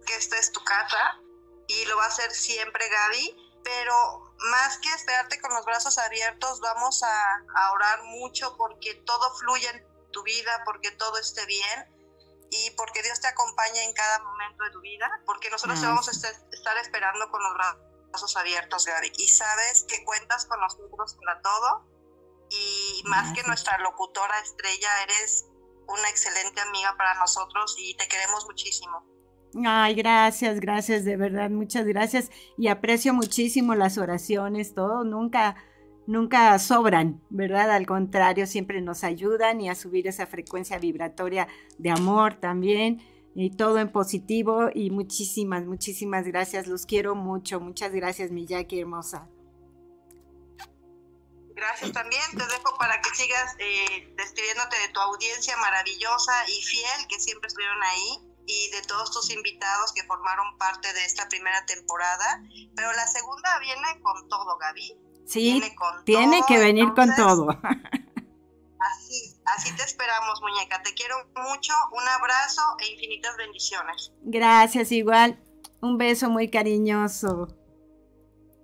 que 0.07 0.17
esta 0.17 0.37
es 0.39 0.53
tu 0.53 0.63
casa 0.65 1.21
y 1.69 1.85
lo 1.87 1.97
va 1.97 2.05
a 2.05 2.09
hacer 2.09 2.31
siempre 2.33 2.89
Gaby, 2.89 3.61
pero 3.63 4.35
más 4.51 4.79
que 4.79 4.89
esperarte 4.91 5.41
con 5.41 5.55
los 5.55 5.65
brazos 5.65 5.99
abiertos, 5.99 6.61
vamos 6.61 7.03
a, 7.03 7.73
orar 7.73 8.03
mucho 8.05 8.57
porque 8.57 8.95
todo 9.07 9.35
fluya 9.37 9.71
en 9.71 9.87
tu 10.11 10.23
vida, 10.25 10.63
porque 10.65 10.91
todo 10.91 11.17
esté 11.19 11.47
bien 11.47 12.49
y 12.51 12.71
porque 12.73 13.03
Dios 13.03 13.21
te 13.21 13.29
acompañe 13.29 13.85
en 13.85 13.93
cada 13.95 14.19
momento 14.19 14.65
de 14.65 14.71
tu 14.71 14.81
vida, 14.81 15.09
porque 15.27 15.49
nosotros 15.51 15.81
te 15.81 15.87
vamos 15.87 16.09
a 16.09 16.11
estar 16.11 16.77
esperando 16.79 17.31
con 17.31 17.43
los 17.43 17.55
brazos 17.55 17.94
abiertos, 18.37 18.87
Gaby. 18.87 19.13
Y 19.19 19.29
sabes 19.29 19.85
que 19.89 20.05
cuentas 20.05 20.47
con 20.47 20.61
nosotros 20.61 21.17
para 21.21 21.41
todo. 21.41 21.87
Y 22.51 23.03
más 23.09 23.33
que 23.33 23.43
nuestra 23.43 23.79
locutora 23.79 24.39
estrella, 24.41 24.89
eres 25.03 25.47
una 25.87 26.09
excelente 26.09 26.61
amiga 26.61 26.95
para 26.97 27.15
nosotros 27.15 27.75
y 27.79 27.97
te 27.97 28.07
queremos 28.07 28.47
muchísimo. 28.47 29.05
Ay, 29.65 29.95
gracias, 29.95 30.61
gracias, 30.61 31.05
de 31.05 31.17
verdad, 31.17 31.51
muchas 31.51 31.87
gracias. 31.87 32.31
Y 32.57 32.69
aprecio 32.69 33.15
muchísimo 33.15 33.75
las 33.75 33.99
oraciones, 33.99 34.75
todo, 34.75 35.05
nunca, 35.05 35.57
nunca 36.07 36.59
sobran, 36.59 37.23
¿verdad? 37.31 37.71
Al 37.71 37.87
contrario, 37.87 38.47
siempre 38.47 38.81
nos 38.81 39.05
ayudan 39.05 39.61
y 39.61 39.69
a 39.69 39.75
subir 39.75 40.09
esa 40.09 40.27
frecuencia 40.27 40.79
vibratoria 40.79 41.47
de 41.79 41.91
amor 41.91 42.35
también 42.35 43.14
y 43.35 43.57
todo 43.57 43.79
en 43.79 43.91
positivo 43.91 44.69
y 44.73 44.91
muchísimas, 44.91 45.65
muchísimas 45.65 46.25
gracias. 46.25 46.67
Los 46.67 46.87
quiero 46.87 47.15
mucho. 47.15 47.61
Muchas 47.61 47.93
gracias, 47.93 48.31
mi 48.31 48.47
Jackie 48.47 48.81
hermosa. 48.81 49.29
Gracias 51.57 51.93
también. 51.93 52.23
Te 52.33 52.47
dejo 52.47 52.77
para 52.79 53.01
que 53.01 53.11
sigas 53.11 53.57
eh, 53.59 54.15
despidiéndote 54.17 54.77
de 54.79 54.89
tu 54.93 55.01
audiencia 55.01 55.57
maravillosa 55.57 56.33
y 56.49 56.63
fiel 56.63 57.07
que 57.09 57.19
siempre 57.19 57.49
estuvieron 57.49 57.83
ahí 57.83 58.35
y 58.47 58.71
de 58.71 58.83
todos 58.83 59.11
tus 59.11 59.31
invitados 59.31 59.93
que 59.93 60.05
formaron 60.05 60.57
parte 60.59 60.93
de 60.93 61.05
esta 61.05 61.29
primera 61.29 61.65
temporada. 61.67 62.43
Pero 62.77 62.93
la 62.93 63.07
segunda 63.09 63.59
viene 63.61 64.01
con 64.03 64.29
todo, 64.29 64.59
Gaby. 64.59 64.97
Sí, 65.27 65.63
tiene 66.05 66.43
que 66.47 66.59
venir 66.59 66.93
con 66.95 67.15
todo. 67.17 67.49
Así, 68.93 69.41
así 69.47 69.75
te 69.77 69.83
esperamos, 69.83 70.41
muñeca. 70.43 70.83
Te 70.83 70.93
quiero 70.93 71.17
mucho, 71.37 71.73
un 71.93 72.07
abrazo 72.07 72.61
e 72.81 72.93
infinitas 72.93 73.37
bendiciones. 73.37 74.13
Gracias, 74.23 74.93
igual. 74.93 75.43
Un 75.81 75.97
beso 75.97 76.29
muy 76.29 76.51
cariñoso. 76.51 77.49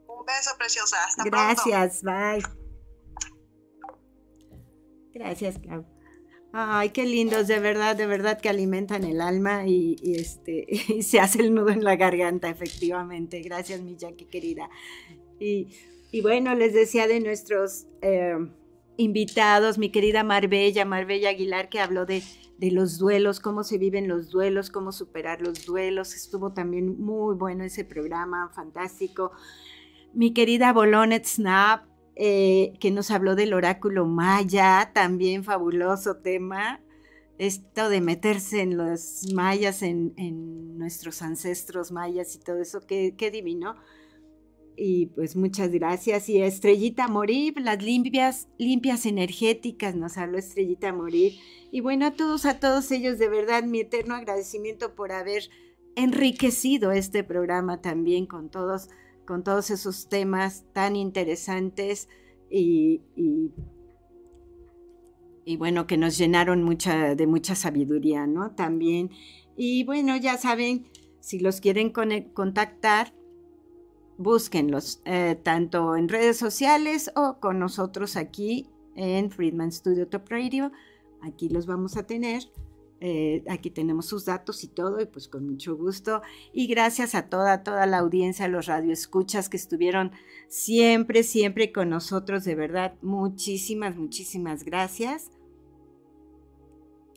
Un 0.06 0.26
beso, 0.26 0.50
preciosa. 0.58 1.04
Hasta 1.04 1.24
Gracias, 1.24 2.02
bye. 2.02 2.42
Gracias, 5.14 5.58
Clau. 5.58 5.86
Ay, 6.52 6.90
qué 6.90 7.04
lindos, 7.04 7.46
de 7.46 7.60
verdad, 7.60 7.94
de 7.94 8.06
verdad 8.06 8.40
que 8.40 8.48
alimentan 8.48 9.04
el 9.04 9.20
alma 9.20 9.66
y, 9.66 9.96
este, 10.16 10.66
y 10.68 11.02
se 11.02 11.20
hace 11.20 11.40
el 11.40 11.54
nudo 11.54 11.70
en 11.70 11.84
la 11.84 11.96
garganta, 11.96 12.50
efectivamente. 12.50 13.40
Gracias, 13.40 13.80
mi 13.80 13.96
Jackie 13.96 14.26
querida. 14.26 14.68
Y, 15.38 15.68
y 16.10 16.20
bueno, 16.20 16.54
les 16.54 16.74
decía 16.74 17.06
de 17.06 17.20
nuestros 17.20 17.86
eh, 18.02 18.36
invitados, 19.00 19.78
mi 19.78 19.90
querida 19.90 20.22
Marbella, 20.22 20.84
Marbella 20.84 21.30
Aguilar, 21.30 21.68
que 21.68 21.80
habló 21.80 22.06
de, 22.06 22.22
de, 22.58 22.70
los 22.70 22.98
duelos, 22.98 23.40
cómo 23.40 23.64
se 23.64 23.78
viven 23.78 24.08
los 24.08 24.30
duelos, 24.30 24.70
cómo 24.70 24.92
superar 24.92 25.40
los 25.40 25.64
duelos. 25.64 26.14
Estuvo 26.14 26.52
también 26.52 27.00
muy 27.00 27.34
bueno 27.34 27.64
ese 27.64 27.84
programa, 27.84 28.50
fantástico. 28.54 29.32
Mi 30.12 30.32
querida 30.32 30.72
Bolonet 30.72 31.24
Snap, 31.24 31.84
eh, 32.16 32.74
que 32.80 32.90
nos 32.90 33.10
habló 33.10 33.34
del 33.34 33.54
oráculo 33.54 34.06
maya, 34.06 34.90
también 34.92 35.44
fabuloso 35.44 36.16
tema. 36.16 36.80
Esto 37.38 37.88
de 37.88 38.02
meterse 38.02 38.60
en 38.60 38.76
los 38.76 39.32
mayas, 39.32 39.82
en, 39.82 40.12
en 40.18 40.76
nuestros 40.76 41.22
ancestros 41.22 41.90
mayas 41.90 42.34
y 42.34 42.40
todo 42.40 42.60
eso, 42.60 42.86
qué, 42.86 43.14
qué 43.16 43.30
divino. 43.30 43.76
Y 44.82 45.06
pues 45.06 45.36
muchas 45.36 45.70
gracias. 45.70 46.30
Y 46.30 46.40
Estrellita 46.40 47.06
Morir, 47.06 47.60
las 47.60 47.82
limpias, 47.82 48.48
limpias 48.56 49.04
energéticas, 49.04 49.94
nos 49.94 50.16
habló 50.16 50.38
Estrellita 50.38 50.90
Morir. 50.94 51.34
Y 51.70 51.82
bueno, 51.82 52.06
a 52.06 52.12
todos, 52.12 52.46
a 52.46 52.58
todos 52.58 52.90
ellos, 52.90 53.18
de 53.18 53.28
verdad, 53.28 53.62
mi 53.62 53.80
eterno 53.80 54.14
agradecimiento 54.14 54.94
por 54.94 55.12
haber 55.12 55.42
enriquecido 55.96 56.92
este 56.92 57.22
programa 57.24 57.82
también 57.82 58.24
con 58.24 58.48
todos 58.48 58.88
con 59.26 59.44
todos 59.44 59.70
esos 59.70 60.08
temas 60.08 60.64
tan 60.72 60.96
interesantes 60.96 62.08
y, 62.50 63.02
y, 65.44 65.56
bueno, 65.56 65.86
que 65.86 65.96
nos 65.96 66.18
llenaron 66.18 66.64
mucha, 66.64 67.14
de 67.14 67.26
mucha 67.28 67.54
sabiduría, 67.54 68.26
¿no? 68.26 68.52
También. 68.56 69.10
Y 69.56 69.84
bueno, 69.84 70.16
ya 70.16 70.36
saben, 70.36 70.88
si 71.20 71.38
los 71.38 71.60
quieren 71.60 71.92
contactar, 72.32 73.12
búsquenlos 74.20 75.00
eh, 75.06 75.40
tanto 75.42 75.96
en 75.96 76.06
redes 76.06 76.36
sociales 76.36 77.10
o 77.16 77.40
con 77.40 77.58
nosotros 77.58 78.16
aquí 78.16 78.68
en 78.94 79.30
Friedman 79.30 79.72
Studio 79.72 80.06
Top 80.08 80.28
Radio. 80.28 80.72
Aquí 81.22 81.48
los 81.48 81.64
vamos 81.64 81.96
a 81.96 82.06
tener. 82.06 82.42
Eh, 83.00 83.42
aquí 83.48 83.70
tenemos 83.70 84.04
sus 84.04 84.26
datos 84.26 84.62
y 84.62 84.68
todo, 84.68 85.00
y 85.00 85.06
pues 85.06 85.26
con 85.26 85.46
mucho 85.46 85.74
gusto. 85.74 86.20
Y 86.52 86.66
gracias 86.66 87.14
a 87.14 87.30
toda, 87.30 87.62
toda 87.62 87.86
la 87.86 87.98
audiencia, 87.98 88.44
a 88.44 88.48
los 88.48 88.66
radioescuchas 88.66 89.48
que 89.48 89.56
estuvieron 89.56 90.12
siempre, 90.48 91.22
siempre 91.22 91.72
con 91.72 91.88
nosotros, 91.88 92.44
de 92.44 92.54
verdad, 92.54 92.96
muchísimas, 93.00 93.96
muchísimas 93.96 94.64
gracias. 94.64 95.30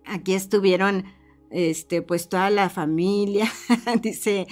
Aquí 0.06 0.34
estuvieron, 0.34 1.04
este, 1.50 2.02
pues 2.02 2.30
toda 2.30 2.50
la 2.50 2.70
familia, 2.70 3.52
dice 4.02 4.48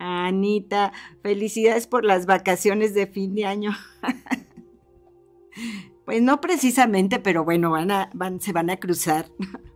Anita, 0.00 0.92
felicidades 1.22 1.86
por 1.86 2.04
las 2.04 2.26
vacaciones 2.26 2.94
de 2.94 3.06
fin 3.06 3.34
de 3.34 3.44
año. 3.44 3.72
pues 6.06 6.22
no 6.22 6.40
precisamente, 6.40 7.20
pero 7.20 7.44
bueno, 7.44 7.70
van 7.70 7.90
a, 7.90 8.10
van, 8.14 8.40
se 8.40 8.52
van 8.52 8.70
a 8.70 8.78
cruzar. 8.78 9.30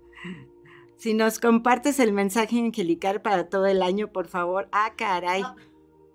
Si 0.97 1.13
nos 1.13 1.39
compartes 1.39 2.01
el 2.01 2.15
mensaje 2.15 2.59
angelical 2.59 3.21
para 3.21 3.51
todo 3.51 3.67
el 3.67 3.83
año, 3.83 4.11
por 4.11 4.27
favor. 4.27 4.71
Ah, 4.73 4.95
caray. 4.97 5.43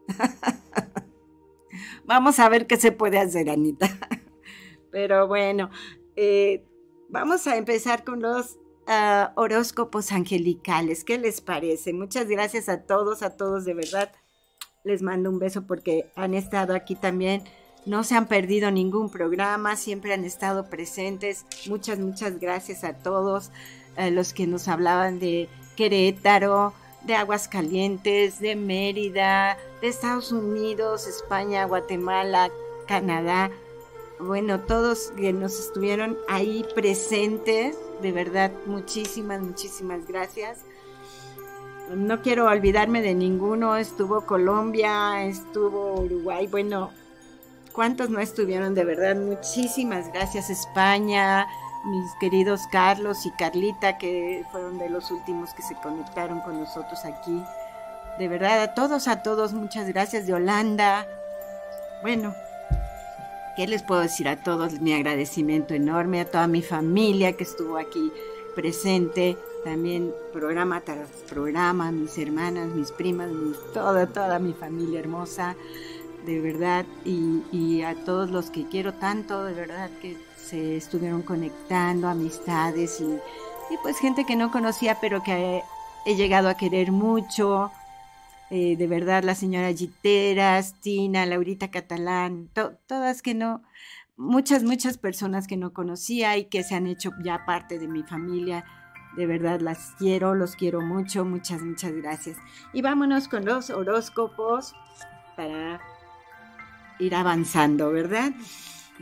Vamos 2.05 2.39
a 2.39 2.49
ver 2.49 2.66
qué 2.66 2.76
se 2.76 2.91
puede 2.91 3.20
hacer, 3.20 3.51
Anita. 3.51 3.88
Pero 4.91 5.28
bueno, 5.28 5.70
eh, 6.16 6.66
vamos 7.07 7.45
a 7.45 7.57
empezar 7.57 8.03
con 8.03 8.22
los 8.22 8.59
ah, 8.90 9.32
horóscopos 9.36 10.12
angelicales. 10.12 11.06
¿Qué 11.06 11.18
les 11.18 11.40
parece? 11.40 11.94
Muchas 11.94 12.28
gracias 12.28 12.68
a 12.68 12.82
todos, 12.82 13.24
a 13.24 13.38
todos 13.38 13.64
de 13.64 13.74
verdad. 13.74 14.12
Les 14.84 15.02
mando 15.02 15.30
un 15.30 15.40
beso 15.40 15.66
porque 15.66 16.12
han 16.16 16.34
estado 16.34 16.76
aquí 16.76 16.96
también. 16.96 17.44
No 17.86 18.04
se 18.04 18.16
han 18.16 18.28
perdido 18.28 18.72
ningún 18.72 19.10
programa, 19.10 19.78
siempre 19.78 20.14
han 20.14 20.26
estado 20.26 20.70
presentes. 20.70 21.46
Muchas, 21.68 22.00
muchas 22.00 22.40
gracias 22.40 22.84
a 22.84 22.98
todos 22.98 23.52
los 24.12 24.34
que 24.34 24.48
nos 24.48 24.68
hablaban 24.68 25.20
de 25.20 25.50
Querétaro, 25.76 26.74
de 27.04 27.16
Aguascalientes, 27.16 28.40
de 28.40 28.56
Mérida, 28.56 29.58
de 29.82 29.88
Estados 29.88 30.32
Unidos, 30.32 31.08
España, 31.08 31.66
Guatemala, 31.66 32.52
Canadá. 32.88 33.50
Bueno, 34.20 34.59
todos 34.59 35.13
que 35.15 35.32
nos 35.32 35.57
estuvieron 35.57 36.17
ahí 36.28 36.65
presentes, 36.76 37.78
de 38.01 38.11
verdad, 38.11 38.51
muchísimas, 38.65 39.39
muchísimas 39.39 40.05
gracias. 40.05 40.57
No 41.95 42.22
quiero 42.22 42.47
olvidarme 42.47 43.01
de 43.01 43.13
ninguno, 43.13 43.78
estuvo 43.78 44.26
Colombia, 44.26 45.24
estuvo 45.24 46.01
Uruguay, 46.01 46.47
bueno, 46.47 46.91
¿cuántos 47.72 48.09
no 48.09 48.20
estuvieron? 48.20 48.76
De 48.76 48.84
verdad, 48.84 49.15
muchísimas 49.15 50.11
gracias 50.11 50.49
España, 50.49 51.47
mis 51.86 52.11
queridos 52.20 52.63
Carlos 52.74 53.26
y 53.26 53.32
Carlita, 53.32 53.97
que 53.97 54.43
fueron 54.51 54.78
de 54.80 54.89
los 54.89 55.11
últimos 55.11 55.53
que 55.53 55.61
se 55.61 55.76
conectaron 55.76 56.41
con 56.41 56.59
nosotros 56.59 57.05
aquí. 57.05 57.41
De 58.20 58.28
verdad, 58.28 58.61
a 58.61 58.74
todos, 58.74 59.07
a 59.07 59.24
todos, 59.24 59.53
muchas 59.53 59.88
gracias 59.88 60.28
de 60.28 60.34
Holanda. 60.34 61.07
Bueno, 62.01 62.36
¿qué 63.60 63.68
les 63.68 63.84
puedo 63.84 63.99
decir 63.99 64.30
a 64.30 64.41
todos? 64.41 64.80
Mi 64.80 64.93
agradecimiento 64.93 65.74
enorme 65.74 66.22
a 66.22 66.26
toda 66.32 66.47
mi 66.47 66.62
familia 66.62 67.36
que 67.36 67.43
estuvo 67.43 67.76
aquí 67.76 68.10
presente, 68.55 69.36
también 69.66 70.14
programa 70.32 70.80
tras 70.80 71.10
programa, 71.30 71.91
mis 71.91 72.18
hermanas, 72.18 72.70
mis 72.70 72.89
primas, 72.93 73.28
toda, 73.74 74.07
toda 74.07 74.39
mi 74.39 74.53
familia 74.53 75.01
hermosa, 75.01 75.57
de 76.26 76.39
verdad, 76.39 76.86
y 77.03 77.82
a 77.82 77.95
todos 78.05 78.30
los 78.30 78.49
que 78.49 78.66
quiero 78.70 78.93
tanto, 78.93 79.43
de 79.43 79.53
verdad 79.53 79.89
que 80.01 80.16
se 80.38 80.78
estuvieron 80.78 81.22
conectando, 81.22 82.07
amistades 82.07 83.01
y, 83.01 83.20
pues 83.84 83.99
gente 83.99 84.26
que 84.26 84.38
no 84.38 84.53
conocía 84.53 85.01
pero 85.01 85.22
que 85.22 85.64
he, 86.05 86.16
llegado 86.16 86.47
a 86.47 86.55
querer 86.55 86.93
mucho. 86.93 87.74
Eh, 88.52 88.76
de 88.78 88.88
verdad, 88.88 89.24
la 89.24 89.36
señora 89.36 89.72
Giteras, 89.74 90.74
Tina, 90.82 91.26
Laurita 91.26 91.70
Catalán, 91.70 92.50
todas 92.88 93.22
que 93.22 93.36
no, 93.36 93.62
muchas, 94.18 94.64
muchas 94.64 94.97
personas 94.97 95.47
que 95.47 95.58
no 95.58 95.72
conocía 95.72 96.38
y 96.38 96.45
que 96.45 96.64
se 96.64 96.76
han 96.76 96.88
hecho 96.88 97.12
ya 97.24 97.45
parte 97.45 97.78
de 97.78 97.88
mi 97.88 98.04
familia. 98.04 98.66
De 99.16 99.26
verdad 99.26 99.60
las 99.62 99.93
quiero, 99.97 100.36
los 100.36 100.56
quiero 100.56 100.82
mucho, 100.82 101.26
muchas, 101.26 101.62
muchas 101.62 101.93
gracias. 101.93 102.38
Y 102.74 102.82
vámonos 102.82 103.28
con 103.28 103.45
los 103.45 103.70
horóscopos 103.70 104.76
para 105.36 105.80
ir 107.00 107.16
avanzando, 107.16 107.91
¿verdad? 107.91 108.34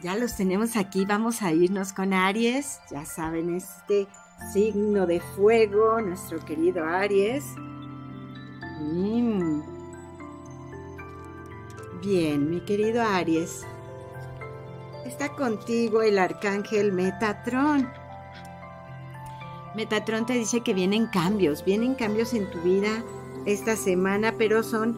Ya 0.02 0.16
los 0.16 0.36
tenemos 0.36 0.78
aquí, 0.78 1.06
vamos 1.06 1.42
a 1.42 1.52
irnos 1.52 1.92
con 1.92 2.14
Aries, 2.14 2.80
ya 2.92 3.06
saben, 3.06 3.56
este 3.56 4.08
signo 4.54 5.08
de 5.08 5.20
fuego, 5.20 6.00
nuestro 6.02 6.40
querido 6.46 6.86
Aries. 6.86 7.44
Mm. 8.80 9.62
Bien, 12.02 12.50
mi 12.50 12.62
querido 12.62 13.02
Aries, 13.02 13.66
está 15.06 15.30
contigo 15.36 16.02
el 16.02 16.20
arcángel 16.20 16.92
Metatron. 16.92 17.90
Metatron 19.76 20.26
te 20.26 20.34
dice 20.34 20.62
que 20.62 20.74
vienen 20.74 21.08
cambios, 21.08 21.66
vienen 21.66 21.96
cambios 21.96 22.34
en 22.34 22.50
tu 22.50 22.60
vida 22.62 23.04
esta 23.46 23.76
semana, 23.76 24.36
pero 24.38 24.64
son 24.64 24.98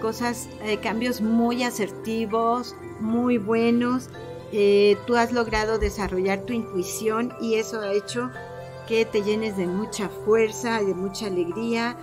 cosas, 0.00 0.48
eh, 0.62 0.78
cambios 0.80 1.20
muy 1.20 1.62
asertivos, 1.62 2.76
muy 3.00 3.38
buenos 3.38 4.10
eh, 4.56 4.96
tú 5.04 5.16
has 5.16 5.32
logrado 5.32 5.80
desarrollar 5.80 6.42
tu 6.42 6.52
intuición 6.52 7.32
y 7.40 7.54
eso 7.54 7.80
ha 7.80 7.92
hecho 7.92 8.30
que 8.86 9.04
te 9.04 9.24
llenes 9.24 9.56
de 9.56 9.66
mucha 9.66 10.08
fuerza, 10.08 10.80
de 10.80 10.94
mucha 10.94 11.26
alegría 11.26 11.96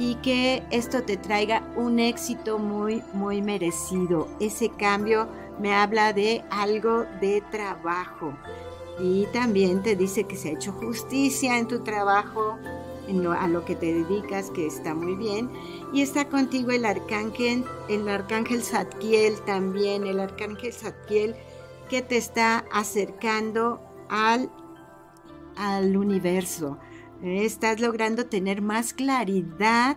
y 0.00 0.14
que 0.16 0.62
esto 0.70 1.02
te 1.02 1.18
traiga 1.18 1.62
un 1.76 1.98
éxito 1.98 2.58
muy, 2.58 3.02
muy 3.12 3.42
merecido. 3.42 4.28
Ese 4.40 4.70
cambio 4.70 5.28
me 5.60 5.74
habla 5.74 6.14
de 6.14 6.42
algo 6.48 7.04
de 7.20 7.42
trabajo 7.50 8.32
y 8.98 9.26
también 9.26 9.82
te 9.82 9.96
dice 9.96 10.24
que 10.24 10.36
se 10.36 10.48
ha 10.48 10.52
hecho 10.52 10.72
justicia 10.72 11.58
en 11.58 11.68
tu 11.68 11.80
trabajo, 11.80 12.58
a 13.38 13.48
lo 13.48 13.64
que 13.64 13.74
te 13.74 13.92
dedicas, 13.92 14.50
que 14.50 14.66
está 14.66 14.94
muy 14.94 15.16
bien. 15.16 15.50
Y 15.92 16.00
está 16.00 16.28
contigo 16.28 16.70
el 16.70 16.86
arcángel, 16.86 17.64
el 17.88 18.08
arcángel 18.08 18.62
Zadkiel 18.62 19.38
también, 19.40 20.06
el 20.06 20.20
arcángel 20.20 20.72
Zadkiel 20.72 21.34
que 21.90 22.00
te 22.00 22.16
está 22.16 22.64
acercando 22.72 23.80
al, 24.08 24.48
al 25.56 25.96
universo. 25.96 26.78
Estás 27.22 27.80
logrando 27.80 28.26
tener 28.26 28.62
más 28.62 28.92
claridad 28.94 29.96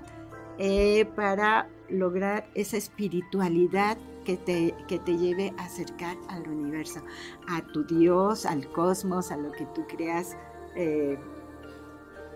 eh, 0.58 1.06
para 1.16 1.70
lograr 1.90 2.50
esa 2.54 2.78
espiritualidad 2.78 3.98
que 4.26 4.38
te, 4.38 4.74
que 4.88 5.00
te 5.00 5.18
lleve 5.18 5.54
a 5.58 5.66
acercar 5.66 6.18
al 6.30 6.48
universo, 6.48 7.02
a 7.48 7.62
tu 7.62 7.84
Dios, 7.84 8.46
al 8.46 8.68
cosmos, 8.72 9.32
a 9.32 9.38
lo 9.38 9.52
que 9.52 9.66
tú 9.68 9.86
creas 9.88 10.38
eh, 10.76 11.18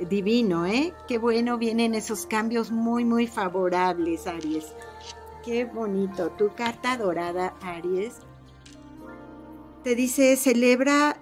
divino, 0.10 0.66
¿eh? 0.66 0.94
Qué 1.08 1.18
bueno, 1.18 1.58
vienen 1.58 1.96
esos 1.96 2.26
cambios 2.26 2.72
muy, 2.72 3.06
muy 3.06 3.28
favorables, 3.28 4.28
Aries. 4.28 4.74
Qué 5.44 5.66
bonito. 5.66 6.30
Tu 6.32 6.54
carta 6.54 6.98
dorada, 6.98 7.56
Aries, 7.62 8.16
te 9.84 9.96
dice, 9.96 10.36
celebra 10.36 11.18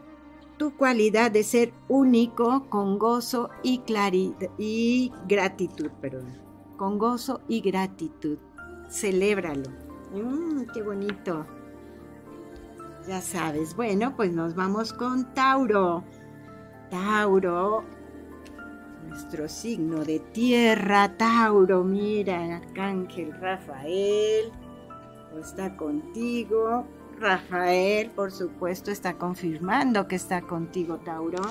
tu 0.57 0.75
cualidad 0.75 1.31
de 1.31 1.43
ser 1.43 1.73
único 1.87 2.69
con 2.69 2.97
gozo 2.97 3.49
y 3.63 3.79
claridad 3.79 4.49
y 4.57 5.11
gratitud, 5.27 5.89
perdón. 6.01 6.33
Con 6.77 6.97
gozo 6.97 7.41
y 7.47 7.61
gratitud. 7.61 8.37
Celébralo. 8.89 9.69
Mm, 10.13 10.65
qué 10.73 10.81
bonito. 10.81 11.45
Ya 13.07 13.21
sabes. 13.21 13.75
Bueno, 13.75 14.15
pues 14.15 14.33
nos 14.33 14.55
vamos 14.55 14.91
con 14.93 15.33
Tauro. 15.33 16.03
Tauro, 16.89 17.83
nuestro 19.07 19.47
signo 19.47 20.03
de 20.03 20.19
tierra, 20.19 21.15
Tauro, 21.17 21.83
mira, 21.83 22.57
Arcángel 22.57 23.33
Rafael, 23.39 24.51
está 25.39 25.75
contigo. 25.75 26.85
Rafael, 27.19 28.11
por 28.11 28.31
supuesto, 28.31 28.91
está 28.91 29.13
confirmando 29.17 30.07
que 30.07 30.15
está 30.15 30.41
contigo, 30.41 30.97
Tauro. 30.97 31.41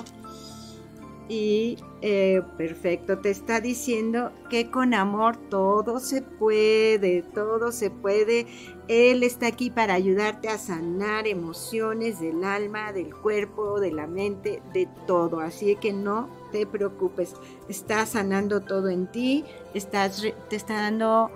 Y 1.27 1.77
eh, 2.03 2.43
perfecto, 2.55 3.17
te 3.17 3.31
está 3.31 3.59
diciendo 3.59 4.31
que 4.47 4.69
con 4.69 4.93
amor 4.93 5.37
todo 5.49 5.99
se 5.99 6.21
puede, 6.21 7.23
todo 7.23 7.71
se 7.71 7.89
puede. 7.89 8.45
Él 8.87 9.23
está 9.23 9.47
aquí 9.47 9.71
para 9.71 9.95
ayudarte 9.95 10.49
a 10.49 10.59
sanar 10.59 11.25
emociones 11.25 12.19
del 12.19 12.43
alma, 12.43 12.93
del 12.93 13.15
cuerpo, 13.15 13.79
de 13.79 13.91
la 13.91 14.05
mente, 14.05 14.61
de 14.71 14.87
todo. 15.07 15.39
Así 15.39 15.75
que 15.77 15.93
no 15.93 16.29
te 16.51 16.67
preocupes, 16.67 17.33
está 17.69 18.05
sanando 18.05 18.61
todo 18.61 18.89
en 18.89 19.07
ti, 19.11 19.43
te 19.73 19.79
está 19.79 20.73
dando 20.75 21.31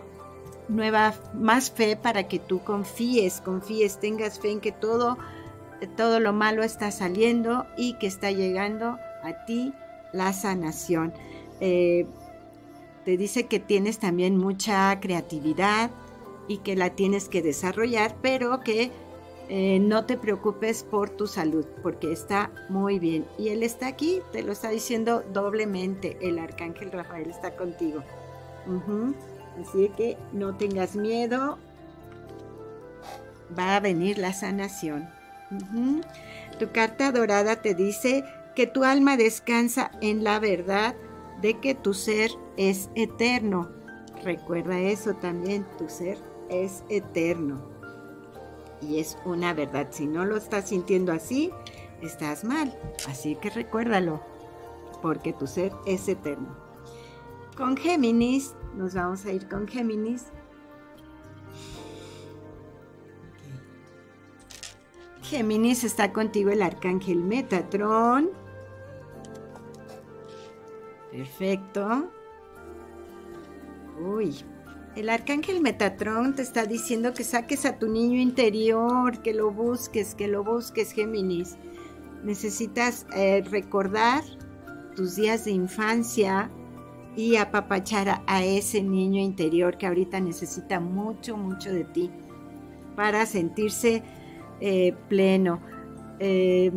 nueva, 0.70 1.14
más 1.34 1.72
fe 1.72 1.96
para 1.96 2.28
que 2.28 2.40
tú 2.40 2.64
confíes, 2.64 3.42
confíes, 3.42 4.00
tengas 4.00 4.40
fe 4.40 4.52
en 4.52 4.62
que 4.62 4.72
todo, 4.72 5.18
todo 5.98 6.20
lo 6.20 6.32
malo 6.34 6.64
está 6.64 6.92
saliendo 6.92 7.66
y 7.76 7.94
que 7.94 8.08
está 8.08 8.32
llegando 8.32 8.98
a 9.24 9.46
ti 9.46 9.74
la 10.14 10.34
sanación. 10.34 11.14
Eh, 11.60 12.06
te 13.06 13.18
dice 13.18 13.48
que 13.48 13.60
tienes 13.60 14.00
también 14.00 14.38
mucha 14.38 15.00
creatividad 15.00 15.90
y 16.48 16.58
que 16.58 16.76
la 16.76 16.92
tienes 16.92 17.30
que 17.30 17.42
desarrollar, 17.42 18.16
pero 18.22 18.60
que 18.62 18.92
eh, 19.50 19.80
no 19.80 20.06
te 20.06 20.16
preocupes 20.16 20.84
por 20.84 21.10
tu 21.10 21.26
salud, 21.26 21.66
porque 21.82 22.12
está 22.12 22.52
muy 22.70 23.00
bien. 23.00 23.26
Y 23.38 23.50
él 23.50 23.64
está 23.64 23.88
aquí, 23.88 24.22
te 24.32 24.44
lo 24.44 24.52
está 24.52 24.70
diciendo 24.70 25.24
doblemente, 25.34 26.18
el 26.22 26.38
arcángel 26.38 26.92
Rafael 26.92 27.30
está 27.30 27.56
contigo. 27.56 28.04
Así 29.60 29.90
que 29.98 30.18
no 30.32 30.56
tengas 30.56 30.96
miedo, 30.96 31.58
va 33.58 33.76
a 33.76 33.80
venir 33.80 34.18
la 34.18 34.34
sanación. 34.34 35.10
Tu 36.60 36.72
carta 36.72 37.12
dorada 37.12 37.62
te 37.62 37.74
dice 37.74 38.24
que 38.56 38.68
tu 38.68 38.84
alma 38.84 39.18
descansa 39.18 39.92
en 40.02 40.24
la 40.24 40.40
verdad 40.40 40.96
de 41.42 41.60
que 41.60 41.76
tu 41.76 41.94
ser 41.94 42.32
es 42.58 42.90
eterno. 42.96 43.70
Recuerda 44.24 44.80
eso 44.80 45.14
también, 45.16 45.66
tu 45.78 45.90
ser 45.90 46.18
es 46.50 46.84
eterno. 46.90 47.62
Y 48.82 49.00
es 49.00 49.18
una 49.26 49.54
verdad. 49.54 49.88
Si 49.92 50.06
no 50.06 50.26
lo 50.26 50.38
estás 50.38 50.70
sintiendo 50.70 51.12
así, 51.12 51.52
estás 52.02 52.44
mal. 52.44 52.78
Así 53.08 53.36
que 53.36 53.50
recuérdalo, 53.50 54.22
porque 55.02 55.34
tu 55.34 55.48
ser 55.48 55.72
es 55.86 56.08
eterno. 56.08 56.56
Con 57.58 57.76
Géminis 57.76 58.54
nos 58.80 58.94
vamos 58.94 59.26
a 59.26 59.34
ir 59.34 59.46
con 59.50 59.68
Géminis. 59.68 60.28
Géminis 65.22 65.84
está 65.84 66.14
contigo 66.14 66.50
el 66.50 66.62
arcángel 66.62 67.18
Metatron. 67.18 68.30
Perfecto. 71.12 72.10
Uy, 74.00 74.34
el 74.96 75.10
arcángel 75.10 75.60
Metatron 75.60 76.34
te 76.34 76.42
está 76.42 76.66
diciendo 76.66 77.14
que 77.14 77.26
saques 77.26 77.66
a 77.66 77.78
tu 77.80 77.90
niño 77.90 78.18
interior, 78.18 79.22
que 79.22 79.34
lo 79.34 79.52
busques, 79.52 80.16
que 80.16 80.30
lo 80.30 80.46
busques, 80.46 80.94
Géminis. 80.94 81.58
Necesitas 82.24 83.06
eh, 83.14 83.44
recordar 83.52 84.24
tus 84.96 85.18
días 85.18 85.44
de 85.44 85.52
infancia, 85.52 86.50
y 87.16 87.36
apapachar 87.36 88.22
a 88.28 88.44
ese 88.44 88.82
niño 88.82 89.22
interior 89.22 89.78
que 89.78 89.88
ahorita 89.88 90.20
necesita 90.20 90.80
mucho, 90.80 91.38
mucho 91.38 91.72
de 91.74 91.84
ti 91.84 92.12
para 92.96 93.26
sentirse 93.26 94.04
eh, 94.60 94.94
pleno. 95.08 95.62
Eh, 96.20 96.72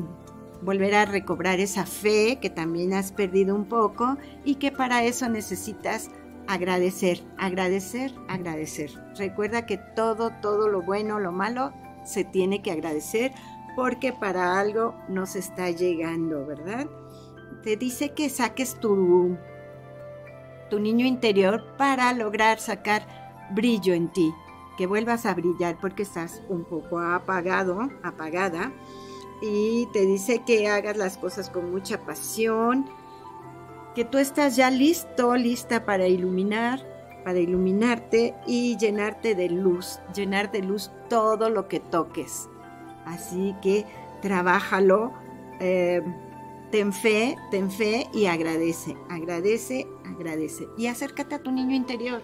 volver 0.62 0.94
a 0.94 1.04
recobrar 1.04 1.58
esa 1.60 1.84
fe 1.84 2.38
que 2.40 2.48
también 2.48 2.94
has 2.94 3.12
perdido 3.12 3.54
un 3.54 3.64
poco 3.64 4.16
y 4.44 4.54
que 4.56 4.70
para 4.70 5.02
eso 5.04 5.28
necesitas 5.28 6.10
agradecer, 6.46 7.22
agradecer, 7.38 8.12
agradecer. 8.28 8.90
Recuerda 9.16 9.66
que 9.66 9.78
todo, 9.78 10.30
todo 10.40 10.68
lo 10.68 10.82
bueno, 10.82 11.18
lo 11.18 11.32
malo, 11.32 11.72
se 12.04 12.24
tiene 12.24 12.62
que 12.62 12.72
agradecer 12.72 13.32
porque 13.76 14.12
para 14.12 14.58
algo 14.58 14.94
nos 15.08 15.36
está 15.36 15.70
llegando, 15.70 16.46
¿verdad? 16.46 16.86
Te 17.62 17.76
dice 17.76 18.10
que 18.10 18.28
saques 18.28 18.74
tu 18.80 19.36
tu 20.72 20.80
niño 20.80 21.04
interior 21.04 21.62
para 21.76 22.10
lograr 22.14 22.58
sacar 22.58 23.06
brillo 23.50 23.92
en 23.92 24.08
ti, 24.08 24.32
que 24.78 24.86
vuelvas 24.86 25.26
a 25.26 25.34
brillar 25.34 25.76
porque 25.78 26.02
estás 26.02 26.40
un 26.48 26.64
poco 26.64 26.98
apagado, 26.98 27.90
apagada. 28.02 28.72
Y 29.42 29.86
te 29.92 30.06
dice 30.06 30.44
que 30.46 30.68
hagas 30.68 30.96
las 30.96 31.18
cosas 31.18 31.50
con 31.50 31.70
mucha 31.70 32.00
pasión, 32.06 32.86
que 33.94 34.06
tú 34.06 34.16
estás 34.16 34.56
ya 34.56 34.70
listo, 34.70 35.36
lista 35.36 35.84
para 35.84 36.06
iluminar, 36.06 36.80
para 37.22 37.38
iluminarte 37.38 38.34
y 38.46 38.78
llenarte 38.78 39.34
de 39.34 39.50
luz, 39.50 40.00
llenar 40.14 40.52
de 40.52 40.62
luz 40.62 40.90
todo 41.10 41.50
lo 41.50 41.68
que 41.68 41.80
toques. 41.80 42.48
Así 43.04 43.54
que 43.60 43.84
trabájalo. 44.22 45.12
Eh, 45.60 46.00
ten 46.70 46.94
fe, 46.94 47.36
ten 47.50 47.70
fe 47.70 48.08
y 48.14 48.24
agradece, 48.24 48.96
agradece, 49.10 49.86
agradece. 50.12 50.68
Y 50.76 50.86
acércate 50.86 51.34
a 51.34 51.42
tu 51.42 51.50
niño 51.50 51.74
interior, 51.74 52.22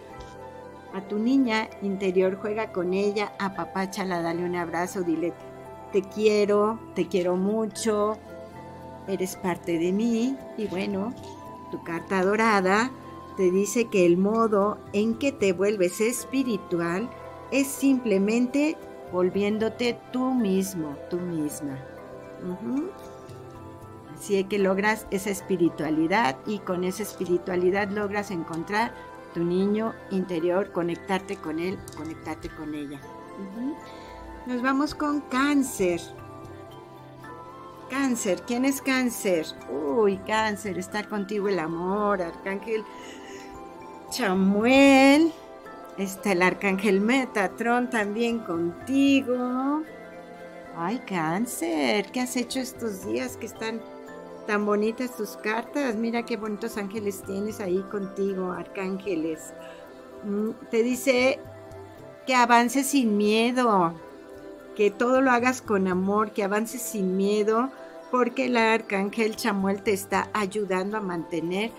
a 0.95 1.03
tu 1.03 1.19
niña 1.19 1.69
interior, 1.83 2.39
juega 2.41 2.73
con 2.73 2.95
ella, 2.95 3.33
apapáchala, 3.39 4.23
dale 4.23 4.45
un 4.45 4.57
abrazo, 4.57 5.03
dile, 5.03 5.33
te 5.93 6.03
quiero, 6.03 6.79
te 6.95 7.09
quiero 7.09 7.37
mucho, 7.37 8.17
eres 9.07 9.37
parte 9.37 9.79
de 9.79 9.93
mí. 9.93 10.37
Y 10.57 10.67
bueno, 10.67 11.15
tu 11.71 11.83
carta 11.83 12.23
dorada 12.23 12.91
te 13.37 13.51
dice 13.51 13.87
que 13.87 14.07
el 14.07 14.17
modo 14.17 14.79
en 14.93 15.19
que 15.19 15.33
te 15.33 15.53
vuelves 15.53 16.01
espiritual 16.01 17.09
es 17.51 17.67
simplemente 17.67 18.77
volviéndote 19.13 19.99
tú 20.13 20.35
mismo, 20.35 20.97
tú 21.09 21.19
misma. 21.19 21.79
Así 24.19 24.43
que 24.45 24.59
logras 24.59 25.07
esa 25.11 25.31
espiritualidad 25.31 26.37
y 26.45 26.59
con 26.59 26.83
esa 26.83 27.05
espiritualidad 27.05 27.89
logras 27.89 28.33
encontrar 28.33 28.93
tu 29.33 29.45
niño 29.45 29.95
interior, 30.11 30.73
conectarte 30.73 31.37
con 31.37 31.61
él, 31.61 31.79
conectarte 31.97 32.49
con 32.49 32.75
ella. 32.75 33.01
Nos 34.47 34.61
vamos 34.61 34.95
con 34.95 35.21
cáncer. 35.21 36.01
Cáncer, 37.89 38.43
¿quién 38.47 38.65
es 38.65 38.83
cáncer? 38.83 39.47
Uy, 39.71 40.19
cáncer, 40.27 40.79
está 40.79 41.05
contigo 41.05 41.49
el 41.49 41.61
amor, 41.61 42.21
arcángel 42.21 42.85
Chamuel. 44.11 45.33
Está 45.97 46.33
el 46.33 46.43
arcángel 46.43 47.01
Metatron 47.01 47.89
también 47.89 48.41
contigo. 48.41 49.83
Ay, 50.77 50.99
cáncer, 51.07 52.11
¿qué 52.13 52.21
has 52.21 52.37
hecho 52.37 52.61
estos 52.61 53.07
días 53.07 53.37
que 53.37 53.47
están 53.47 53.81
tan 54.49 54.65
bonitas 54.65 55.15
tus 55.15 55.37
cartas. 55.37 55.95
Mira 55.97 56.25
qué 56.25 56.39
bonitos 56.39 56.79
ángeles 56.79 57.23
tienes 57.27 57.61
ahí 57.61 57.85
contigo, 57.91 58.53
arcángeles. 58.53 59.53
Mm, 60.25 60.53
te 60.71 60.83
dice 60.83 61.39
que 62.27 62.35
avances 62.35 62.87
sin 62.87 63.19
miedo, 63.19 63.93
que 64.75 64.91
todo 64.91 65.21
lo 65.21 65.33
hagas 65.33 65.61
con 65.61 65.87
amor, 65.87 66.33
que 66.33 66.45
avances 66.45 66.81
sin 66.81 67.19
miedo, 67.19 67.71
porque 68.11 68.47
el 68.47 68.57
arcángel 68.57 69.37
Chamuel 69.37 69.83
te 69.83 69.93
está 69.93 70.31
ayudando 70.33 70.97
a 70.97 71.01
mantener 71.01 71.71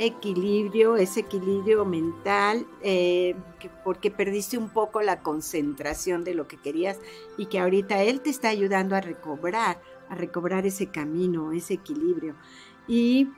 equilibrio, 0.00 0.96
ese 0.96 1.20
equilibrio 1.20 1.84
mental, 1.84 2.66
eh, 2.82 3.36
porque 3.84 4.10
perdiste 4.10 4.58
un 4.58 4.70
poco 4.70 5.02
la 5.02 5.20
concentración 5.20 6.24
de 6.24 6.34
lo 6.34 6.48
que 6.48 6.56
querías 6.56 6.98
y 7.36 7.46
que 7.46 7.60
ahorita 7.60 8.02
él 8.02 8.22
te 8.22 8.30
está 8.30 8.48
ayudando 8.48 8.96
a 8.96 9.00
recobrar 9.00 9.80
a 10.08 10.14
recobrar 10.14 10.66
ese 10.66 10.86
camino, 10.88 11.52
ese 11.52 11.74
equilibrio. 11.74 12.34
Y, 12.86 13.28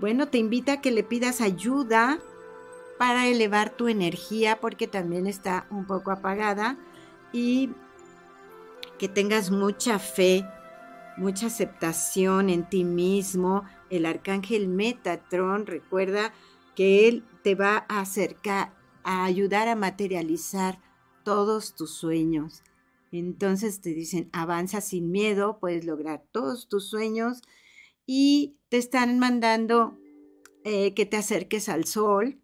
bueno, 0.00 0.28
te 0.28 0.38
invita 0.38 0.74
a 0.74 0.80
que 0.80 0.90
le 0.90 1.02
pidas 1.02 1.40
ayuda 1.40 2.18
para 2.98 3.26
elevar 3.26 3.70
tu 3.70 3.88
energía 3.88 4.60
porque 4.60 4.86
también 4.86 5.26
está 5.26 5.66
un 5.70 5.86
poco 5.86 6.10
apagada 6.10 6.78
y 7.32 7.70
que 8.98 9.08
tengas 9.08 9.50
mucha 9.50 9.98
fe, 9.98 10.46
mucha 11.16 11.46
aceptación 11.46 12.50
en 12.50 12.68
ti 12.68 12.84
mismo. 12.84 13.64
El 13.90 14.06
arcángel 14.06 14.68
Metatron, 14.68 15.66
recuerda 15.66 16.32
que 16.76 17.08
él 17.08 17.24
te 17.42 17.54
va 17.54 17.84
a 17.88 18.00
acercar, 18.00 18.72
a 19.02 19.24
ayudar 19.24 19.68
a 19.68 19.76
materializar 19.76 20.78
todos 21.24 21.74
tus 21.74 21.90
sueños. 21.90 22.62
Entonces 23.18 23.80
te 23.80 23.90
dicen, 23.90 24.28
avanza 24.32 24.80
sin 24.80 25.12
miedo, 25.12 25.58
puedes 25.60 25.84
lograr 25.84 26.24
todos 26.32 26.68
tus 26.68 26.88
sueños 26.88 27.42
y 28.06 28.56
te 28.70 28.76
están 28.76 29.20
mandando 29.20 29.96
eh, 30.64 30.94
que 30.94 31.06
te 31.06 31.16
acerques 31.16 31.68
al 31.68 31.84
sol. 31.84 32.40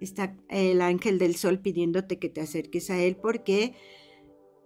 Está 0.00 0.36
el 0.48 0.80
ángel 0.80 1.18
del 1.18 1.34
sol 1.34 1.58
pidiéndote 1.58 2.20
que 2.20 2.28
te 2.28 2.40
acerques 2.40 2.88
a 2.90 3.00
él 3.00 3.16
porque 3.16 3.74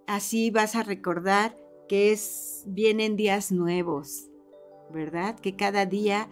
así 0.06 0.50
vas 0.50 0.76
a 0.76 0.82
recordar 0.82 1.56
que 1.88 2.12
es, 2.12 2.64
vienen 2.66 3.16
días 3.16 3.50
nuevos, 3.50 4.28
¿verdad? 4.92 5.38
Que 5.40 5.56
cada 5.56 5.86
día 5.86 6.28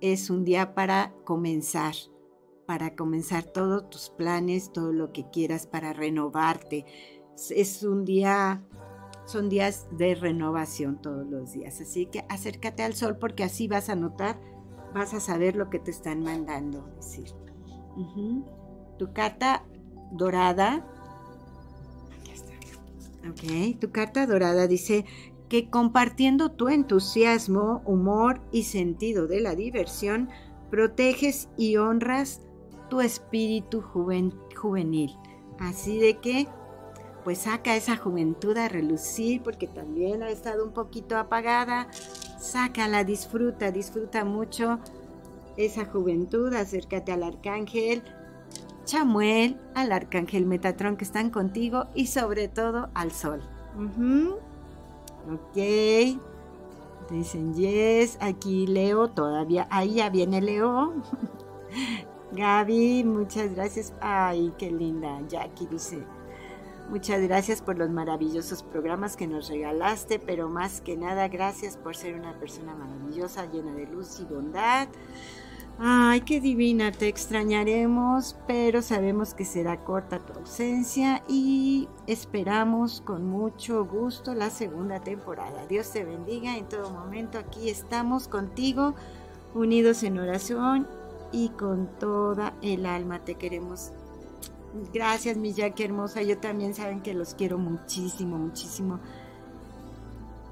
es 0.00 0.28
un 0.28 0.44
día 0.44 0.74
para 0.74 1.14
comenzar, 1.24 1.94
para 2.66 2.96
comenzar 2.96 3.44
todos 3.44 3.88
tus 3.90 4.10
planes, 4.10 4.72
todo 4.72 4.92
lo 4.92 5.12
que 5.12 5.30
quieras 5.30 5.68
para 5.68 5.92
renovarte. 5.92 6.84
Es 7.50 7.82
un 7.82 8.04
día, 8.04 8.62
son 9.24 9.48
días 9.48 9.86
de 9.92 10.14
renovación 10.14 11.00
todos 11.00 11.26
los 11.26 11.52
días. 11.52 11.80
Así 11.80 12.06
que 12.06 12.24
acércate 12.28 12.82
al 12.82 12.94
sol 12.94 13.16
porque 13.18 13.44
así 13.44 13.68
vas 13.68 13.88
a 13.88 13.94
notar, 13.94 14.40
vas 14.94 15.14
a 15.14 15.20
saber 15.20 15.56
lo 15.56 15.70
que 15.70 15.78
te 15.78 15.90
están 15.90 16.22
mandando 16.22 16.88
decir. 16.96 17.30
Tu 18.98 19.12
carta 19.12 19.64
dorada. 20.10 20.84
Ok, 23.28 23.78
tu 23.80 23.90
carta 23.90 24.26
dorada 24.26 24.66
dice 24.66 25.04
que 25.48 25.70
compartiendo 25.70 26.50
tu 26.50 26.68
entusiasmo, 26.68 27.82
humor 27.84 28.40
y 28.52 28.64
sentido 28.64 29.26
de 29.26 29.40
la 29.40 29.54
diversión, 29.54 30.28
proteges 30.70 31.48
y 31.56 31.76
honras 31.76 32.42
tu 32.90 33.00
espíritu 33.00 33.80
juvenil. 33.80 35.14
Así 35.58 35.98
de 35.98 36.18
que, 36.18 36.48
pues 37.28 37.40
saca 37.40 37.76
esa 37.76 37.94
juventud 37.94 38.56
a 38.56 38.70
relucir 38.70 39.42
porque 39.42 39.66
también 39.66 40.22
ha 40.22 40.30
estado 40.30 40.64
un 40.64 40.72
poquito 40.72 41.18
apagada. 41.18 41.86
Sácala, 42.40 43.04
disfruta, 43.04 43.70
disfruta 43.70 44.24
mucho 44.24 44.78
esa 45.58 45.84
juventud. 45.84 46.54
Acércate 46.54 47.12
al 47.12 47.22
arcángel 47.22 48.02
Chamuel, 48.86 49.60
al 49.74 49.92
arcángel 49.92 50.46
Metatrón 50.46 50.96
que 50.96 51.04
están 51.04 51.28
contigo 51.28 51.88
y 51.94 52.06
sobre 52.06 52.48
todo 52.48 52.88
al 52.94 53.12
sol. 53.12 53.42
Ok. 55.30 56.18
Dicen 57.10 57.52
yes. 57.52 58.16
Aquí 58.22 58.66
Leo 58.66 59.10
todavía. 59.10 59.68
Ahí 59.70 59.96
ya 59.96 60.08
viene 60.08 60.40
Leo. 60.40 60.94
Gaby, 62.32 63.04
muchas 63.04 63.54
gracias. 63.54 63.92
Ay, 64.00 64.50
qué 64.56 64.70
linda. 64.70 65.20
Jackie 65.28 65.66
dice. 65.66 66.06
Muchas 66.88 67.20
gracias 67.20 67.60
por 67.60 67.76
los 67.76 67.90
maravillosos 67.90 68.62
programas 68.62 69.14
que 69.14 69.26
nos 69.26 69.50
regalaste, 69.50 70.18
pero 70.18 70.48
más 70.48 70.80
que 70.80 70.96
nada 70.96 71.28
gracias 71.28 71.76
por 71.76 71.94
ser 71.94 72.14
una 72.14 72.38
persona 72.38 72.74
maravillosa, 72.74 73.44
llena 73.44 73.74
de 73.74 73.86
luz 73.86 74.18
y 74.20 74.24
bondad. 74.24 74.88
Ay, 75.78 76.22
qué 76.22 76.40
divina, 76.40 76.90
te 76.90 77.06
extrañaremos, 77.06 78.36
pero 78.46 78.80
sabemos 78.80 79.34
que 79.34 79.44
será 79.44 79.84
corta 79.84 80.18
tu 80.18 80.32
ausencia 80.32 81.22
y 81.28 81.88
esperamos 82.06 83.02
con 83.02 83.26
mucho 83.26 83.84
gusto 83.84 84.34
la 84.34 84.48
segunda 84.48 85.00
temporada. 85.00 85.66
Dios 85.66 85.92
te 85.92 86.04
bendiga 86.04 86.56
en 86.56 86.70
todo 86.70 86.90
momento. 86.90 87.38
Aquí 87.38 87.68
estamos 87.68 88.28
contigo, 88.28 88.94
unidos 89.54 90.02
en 90.04 90.18
oración 90.18 90.88
y 91.32 91.50
con 91.50 91.86
toda 91.98 92.54
el 92.62 92.86
alma 92.86 93.24
te 93.24 93.34
queremos. 93.34 93.92
Gracias, 94.92 95.36
mi 95.36 95.52
Jackie 95.52 95.84
hermosa. 95.84 96.22
Yo 96.22 96.38
también 96.38 96.74
saben 96.74 97.00
que 97.00 97.14
los 97.14 97.34
quiero 97.34 97.58
muchísimo, 97.58 98.38
muchísimo. 98.38 99.00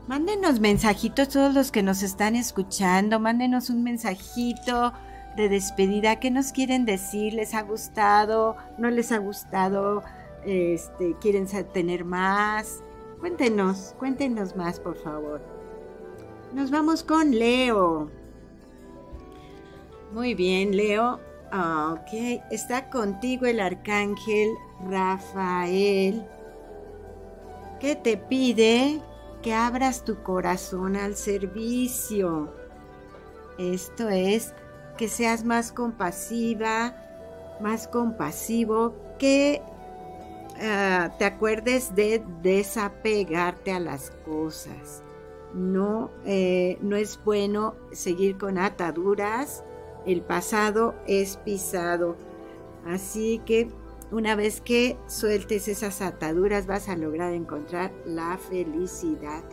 Mándenos 0.09 0.61
mensajitos 0.61 1.29
todos 1.29 1.53
los 1.53 1.73
que 1.73 1.83
nos 1.83 2.03
están 2.03 2.37
escuchando. 2.37 3.21
Mándenos 3.21 3.71
un 3.71 3.83
mensajito 3.83 4.93
de 5.37 5.49
despedida, 5.49 6.19
¿qué 6.19 6.31
nos 6.31 6.53
quieren 6.53 6.87
decir? 6.87 7.35
¿Les 7.35 7.55
ha 7.55 7.63
gustado? 7.63 8.57
¿No 8.79 8.91
les 8.91 9.13
ha 9.13 9.19
gustado? 9.19 10.03
Este, 10.45 11.15
¿Quieren 11.21 11.47
tener 11.73 12.05
más? 12.05 12.83
Cuéntenos, 13.21 13.95
cuéntenos 13.99 14.57
más, 14.57 14.81
por 14.81 14.97
favor. 14.97 15.43
Nos 16.55 16.71
vamos 16.71 17.03
con 17.03 17.33
Leo. 17.33 18.11
Muy 20.13 20.35
bien, 20.35 20.77
Leo. 20.77 21.21
Ah, 21.53 21.97
ok, 21.97 22.43
está 22.51 22.91
contigo 22.91 23.47
el 23.47 23.61
arcángel 23.61 24.51
Rafael, 24.81 26.27
que 27.79 27.95
te 27.95 28.17
pide 28.17 29.01
que 29.43 29.55
abras 29.55 30.05
tu 30.05 30.23
corazón 30.23 30.97
al 30.97 31.15
servicio. 31.15 32.53
Esto 33.59 34.09
es 34.09 34.55
que 34.97 35.09
seas 35.09 35.45
más 35.45 35.73
compasiva, 35.73 36.97
más 37.61 37.87
compasivo, 37.87 38.95
que 39.19 39.63
ah, 40.61 41.15
te 41.19 41.25
acuerdes 41.25 41.95
de 41.95 42.25
desapegarte 42.43 43.71
a 43.71 43.79
las 43.79 44.11
cosas. 44.25 45.05
No, 45.55 46.11
eh, 46.25 46.77
no 46.83 46.97
es 46.97 47.19
bueno 47.25 47.77
seguir 47.93 48.37
con 48.37 48.59
ataduras. 48.59 49.65
El 50.07 50.23
pasado 50.23 50.95
es 51.07 51.37
pisado. 51.39 52.17
Así 52.87 53.43
que 53.45 53.69
una 54.11 54.37
vez 54.37 54.61
que 54.61 54.97
sueltes 55.09 55.69
esas 55.69 56.01
ataduras 56.01 56.67
vas 56.67 56.89
a 56.89 56.97
lograr 56.97 57.33
encontrar 57.33 57.93
la 58.07 58.39
felicidad 58.39 59.45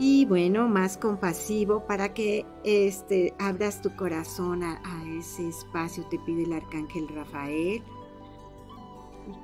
y 0.00 0.26
bueno, 0.26 0.68
más 0.68 0.96
compasivo 0.96 1.84
para 1.84 2.14
que 2.14 2.46
este, 2.62 3.34
abras 3.40 3.82
tu 3.82 3.94
corazón 3.96 4.62
a, 4.62 4.80
ese 5.18 5.48
espacio, 5.48 6.06
te 6.08 6.18
pide 6.20 6.44
el 6.44 6.52
arcángel 6.52 7.08
Rafael. 7.08 7.82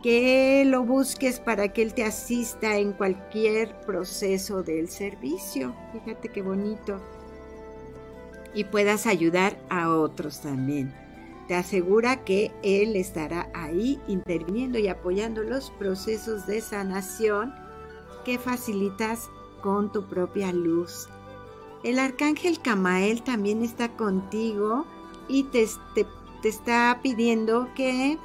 Que 0.02 0.62
lo 0.64 0.84
busques 0.84 1.40
para 1.40 1.72
que 1.72 1.82
Él 1.82 1.92
te 1.92 2.04
asista 2.04 2.78
en 2.78 2.92
cualquier 2.92 3.80
proceso 3.80 4.62
del 4.62 4.88
servicio. 4.88 5.74
Fíjate 5.92 6.28
qué 6.28 6.40
bonito. 6.40 7.02
Y 8.54 8.64
puedas 8.64 9.06
ayudar 9.06 9.58
a 9.68 9.90
otros 9.90 10.40
también. 10.40 10.94
Te 11.48 11.54
asegura 11.54 12.24
que 12.24 12.52
Él 12.62 12.96
estará 12.96 13.48
ahí 13.52 14.00
interviniendo 14.08 14.78
y 14.78 14.88
apoyando 14.88 15.42
los 15.42 15.70
procesos 15.72 16.46
de 16.46 16.60
sanación 16.60 17.54
que 18.24 18.38
facilitas 18.38 19.28
con 19.62 19.92
tu 19.92 20.08
propia 20.08 20.52
luz. 20.52 21.08
El 21.82 21.98
arcángel 21.98 22.60
Camael 22.60 23.22
también 23.22 23.62
está 23.62 23.90
contigo 23.90 24.86
y 25.28 25.44
te, 25.44 25.68
te, 25.94 26.06
está 26.48 26.98
pidiendo 27.02 27.68
que, 27.74 28.18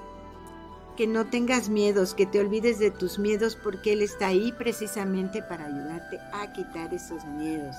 que 0.95 1.07
no 1.07 1.25
tengas 1.25 1.67
miedos, 1.67 2.13
que 2.13 2.25
te 2.25 2.39
olvides 2.39 2.80
de 2.80 2.89
tus 2.89 3.19
miedos 3.19 3.57
porque 3.61 3.93
Él 3.93 4.01
está 4.01 4.27
ahí 4.27 4.53
precisamente 4.57 5.43
para 5.43 5.65
ayudarte 5.65 6.19
a 6.32 6.53
quitar 6.53 6.93
esos 6.93 7.25
miedos. 7.25 7.75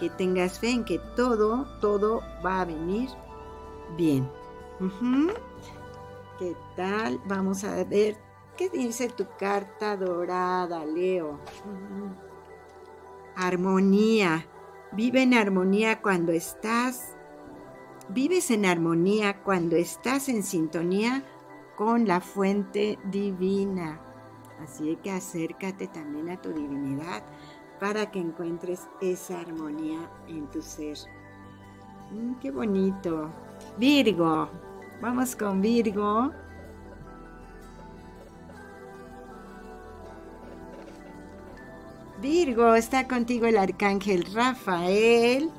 Que 0.00 0.08
tengas 0.08 0.58
fe 0.58 0.70
en 0.70 0.84
que 0.84 0.98
todo, 1.14 1.66
todo 1.80 2.22
va 2.44 2.62
a 2.62 2.64
venir 2.64 3.10
bien. 3.98 4.26
¿Qué 6.38 6.56
tal? 6.74 7.20
Vamos 7.26 7.64
a 7.64 7.84
ver 7.84 8.16
qué 8.56 8.70
dice 8.70 9.10
tu 9.10 9.26
carta 9.38 9.98
dorada, 9.98 10.86
Leo. 10.86 11.38
Armonía. 13.36 14.46
Vive 14.92 15.22
en 15.22 15.34
armonía 15.34 16.00
cuando 16.00 16.32
estás. 16.32 17.14
Vives 18.08 18.50
en 18.50 18.64
armonía 18.64 19.42
cuando 19.42 19.76
estás 19.76 20.30
en 20.30 20.42
sintonía 20.42 21.24
con 21.76 22.08
la 22.08 22.22
fuente 22.22 22.98
divina. 23.04 24.00
Así 24.62 24.96
que 25.02 25.10
acércate 25.10 25.88
también 25.88 26.30
a 26.30 26.40
tu 26.40 26.52
divinidad 26.52 27.22
para 27.80 28.10
que 28.10 28.18
encuentres 28.18 28.86
esa 29.00 29.40
armonía 29.40 30.10
en 30.28 30.46
tu 30.50 30.60
ser. 30.60 30.98
Mm, 32.10 32.34
qué 32.34 32.50
bonito. 32.50 33.30
Virgo. 33.78 34.50
Vamos 35.00 35.34
con 35.34 35.62
Virgo. 35.62 36.30
Virgo, 42.20 42.74
está 42.74 43.08
contigo 43.08 43.46
el 43.46 43.56
arcángel 43.56 44.26
Rafael. 44.34 45.50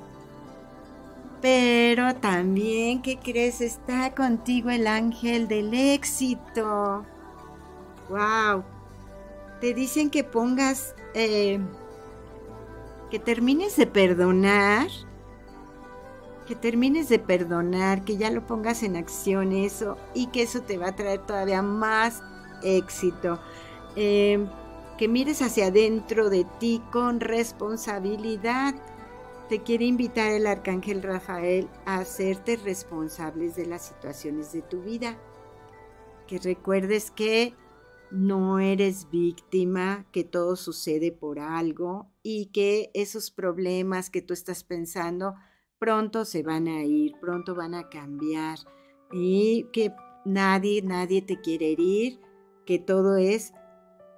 Pero 1.42 2.14
también, 2.16 3.02
¿qué 3.02 3.18
crees? 3.18 3.62
Está 3.62 4.14
contigo 4.14 4.70
el 4.70 4.86
ángel 4.86 5.48
del 5.48 5.74
éxito. 5.74 7.04
¡Wow! 8.10 8.64
Te 9.60 9.74
dicen 9.74 10.12
que 10.12 10.24
pongas, 10.24 10.94
eh, 11.16 11.60
que 13.12 13.20
termines 13.20 13.76
de 13.76 13.86
perdonar, 13.86 14.88
que 16.47 16.55
termines 16.55 17.09
de 17.09 17.20
perdonar, 17.20 18.05
que 18.05 18.16
ya 18.16 18.32
lo 18.32 18.47
pongas 18.47 18.84
en 18.84 18.95
acción 18.95 19.51
eso 19.51 19.97
y 20.16 20.28
que 20.28 20.43
eso 20.43 20.62
te 20.62 20.78
va 20.78 20.88
a 20.88 20.95
traer 20.95 21.20
todavía 21.26 21.62
más 21.62 22.24
éxito. 22.64 23.39
Eh, 23.97 24.47
que 24.97 25.07
mires 25.09 25.41
hacia 25.41 25.68
adentro 25.68 26.30
de 26.30 26.45
ti 26.59 26.82
con 26.91 27.20
responsabilidad. 27.20 28.76
Te 29.49 29.62
quiere 29.62 29.86
invitar 29.86 30.32
el 30.32 30.47
arcángel 30.47 31.03
Rafael 31.03 31.68
a 31.86 31.97
hacerte 31.97 32.55
responsables 32.55 33.55
de 33.57 33.66
las 33.66 33.88
situaciones 33.88 34.53
de 34.53 34.62
tu 34.62 34.82
vida. 34.82 35.18
Que 36.28 36.39
recuerdes 36.39 37.12
que 37.12 37.55
no 38.12 38.59
eres 38.59 39.09
víctima, 39.09 40.05
que 40.12 40.24
todo 40.24 40.55
sucede 40.55 41.12
por 41.12 41.39
algo 41.39 42.12
y 42.24 42.47
que 42.47 42.91
esos 42.93 43.32
problemas 43.32 44.09
que 44.09 44.22
tú 44.22 44.34
estás 44.34 44.64
pensando 44.64 45.36
pronto 45.80 46.26
se 46.26 46.43
van 46.43 46.68
a 46.68 46.84
ir, 46.84 47.14
pronto 47.20 47.55
van 47.55 47.74
a 47.74 47.89
cambiar 47.89 48.59
y 49.12 49.66
que 49.74 49.93
nadie, 50.26 50.82
nadie 50.82 51.22
te 51.22 51.39
quiere 51.41 51.72
herir, 51.72 52.20
que 52.66 52.80
todo 52.80 53.18
es 53.18 53.53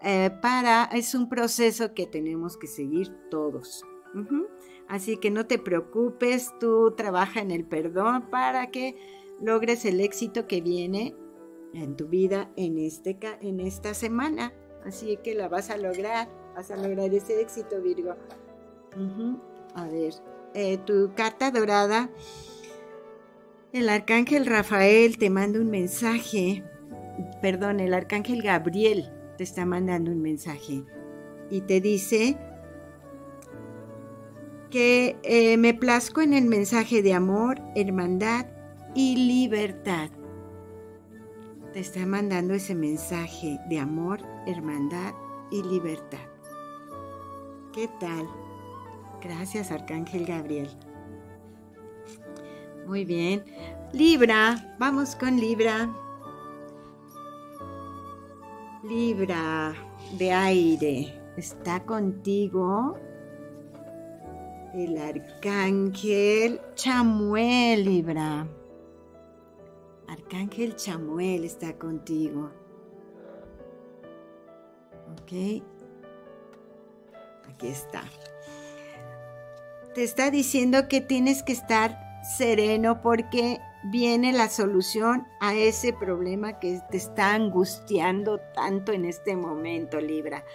eh, 0.02 0.32
para, 0.42 0.86
es 0.86 1.16
un 1.16 1.30
proceso 1.30 1.94
que 1.94 2.06
tenemos 2.06 2.58
que 2.58 2.68
seguir 2.68 3.10
todos. 3.30 3.84
Así 4.88 5.18
que 5.18 5.32
no 5.32 5.48
te 5.48 5.58
preocupes, 5.58 6.54
tú 6.60 6.94
trabaja 6.96 7.40
en 7.40 7.52
el 7.52 7.66
perdón 7.66 8.30
para 8.30 8.70
que 8.70 8.96
logres 9.42 9.86
el 9.86 10.02
éxito 10.02 10.48
que 10.48 10.62
viene 10.62 11.16
en 11.74 11.96
tu 11.96 12.08
vida 12.08 12.50
en, 12.56 12.78
este, 12.78 13.18
en 13.42 13.60
esta 13.60 13.94
semana. 13.94 14.54
Así 14.86 15.18
que 15.24 15.34
la 15.34 15.48
vas 15.48 15.70
a 15.70 15.78
lograr, 15.78 16.28
vas 16.56 16.72
a 16.72 16.78
lograr 16.78 17.14
ese 17.14 17.42
éxito, 17.42 17.82
Virgo. 17.82 18.16
A 19.76 19.88
ver, 19.88 20.14
eh, 20.54 20.78
tu 20.78 21.14
carta 21.16 21.50
dorada, 21.50 22.10
el 23.72 23.90
arcángel 23.90 24.46
Rafael 24.46 25.18
te 25.18 25.32
manda 25.32 25.60
un 25.60 25.72
mensaje, 25.72 26.64
perdón, 27.42 27.80
el 27.80 27.94
arcángel 27.94 28.44
Gabriel 28.44 29.12
te 29.38 29.44
está 29.44 29.66
mandando 29.66 30.12
un 30.12 30.22
mensaje 30.22 30.84
y 31.50 31.62
te 31.62 31.82
dice 31.82 32.38
que 34.70 35.18
eh, 35.24 35.58
me 35.58 35.74
plazco 35.74 36.22
en 36.22 36.34
el 36.34 36.46
mensaje 36.46 37.02
de 37.02 37.14
amor, 37.14 37.60
hermandad 37.76 38.48
y 38.94 39.16
libertad. 39.16 40.10
Te 41.74 41.80
está 41.80 42.06
mandando 42.06 42.54
ese 42.54 42.76
mensaje 42.76 43.60
de 43.68 43.80
amor, 43.80 44.20
hermandad 44.46 45.12
y 45.50 45.64
libertad. 45.64 46.20
¿Qué 47.74 47.90
tal? 48.00 48.30
Gracias, 49.24 49.72
Arcángel 49.72 50.28
Gabriel. 50.28 50.70
Muy 52.86 53.06
bien. 53.06 53.44
Libra, 53.92 54.76
vamos 54.78 55.16
con 55.16 55.40
Libra. 55.40 55.92
Libra 58.84 59.74
de 60.20 60.32
aire, 60.32 61.20
está 61.38 61.84
contigo 61.84 63.00
el 64.76 64.96
arcángel 64.98 66.62
Chamuel, 66.76 67.86
Libra. 67.86 68.48
Arcángel 70.08 70.76
Chamuel 70.76 71.46
está 71.46 71.78
contigo. 71.78 72.52
Ok. 75.12 75.64
Aquí 77.50 77.68
está. 77.68 78.04
Te 79.94 80.04
está 80.04 80.32
diciendo 80.32 80.88
que 80.88 81.02
tienes 81.02 81.44
que 81.44 81.54
estar 81.54 81.98
sereno 82.38 83.02
porque 83.02 83.60
viene 83.92 84.32
la 84.32 84.50
solución 84.50 85.28
a 85.40 85.54
ese 85.54 85.94
problema 85.94 86.60
que 86.60 86.80
te 86.90 86.98
está 86.98 87.36
angustiando 87.36 88.40
tanto 88.56 88.92
en 88.92 89.06
este 89.06 89.36
momento, 89.36 90.00
Libra. 90.00 90.46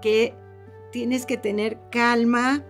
Que 0.00 0.34
tienes 0.90 1.26
que 1.26 1.36
tener 1.36 1.78
calma 1.90 2.64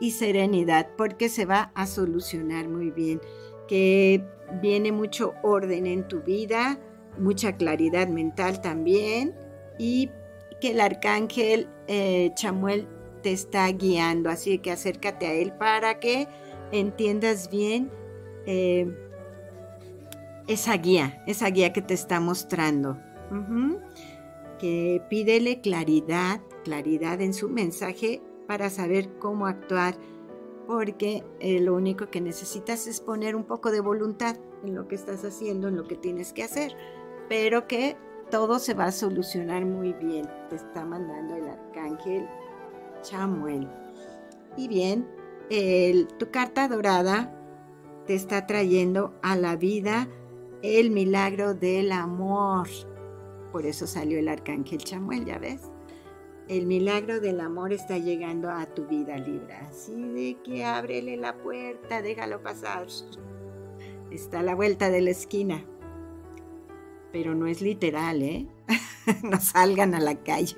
y 0.00 0.12
serenidad 0.12 0.88
porque 0.96 1.28
se 1.28 1.44
va 1.44 1.70
a 1.74 1.86
solucionar 1.86 2.68
muy 2.68 2.90
bien. 2.90 3.20
Que 3.68 4.24
viene 4.60 4.92
mucho 4.92 5.34
orden 5.42 5.86
en 5.86 6.06
tu 6.08 6.22
vida, 6.22 6.78
mucha 7.18 7.56
claridad 7.56 8.08
mental 8.08 8.60
también 8.60 9.34
y 9.78 10.10
que 10.60 10.70
el 10.70 10.80
arcángel 10.80 11.68
eh, 11.88 12.30
Chamuel 12.34 12.86
te 13.22 13.32
está 13.32 13.68
guiando, 13.68 14.30
así 14.30 14.58
que 14.58 14.70
acércate 14.70 15.26
a 15.26 15.32
él 15.32 15.52
para 15.52 16.00
que 16.00 16.28
entiendas 16.72 17.50
bien 17.50 17.90
eh, 18.46 18.86
esa 20.46 20.76
guía, 20.76 21.22
esa 21.26 21.48
guía 21.48 21.72
que 21.72 21.82
te 21.82 21.94
está 21.94 22.20
mostrando. 22.20 22.98
Que 24.58 25.02
pídele 25.08 25.60
claridad, 25.60 26.40
claridad 26.64 27.20
en 27.20 27.32
su 27.32 27.48
mensaje 27.48 28.20
para 28.46 28.68
saber 28.68 29.18
cómo 29.18 29.46
actuar 29.46 29.96
porque 30.72 31.22
eh, 31.38 31.60
lo 31.60 31.74
único 31.74 32.08
que 32.08 32.22
necesitas 32.22 32.86
es 32.86 33.00
poner 33.00 33.36
un 33.36 33.44
poco 33.44 33.70
de 33.70 33.80
voluntad 33.80 34.36
en 34.64 34.74
lo 34.74 34.88
que 34.88 34.94
estás 34.94 35.22
haciendo, 35.22 35.68
en 35.68 35.76
lo 35.76 35.84
que 35.84 35.96
tienes 35.96 36.32
que 36.32 36.42
hacer, 36.42 36.74
pero 37.28 37.68
que 37.68 37.98
todo 38.30 38.58
se 38.58 38.72
va 38.72 38.86
a 38.86 38.92
solucionar 38.92 39.66
muy 39.66 39.92
bien. 39.92 40.26
Te 40.48 40.56
está 40.56 40.86
mandando 40.86 41.36
el 41.36 41.46
arcángel 41.46 42.26
Chamuel. 43.02 43.68
Y 44.56 44.68
bien, 44.68 45.06
tu 46.18 46.30
carta 46.30 46.68
dorada 46.68 47.38
te 48.06 48.14
está 48.14 48.46
trayendo 48.46 49.12
a 49.22 49.36
la 49.36 49.56
vida 49.56 50.08
el 50.62 50.90
milagro 50.90 51.52
del 51.52 51.92
amor. 51.92 52.66
Por 53.52 53.66
eso 53.66 53.86
salió 53.86 54.18
el 54.18 54.28
arcángel 54.28 54.78
Chamuel, 54.78 55.26
ya 55.26 55.38
ves. 55.38 55.71
El 56.48 56.66
milagro 56.66 57.20
del 57.20 57.40
amor 57.40 57.72
está 57.72 57.98
llegando 57.98 58.50
a 58.50 58.66
tu 58.66 58.86
vida, 58.86 59.16
Libra. 59.16 59.68
Así 59.68 59.94
de 59.94 60.36
que 60.42 60.64
ábrele 60.64 61.16
la 61.16 61.36
puerta, 61.36 62.02
déjalo 62.02 62.42
pasar. 62.42 62.86
Está 64.10 64.40
a 64.40 64.42
la 64.42 64.54
vuelta 64.54 64.90
de 64.90 65.00
la 65.00 65.10
esquina. 65.10 65.64
Pero 67.12 67.34
no 67.34 67.46
es 67.46 67.62
literal, 67.62 68.22
¿eh? 68.22 68.48
no 69.22 69.40
salgan 69.40 69.94
a 69.94 70.00
la 70.00 70.16
calle. 70.16 70.56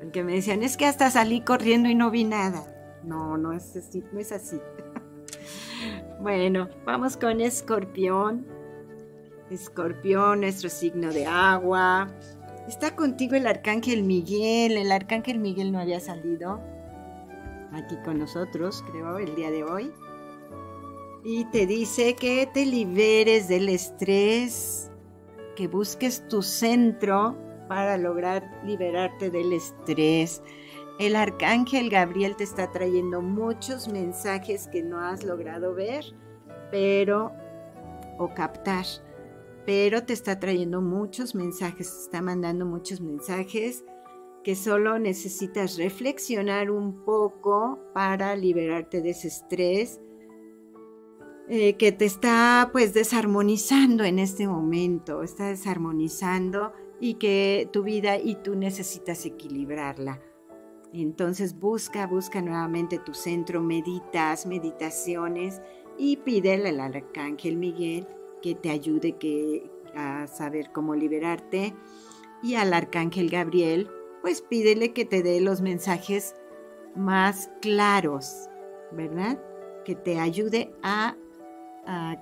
Porque 0.00 0.24
me 0.24 0.34
decían, 0.34 0.62
es 0.62 0.76
que 0.76 0.86
hasta 0.86 1.10
salí 1.10 1.42
corriendo 1.42 1.88
y 1.88 1.94
no 1.94 2.10
vi 2.10 2.24
nada. 2.24 2.66
No, 3.04 3.38
no 3.38 3.52
es 3.52 3.76
así. 3.76 4.02
No 4.12 4.18
es 4.18 4.32
así. 4.32 4.60
bueno, 6.20 6.68
vamos 6.84 7.16
con 7.16 7.40
Escorpión. 7.40 8.46
Escorpión, 9.50 10.40
nuestro 10.40 10.68
signo 10.68 11.12
de 11.12 11.26
agua. 11.26 12.08
Está 12.68 12.94
contigo 12.94 13.34
el 13.34 13.46
arcángel 13.46 14.04
Miguel. 14.04 14.76
El 14.76 14.92
arcángel 14.92 15.38
Miguel 15.38 15.72
no 15.72 15.80
había 15.80 16.00
salido 16.00 16.60
aquí 17.72 17.96
con 18.04 18.18
nosotros, 18.18 18.84
creo, 18.90 19.18
el 19.18 19.34
día 19.34 19.50
de 19.50 19.64
hoy. 19.64 19.92
Y 21.24 21.44
te 21.46 21.66
dice 21.66 22.14
que 22.14 22.48
te 22.52 22.66
liberes 22.66 23.48
del 23.48 23.68
estrés, 23.68 24.90
que 25.56 25.68
busques 25.68 26.26
tu 26.28 26.42
centro 26.42 27.36
para 27.68 27.96
lograr 27.96 28.60
liberarte 28.64 29.30
del 29.30 29.52
estrés. 29.52 30.42
El 30.98 31.16
arcángel 31.16 31.90
Gabriel 31.90 32.36
te 32.36 32.44
está 32.44 32.70
trayendo 32.70 33.22
muchos 33.22 33.88
mensajes 33.88 34.68
que 34.68 34.82
no 34.82 35.00
has 35.00 35.24
logrado 35.24 35.74
ver, 35.74 36.04
pero 36.70 37.32
o 38.18 38.32
captar 38.34 38.84
pero 39.64 40.04
te 40.04 40.12
está 40.12 40.40
trayendo 40.40 40.80
muchos 40.80 41.34
mensajes, 41.34 41.90
te 41.90 42.02
está 42.02 42.22
mandando 42.22 42.66
muchos 42.66 43.00
mensajes 43.00 43.84
que 44.42 44.56
solo 44.56 44.98
necesitas 44.98 45.76
reflexionar 45.76 46.70
un 46.70 47.04
poco 47.04 47.78
para 47.94 48.34
liberarte 48.34 49.00
de 49.00 49.10
ese 49.10 49.28
estrés 49.28 50.00
eh, 51.48 51.74
que 51.74 51.92
te 51.92 52.04
está 52.04 52.70
pues 52.72 52.94
desarmonizando 52.94 54.04
en 54.04 54.18
este 54.18 54.48
momento, 54.48 55.22
está 55.22 55.48
desarmonizando 55.48 56.72
y 57.00 57.14
que 57.14 57.68
tu 57.72 57.82
vida 57.82 58.16
y 58.16 58.36
tú 58.36 58.56
necesitas 58.56 59.24
equilibrarla. 59.26 60.20
Entonces 60.92 61.58
busca, 61.58 62.06
busca 62.06 62.42
nuevamente 62.42 62.98
tu 62.98 63.14
centro, 63.14 63.62
meditas, 63.62 64.46
meditaciones 64.46 65.62
y 65.96 66.16
pídele 66.18 66.68
al 66.68 66.80
arcángel 66.80 67.56
Miguel 67.56 68.06
que 68.42 68.54
te 68.54 68.70
ayude 68.70 69.16
a 69.94 70.26
saber 70.26 70.70
cómo 70.72 70.94
liberarte. 70.94 71.74
Y 72.42 72.56
al 72.56 72.74
arcángel 72.74 73.30
Gabriel, 73.30 73.88
pues 74.20 74.42
pídele 74.42 74.92
que 74.92 75.04
te 75.04 75.22
dé 75.22 75.40
los 75.40 75.60
mensajes 75.60 76.34
más 76.94 77.50
claros, 77.60 78.48
¿verdad? 78.90 79.40
Que 79.84 79.94
te 79.94 80.18
ayude 80.18 80.74
a, 80.82 81.16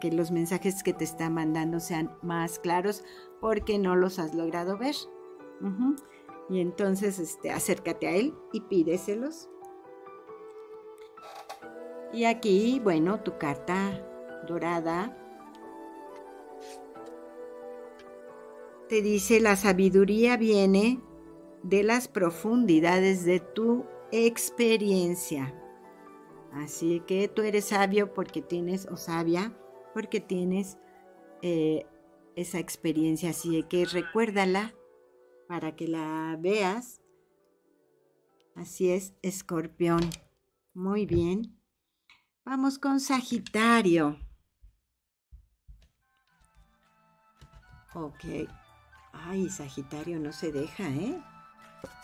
que 0.00 0.10
los 0.10 0.30
mensajes 0.30 0.82
que 0.82 0.94
te 0.94 1.04
está 1.04 1.28
mandando 1.28 1.80
sean 1.80 2.16
más 2.22 2.58
claros 2.58 3.04
porque 3.40 3.78
no 3.78 3.94
los 3.96 4.18
has 4.18 4.34
logrado 4.34 4.78
ver. 4.78 4.94
Y 6.48 6.60
entonces 6.60 7.18
este, 7.18 7.50
acércate 7.50 8.08
a 8.08 8.12
él 8.12 8.34
y 8.52 8.62
pídeselos. 8.62 9.48
Y 12.12 12.24
aquí, 12.24 12.80
bueno, 12.82 13.20
tu 13.20 13.38
carta 13.38 14.02
dorada 14.48 15.19
te 18.90 19.02
dice, 19.02 19.38
la 19.38 19.54
sabiduría 19.54 20.36
viene 20.36 21.00
de 21.62 21.84
las 21.84 22.08
profundidades 22.08 23.24
de 23.24 23.38
tu 23.38 23.86
experiencia. 24.10 25.54
Así 26.52 27.00
que 27.06 27.28
tú 27.28 27.42
eres 27.42 27.66
sabio 27.66 28.12
porque 28.12 28.42
tienes, 28.42 28.86
o 28.86 28.96
sabia, 28.96 29.56
porque 29.94 30.18
tienes 30.18 30.76
eh, 31.40 31.86
esa 32.34 32.58
experiencia. 32.58 33.30
Así 33.30 33.62
que 33.62 33.84
recuérdala 33.84 34.74
para 35.46 35.76
que 35.76 35.86
la 35.86 36.36
veas. 36.40 37.00
Así 38.56 38.90
es, 38.90 39.14
escorpión. 39.22 40.00
Muy 40.74 41.06
bien. 41.06 41.56
Vamos 42.44 42.80
con 42.80 42.98
Sagitario. 42.98 44.18
Ok. 47.94 48.24
Ay, 49.26 49.48
Sagitario 49.48 50.18
no 50.18 50.32
se 50.32 50.52
deja, 50.52 50.88
¿eh? 50.88 51.20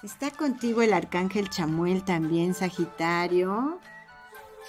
Está 0.03 0.31
contigo 0.31 0.83
el 0.83 0.93
arcángel 0.93 1.51
Chamuel 1.51 2.05
también, 2.05 2.55
Sagitario. 2.55 3.79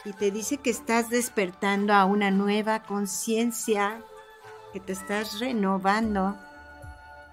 Y 0.05 0.13
te 0.13 0.31
dice 0.31 0.57
que 0.57 0.69
estás 0.69 1.09
despertando 1.09 1.93
a 1.93 2.05
una 2.05 2.31
nueva 2.31 2.83
conciencia, 2.83 4.01
que 4.73 4.79
te 4.79 4.93
estás 4.93 5.39
renovando 5.39 6.37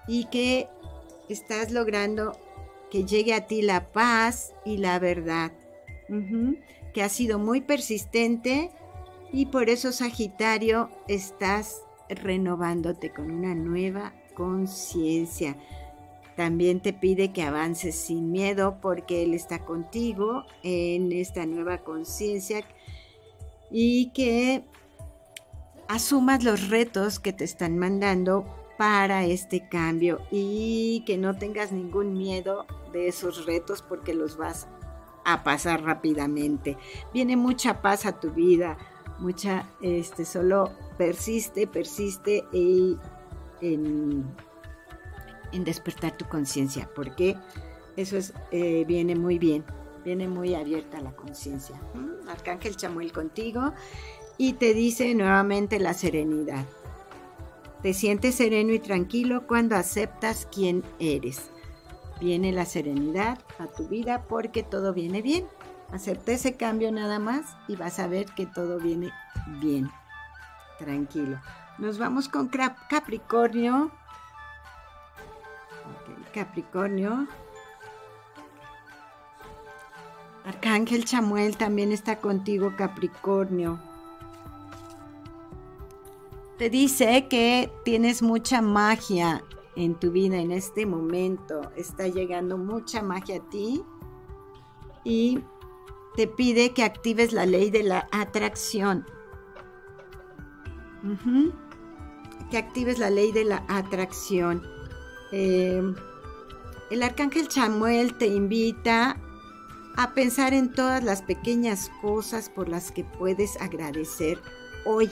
y 0.07 0.25
que 0.25 0.67
estás 1.29 1.71
logrando 1.71 2.37
que 2.89 3.05
llegue 3.05 3.33
a 3.33 3.47
ti 3.47 3.61
la 3.61 3.91
paz 3.91 4.53
y 4.65 4.77
la 4.77 4.99
verdad. 4.99 5.51
Que 6.93 7.03
ha 7.03 7.09
sido 7.09 7.39
muy 7.39 7.61
persistente 7.61 8.71
y 9.31 9.47
por 9.47 9.69
eso 9.69 9.91
Sagitario 9.91 10.89
estás 11.07 11.81
renovándote 12.09 13.11
con 13.11 13.31
una 13.31 13.55
nueva 13.55 14.13
conciencia. 14.35 15.57
También 16.35 16.81
te 16.81 16.93
pide 16.93 17.31
que 17.33 17.41
avances 17.41 17.95
sin 17.95 18.31
miedo 18.31 18.77
porque 18.81 19.23
Él 19.23 19.33
está 19.33 19.65
contigo 19.65 20.43
en 20.63 21.11
esta 21.11 21.45
nueva 21.45 21.79
conciencia 21.79 22.63
y 23.71 24.11
que 24.11 24.63
asumas 25.87 26.43
los 26.43 26.69
retos 26.69 27.19
que 27.19 27.33
te 27.33 27.43
están 27.43 27.77
mandando 27.77 28.45
para 28.77 29.25
este 29.25 29.67
cambio 29.69 30.19
y 30.31 31.03
que 31.05 31.17
no 31.17 31.37
tengas 31.37 31.71
ningún 31.71 32.13
miedo 32.13 32.65
de 32.91 33.07
esos 33.07 33.45
retos 33.45 33.81
porque 33.81 34.13
los 34.13 34.37
vas 34.37 34.67
a 35.23 35.43
pasar 35.43 35.83
rápidamente. 35.83 36.77
Viene 37.13 37.37
mucha 37.37 37.81
paz 37.81 38.05
a 38.05 38.19
tu 38.19 38.31
vida, 38.31 38.77
mucha, 39.19 39.69
este, 39.81 40.25
solo 40.25 40.71
persiste, 40.97 41.67
persiste 41.67 42.43
y 42.51 42.97
en, 43.73 44.25
despertar 45.63 46.17
tu 46.17 46.25
conciencia, 46.25 46.89
porque 46.93 47.37
eso 47.95 48.17
es, 48.17 48.33
eh, 48.51 48.83
viene 48.85 49.15
muy 49.15 49.39
bien, 49.39 49.63
viene 50.03 50.27
muy 50.27 50.53
abierta 50.53 50.99
la 50.99 51.15
conciencia. 51.15 51.79
Arcángel 52.27 52.75
Chamuel 52.75 53.13
contigo 53.13 53.71
y 54.37 54.53
te 54.53 54.73
dice 54.73 55.15
nuevamente 55.15 55.79
la 55.79 55.93
serenidad. 55.93 56.65
Te 57.81 57.93
sientes 57.93 58.35
sereno 58.35 58.73
y 58.73 58.79
tranquilo 58.79 59.47
cuando 59.47 59.75
aceptas 59.75 60.47
quién 60.51 60.83
eres. 60.99 61.51
Viene 62.19 62.51
la 62.51 62.65
serenidad 62.65 63.39
a 63.59 63.67
tu 63.67 63.87
vida 63.87 64.23
porque 64.27 64.63
todo 64.63 64.93
viene 64.93 65.21
bien. 65.21 65.45
Acepta 65.91 66.31
ese 66.31 66.55
cambio 66.55 66.91
nada 66.91 67.19
más 67.19 67.55
y 67.67 67.75
vas 67.75 67.99
a 67.99 68.07
ver 68.07 68.25
que 68.35 68.45
todo 68.45 68.79
viene 68.79 69.11
bien. 69.61 69.89
Tranquilo. 70.79 71.39
Nos 71.77 71.97
vamos 71.97 72.29
con 72.29 72.49
Capricornio. 72.89 73.91
Capricornio. 76.33 77.27
Arcángel 80.45 81.05
Chamuel 81.05 81.57
también 81.57 81.91
está 81.91 82.19
contigo, 82.19 82.73
Capricornio. 82.77 83.79
Te 86.57 86.69
dice 86.69 87.27
que 87.27 87.71
tienes 87.83 88.21
mucha 88.21 88.61
magia 88.61 89.43
en 89.75 89.95
tu 89.95 90.11
vida 90.11 90.37
en 90.37 90.51
este 90.51 90.85
momento. 90.85 91.71
Está 91.75 92.07
llegando 92.07 92.57
mucha 92.57 93.01
magia 93.01 93.37
a 93.37 93.49
ti. 93.49 93.83
Y 95.03 95.43
te 96.15 96.27
pide 96.27 96.73
que 96.73 96.83
actives 96.83 97.33
la 97.33 97.45
ley 97.45 97.69
de 97.69 97.83
la 97.83 98.07
atracción. 98.11 99.05
Que 102.51 102.57
actives 102.57 102.99
la 102.99 103.09
ley 103.09 103.31
de 103.31 103.45
la 103.45 103.63
atracción. 103.67 104.63
Eh, 105.31 105.81
el 106.91 107.03
arcángel 107.03 107.47
Chamuel 107.47 108.13
te 108.15 108.27
invita 108.27 109.17
a 109.97 110.13
pensar 110.13 110.53
en 110.53 110.71
todas 110.71 111.03
las 111.03 111.21
pequeñas 111.21 111.89
cosas 112.01 112.49
por 112.49 112.69
las 112.69 112.91
que 112.91 113.03
puedes 113.03 113.59
agradecer 113.61 114.39
hoy. 114.85 115.09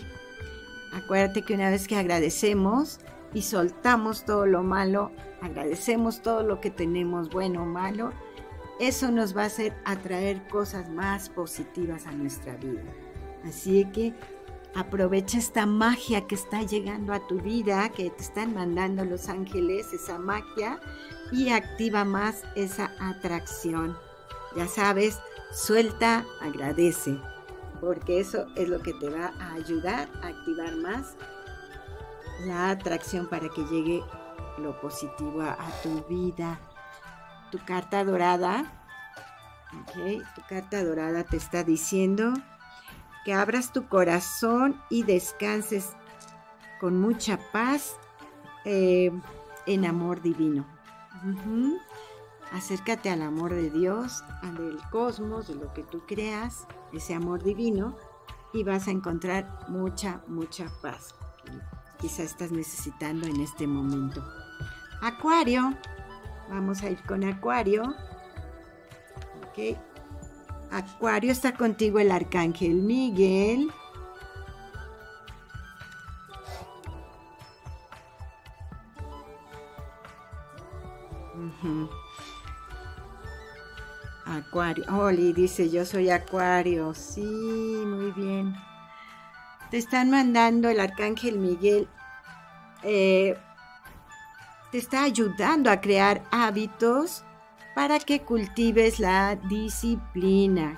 Acuérdate 0.93 1.41
que 1.41 1.55
una 1.55 1.69
vez 1.69 1.87
que 1.87 1.95
agradecemos 1.95 2.99
y 3.33 3.41
soltamos 3.41 4.25
todo 4.25 4.45
lo 4.45 4.61
malo, 4.61 5.11
agradecemos 5.41 6.21
todo 6.21 6.43
lo 6.43 6.61
que 6.61 6.69
tenemos, 6.69 7.29
bueno 7.29 7.63
o 7.63 7.65
malo, 7.65 8.11
eso 8.79 9.11
nos 9.11 9.35
va 9.35 9.43
a 9.43 9.47
hacer 9.47 9.73
atraer 9.85 10.47
cosas 10.47 10.89
más 10.89 11.29
positivas 11.29 12.05
a 12.05 12.11
nuestra 12.11 12.55
vida. 12.57 12.83
Así 13.43 13.85
que 13.93 14.13
aprovecha 14.75 15.37
esta 15.37 15.65
magia 15.65 16.27
que 16.27 16.35
está 16.35 16.63
llegando 16.63 17.13
a 17.13 17.25
tu 17.27 17.39
vida, 17.39 17.89
que 17.89 18.09
te 18.09 18.23
están 18.23 18.53
mandando 18.53 19.05
los 19.05 19.29
ángeles, 19.29 19.93
esa 19.93 20.17
magia, 20.17 20.79
y 21.31 21.49
activa 21.49 22.05
más 22.05 22.43
esa 22.55 22.91
atracción. 22.99 23.97
Ya 24.55 24.67
sabes, 24.67 25.19
suelta, 25.51 26.25
agradece 26.41 27.17
porque 27.83 28.21
eso 28.21 28.45
es 28.55 28.69
lo 28.69 28.81
que 28.81 28.93
te 28.93 29.09
va 29.09 29.33
a 29.41 29.55
ayudar 29.55 30.07
a 30.21 30.27
activar 30.27 30.73
más 30.77 31.17
la 32.45 32.69
atracción 32.69 33.27
para 33.27 33.49
que 33.49 33.61
llegue 33.65 34.01
lo 34.57 34.79
positivo 34.79 35.41
a, 35.41 35.57
tu 35.83 36.01
vida. 36.05 36.59
Tu 37.51 37.59
carta 37.65 38.05
dorada, 38.05 38.71
tu 40.33 40.41
carta 40.47 40.81
dorada 40.83 41.25
te 41.25 41.35
está 41.35 41.65
diciendo 41.65 42.33
que 43.23 43.33
abras 43.33 43.71
tu 43.71 43.87
corazón 43.87 44.81
y 44.89 45.03
descanses 45.03 45.93
con 46.79 46.99
mucha 46.99 47.39
paz 47.51 47.97
eh, 48.65 49.11
en 49.65 49.85
amor 49.85 50.21
divino. 50.21 50.65
Acércate 52.51 53.09
al 53.09 53.21
amor 53.21 53.53
de 53.53 53.69
Dios, 53.69 54.23
al 54.41 54.57
del 54.57 54.77
cosmos, 54.89 55.47
de 55.47 55.55
lo 55.55 55.73
que 55.73 55.83
tú 55.83 56.03
creas, 56.05 56.67
ese 56.91 57.15
amor 57.15 57.41
divino, 57.41 57.97
y 58.53 58.63
vas 58.63 58.87
a 58.87 58.91
encontrar 58.91 59.65
mucha, 59.69 60.21
mucha 60.27 60.69
paz. 60.81 61.15
Quizá 61.99 62.23
estás 62.23 62.51
necesitando 62.51 63.25
en 63.25 63.39
este 63.41 63.65
momento. 63.65 64.23
Acuario, 65.01 65.73
vamos 66.49 66.83
a 66.83 66.89
ir 66.89 67.01
con 67.03 67.23
Acuario. 67.23 67.83
Ok. 69.47 69.92
Acuario 70.73 71.31
está 71.31 71.53
contigo 71.53 71.99
el 71.99 72.11
arcángel 72.11 72.73
Miguel. 72.73 73.71
Acuario. 84.25 84.83
Oli 84.97 85.31
dice, 85.33 85.69
yo 85.69 85.85
soy 85.85 86.09
Acuario. 86.09 86.95
Sí, 86.95 87.21
muy 87.21 88.11
bien. 88.11 88.55
Te 89.69 89.77
están 89.77 90.09
mandando 90.09 90.69
el 90.69 90.79
arcángel 90.79 91.37
Miguel. 91.37 91.87
Eh, 92.81 93.37
te 94.71 94.79
está 94.79 95.03
ayudando 95.03 95.69
a 95.69 95.79
crear 95.79 96.23
hábitos 96.31 97.22
para 97.75 97.99
que 97.99 98.21
cultives 98.21 98.99
la 98.99 99.35
disciplina, 99.35 100.77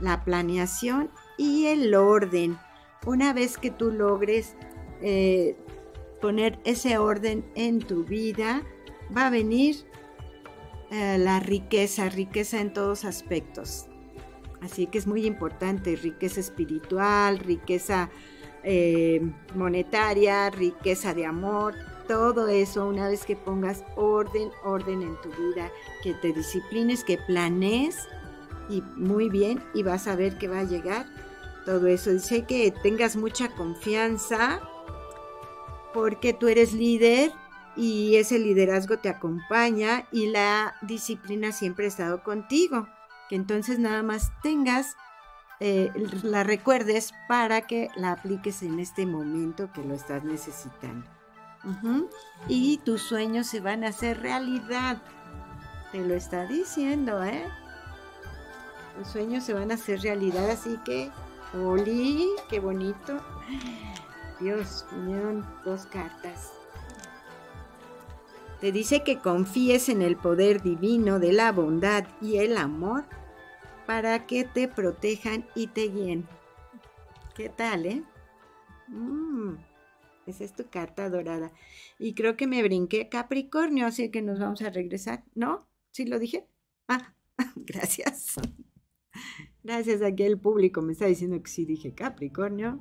la 0.00 0.24
planeación 0.24 1.10
y 1.36 1.66
el 1.66 1.94
orden. 1.94 2.58
Una 3.06 3.32
vez 3.32 3.58
que 3.58 3.70
tú 3.70 3.90
logres 3.90 4.54
eh, 5.00 5.56
poner 6.20 6.58
ese 6.64 6.98
orden 6.98 7.44
en 7.54 7.78
tu 7.78 8.04
vida, 8.04 8.62
va 9.16 9.28
a 9.28 9.30
venir 9.30 9.86
eh, 10.90 11.18
la 11.18 11.40
riqueza, 11.40 12.08
riqueza 12.08 12.60
en 12.60 12.72
todos 12.72 13.04
aspectos. 13.04 13.86
Así 14.60 14.86
que 14.86 14.98
es 14.98 15.06
muy 15.06 15.24
importante, 15.26 15.96
riqueza 15.96 16.40
espiritual, 16.40 17.38
riqueza 17.38 18.10
eh, 18.64 19.20
monetaria, 19.54 20.50
riqueza 20.50 21.14
de 21.14 21.26
amor, 21.26 21.74
todo 22.08 22.48
eso 22.48 22.86
una 22.86 23.06
vez 23.06 23.24
que 23.24 23.36
pongas 23.36 23.84
orden, 23.94 24.50
orden 24.64 25.02
en 25.02 25.20
tu 25.20 25.28
vida, 25.28 25.70
que 26.02 26.14
te 26.14 26.32
disciplines, 26.32 27.04
que 27.04 27.18
planees 27.18 28.08
y 28.68 28.82
muy 28.96 29.28
bien 29.28 29.62
y 29.74 29.82
vas 29.82 30.08
a 30.08 30.16
ver 30.16 30.38
que 30.38 30.48
va 30.48 30.60
a 30.60 30.64
llegar 30.64 31.06
todo 31.64 31.86
eso. 31.86 32.10
Dice 32.10 32.44
que 32.44 32.72
tengas 32.82 33.14
mucha 33.14 33.54
confianza 33.54 34.60
porque 35.92 36.32
tú 36.32 36.48
eres 36.48 36.72
líder 36.72 37.30
y 37.76 38.16
ese 38.16 38.38
liderazgo 38.38 38.98
te 38.98 39.08
acompaña 39.08 40.08
y 40.10 40.28
la 40.28 40.74
disciplina 40.82 41.52
siempre 41.52 41.84
ha 41.84 41.88
estado 41.88 42.22
contigo. 42.22 42.88
Que 43.28 43.36
entonces 43.36 43.78
nada 43.78 44.02
más 44.02 44.32
tengas, 44.42 44.96
eh, 45.60 45.92
la 46.22 46.42
recuerdes 46.42 47.12
para 47.28 47.66
que 47.66 47.90
la 47.96 48.12
apliques 48.12 48.62
en 48.62 48.80
este 48.80 49.04
momento 49.04 49.70
que 49.72 49.84
lo 49.84 49.94
estás 49.94 50.24
necesitando. 50.24 51.17
Y 52.48 52.78
tus 52.78 53.02
sueños 53.02 53.46
se 53.46 53.60
van 53.60 53.84
a 53.84 53.88
hacer 53.88 54.20
realidad. 54.20 55.02
Te 55.92 56.00
lo 56.00 56.14
está 56.14 56.46
diciendo, 56.46 57.22
¿eh? 57.24 57.44
Los 58.98 59.08
sueños 59.08 59.44
se 59.44 59.54
van 59.54 59.70
a 59.70 59.74
hacer 59.74 60.00
realidad, 60.00 60.50
así 60.50 60.78
que 60.84 61.10
Oli, 61.54 62.28
qué 62.48 62.60
bonito. 62.60 63.20
Dios, 64.40 64.86
vinieron 64.92 65.46
dos 65.64 65.86
cartas. 65.86 66.52
Te 68.60 68.72
dice 68.72 69.04
que 69.04 69.18
confíes 69.18 69.88
en 69.88 70.02
el 70.02 70.16
poder 70.16 70.62
divino 70.62 71.18
de 71.20 71.32
la 71.32 71.52
bondad 71.52 72.04
y 72.20 72.38
el 72.38 72.56
amor 72.56 73.04
para 73.86 74.26
que 74.26 74.44
te 74.44 74.68
protejan 74.68 75.46
y 75.54 75.68
te 75.68 75.88
guíen. 75.88 76.28
¿Qué 77.34 77.48
tal, 77.48 77.86
eh? 77.86 78.02
Mm, 78.88 79.27
esa 80.30 80.44
es 80.44 80.52
tu 80.52 80.68
carta 80.68 81.08
dorada. 81.10 81.52
Y 81.98 82.14
creo 82.14 82.36
que 82.36 82.46
me 82.46 82.62
brinqué 82.62 83.08
Capricornio, 83.08 83.86
así 83.86 84.10
que 84.10 84.22
nos 84.22 84.38
vamos 84.38 84.62
a 84.62 84.70
regresar. 84.70 85.24
¿No? 85.34 85.68
¿Sí 85.90 86.04
lo 86.04 86.18
dije? 86.18 86.46
Ah, 86.88 87.14
gracias. 87.56 88.34
Gracias, 89.62 90.02
aquí 90.02 90.22
el 90.22 90.38
público 90.38 90.82
me 90.82 90.92
está 90.92 91.06
diciendo 91.06 91.42
que 91.42 91.50
sí 91.50 91.64
dije 91.64 91.94
Capricornio. 91.94 92.80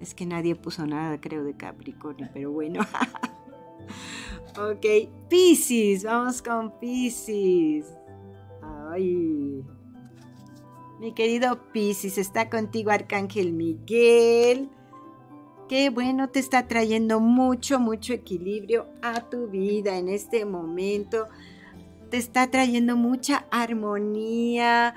Es 0.00 0.14
que 0.14 0.26
nadie 0.26 0.54
puso 0.54 0.86
nada, 0.86 1.20
creo, 1.20 1.44
de 1.44 1.56
Capricornio, 1.56 2.28
pero 2.32 2.50
bueno. 2.50 2.80
Ok, 4.56 4.86
Pisces, 5.28 6.04
vamos 6.04 6.40
con 6.40 6.78
Pisces. 6.78 7.92
Ay. 8.62 9.64
Mi 11.00 11.12
querido 11.12 11.72
Pisces, 11.72 12.18
está 12.18 12.48
contigo 12.48 12.92
Arcángel 12.92 13.52
Miguel. 13.52 14.70
Qué 15.68 15.88
bueno, 15.88 16.28
te 16.28 16.40
está 16.40 16.68
trayendo 16.68 17.20
mucho, 17.20 17.80
mucho 17.80 18.12
equilibrio 18.12 18.86
a 19.00 19.30
tu 19.30 19.48
vida 19.48 19.96
en 19.96 20.10
este 20.10 20.44
momento. 20.44 21.26
Te 22.10 22.18
está 22.18 22.50
trayendo 22.50 22.96
mucha 22.96 23.46
armonía, 23.50 24.94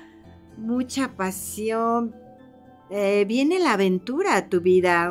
mucha 0.58 1.16
pasión. 1.16 2.14
Eh, 2.90 3.24
viene 3.26 3.60
la 3.60 3.74
aventura 3.74 4.36
a 4.36 4.50
tu 4.50 4.60
vida. 4.60 5.10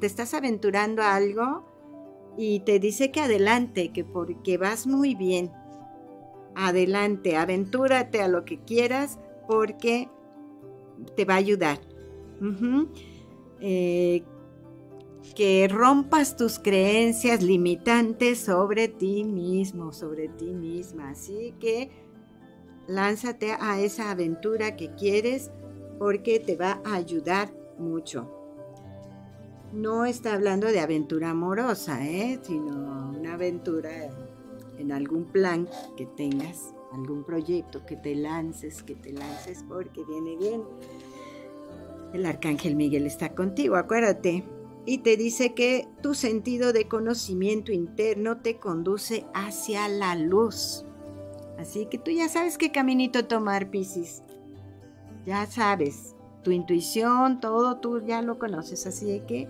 Te 0.00 0.06
estás 0.06 0.34
aventurando 0.34 1.02
a 1.02 1.14
algo 1.14 1.64
y 2.36 2.60
te 2.60 2.80
dice 2.80 3.12
que 3.12 3.20
adelante, 3.20 3.92
que 3.92 4.04
porque 4.04 4.58
vas 4.58 4.88
muy 4.88 5.14
bien. 5.14 5.52
Adelante, 6.56 7.36
aventúrate 7.36 8.20
a 8.20 8.26
lo 8.26 8.44
que 8.44 8.58
quieras 8.58 9.20
porque 9.46 10.08
te 11.16 11.24
va 11.24 11.34
a 11.34 11.38
ayudar. 11.38 11.78
Eh, 13.60 14.24
que 15.34 15.68
rompas 15.68 16.36
tus 16.36 16.58
creencias 16.58 17.42
limitantes 17.42 18.38
sobre 18.38 18.88
ti 18.88 19.24
mismo, 19.24 19.92
sobre 19.92 20.28
ti 20.28 20.54
misma. 20.54 21.10
Así 21.10 21.54
que 21.60 21.90
lánzate 22.86 23.52
a 23.52 23.80
esa 23.80 24.10
aventura 24.10 24.76
que 24.76 24.94
quieres 24.94 25.50
porque 25.98 26.40
te 26.40 26.56
va 26.56 26.80
a 26.84 26.94
ayudar 26.94 27.52
mucho 27.78 28.38
no 29.72 30.06
está 30.06 30.34
hablando 30.34 30.68
de 30.68 30.80
aventura 30.80 31.30
amorosa, 31.30 32.06
¿eh? 32.06 32.38
sino 32.42 33.12
una 33.16 33.34
aventura 33.34 33.90
en 34.78 34.92
algún 34.92 35.26
plan 35.26 35.68
que 35.96 36.06
tengas, 36.06 36.74
algún 36.92 37.24
proyecto 37.24 37.84
que 37.84 37.96
te 37.96 38.14
lances, 38.14 38.82
que 38.82 38.94
te 38.94 39.12
lances 39.12 39.64
porque 39.68 40.04
viene 40.04 40.36
bien. 40.36 40.62
El 42.14 42.24
arcángel 42.24 42.76
Miguel 42.76 43.06
está 43.06 43.34
contigo, 43.34 43.76
acuérdate. 43.76 44.44
Y 44.88 44.96
te 44.96 45.18
dice 45.18 45.52
que 45.52 45.86
tu 46.00 46.14
sentido 46.14 46.72
de 46.72 46.88
conocimiento 46.88 47.72
interno 47.72 48.38
te 48.38 48.56
conduce 48.56 49.26
hacia 49.34 49.86
la 49.86 50.14
luz. 50.14 50.86
Así 51.58 51.84
que 51.84 51.98
tú 51.98 52.10
ya 52.10 52.26
sabes 52.30 52.56
qué 52.56 52.72
caminito 52.72 53.26
tomar, 53.26 53.68
Piscis. 53.68 54.22
Ya 55.26 55.44
sabes, 55.44 56.16
tu 56.42 56.52
intuición, 56.52 57.38
todo 57.38 57.76
tú 57.76 58.00
ya 58.00 58.22
lo 58.22 58.38
conoces, 58.38 58.86
así 58.86 59.20
que 59.28 59.46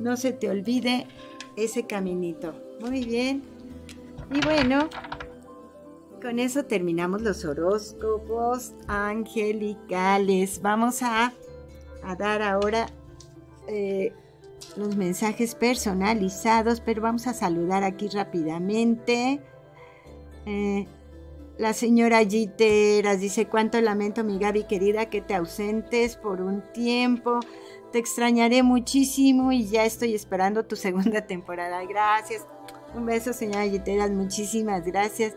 no 0.00 0.16
se 0.16 0.32
te 0.32 0.50
olvide 0.50 1.06
ese 1.56 1.86
caminito. 1.86 2.52
Muy 2.80 3.04
bien. 3.04 3.44
Y 4.34 4.44
bueno, 4.44 4.88
con 6.20 6.40
eso 6.40 6.64
terminamos 6.64 7.22
los 7.22 7.44
horóscopos 7.44 8.72
angelicales. 8.88 10.60
Vamos 10.60 11.04
a, 11.04 11.32
dar 12.18 12.42
ahora 12.42 12.88
eh, 13.68 14.12
los 14.76 14.96
mensajes 14.96 15.54
personalizados, 15.54 16.80
pero 16.80 17.02
vamos 17.02 17.26
a 17.26 17.34
saludar 17.34 17.84
aquí 17.84 18.08
rápidamente. 18.08 19.40
Eh, 20.44 20.86
la 21.58 21.72
señora 21.72 22.24
Giteras 22.24 23.20
dice, 23.20 23.46
cuánto 23.46 23.80
lamento 23.80 24.24
mi 24.24 24.38
Gaby 24.38 24.64
querida 24.64 25.08
que 25.08 25.22
te 25.22 25.34
ausentes 25.34 26.16
por 26.16 26.42
un 26.42 26.62
tiempo. 26.72 27.40
Te 27.92 27.98
extrañaré 27.98 28.62
muchísimo 28.62 29.52
y 29.52 29.66
ya 29.66 29.84
estoy 29.84 30.14
esperando 30.14 30.66
tu 30.66 30.76
segunda 30.76 31.26
temporada. 31.26 31.82
Gracias. 31.84 32.46
Un 32.94 33.06
beso, 33.06 33.32
señora 33.32 33.64
Giteras. 33.64 34.10
Muchísimas 34.10 34.84
gracias. 34.84 35.34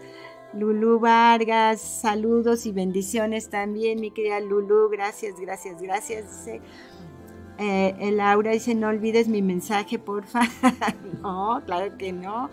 Lulu 0.53 0.99
Vargas, 0.99 1.79
saludos 1.79 2.65
y 2.65 2.71
bendiciones 2.71 3.49
también, 3.49 4.01
mi 4.01 4.11
querida 4.11 4.39
Lulu. 4.39 4.89
Gracias, 4.89 5.39
gracias, 5.39 5.81
gracias. 5.81 6.47
Eh, 7.59 8.11
Laura 8.13 8.51
dice, 8.51 8.73
no 8.73 8.87
olvides 8.87 9.27
mi 9.27 9.41
mensaje, 9.41 9.99
porfa. 9.99 10.41
no, 11.21 11.61
claro 11.65 11.97
que 11.97 12.13
no. 12.13 12.49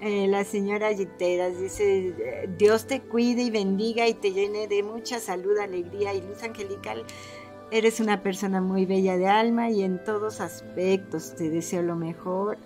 Eh, 0.00 0.26
la 0.28 0.44
señora 0.44 0.92
Yiteras 0.92 1.58
dice, 1.58 2.46
Dios 2.58 2.86
te 2.86 3.00
cuide 3.00 3.42
y 3.42 3.50
bendiga 3.50 4.06
y 4.06 4.12
te 4.12 4.32
llene 4.32 4.68
de 4.68 4.82
mucha 4.82 5.18
salud, 5.18 5.56
alegría 5.58 6.12
y 6.12 6.20
luz 6.20 6.42
angelical. 6.42 7.04
Eres 7.70 8.00
una 8.00 8.22
persona 8.22 8.60
muy 8.60 8.84
bella 8.84 9.16
de 9.16 9.26
alma 9.28 9.70
y 9.70 9.82
en 9.82 10.04
todos 10.04 10.42
aspectos 10.42 11.34
te 11.34 11.48
deseo 11.48 11.82
lo 11.82 11.96
mejor 11.96 12.58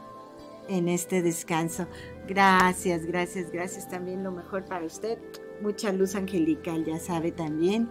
en 0.68 0.88
este 0.88 1.22
descanso. 1.22 1.86
Gracias, 2.26 3.06
gracias, 3.06 3.52
gracias 3.52 3.88
también 3.88 4.24
lo 4.24 4.32
mejor 4.32 4.64
para 4.64 4.84
usted. 4.84 5.18
Mucha 5.62 5.92
luz 5.92 6.16
angelical, 6.16 6.84
ya 6.84 6.98
sabe 6.98 7.30
también. 7.30 7.88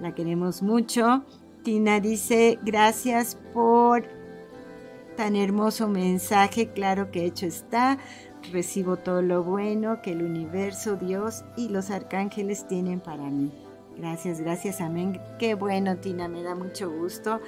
La 0.00 0.14
queremos 0.14 0.62
mucho. 0.62 1.24
Tina 1.64 1.98
dice, 1.98 2.58
gracias 2.62 3.38
por 3.54 4.04
tan 5.16 5.34
hermoso 5.34 5.88
mensaje, 5.88 6.68
claro 6.72 7.10
que 7.10 7.24
hecho 7.24 7.46
está. 7.46 7.98
Recibo 8.52 8.98
todo 8.98 9.22
lo 9.22 9.42
bueno 9.42 10.02
que 10.02 10.12
el 10.12 10.22
universo, 10.22 10.96
Dios 10.96 11.42
y 11.56 11.70
los 11.70 11.90
arcángeles 11.90 12.68
tienen 12.68 13.00
para 13.00 13.30
mí. 13.30 13.50
Gracias, 13.96 14.42
gracias, 14.42 14.82
amén. 14.82 15.18
Qué 15.38 15.54
bueno, 15.54 15.96
Tina, 15.96 16.28
me 16.28 16.42
da 16.42 16.54
mucho 16.54 16.90
gusto. 16.90 17.40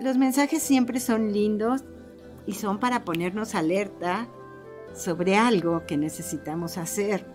Los 0.00 0.18
mensajes 0.18 0.62
siempre 0.62 1.00
son 1.00 1.32
lindos 1.32 1.82
y 2.44 2.52
son 2.52 2.78
para 2.78 3.06
ponernos 3.06 3.54
alerta 3.54 4.28
sobre 4.92 5.36
algo 5.36 5.86
que 5.86 5.96
necesitamos 5.96 6.76
hacer 6.76 7.34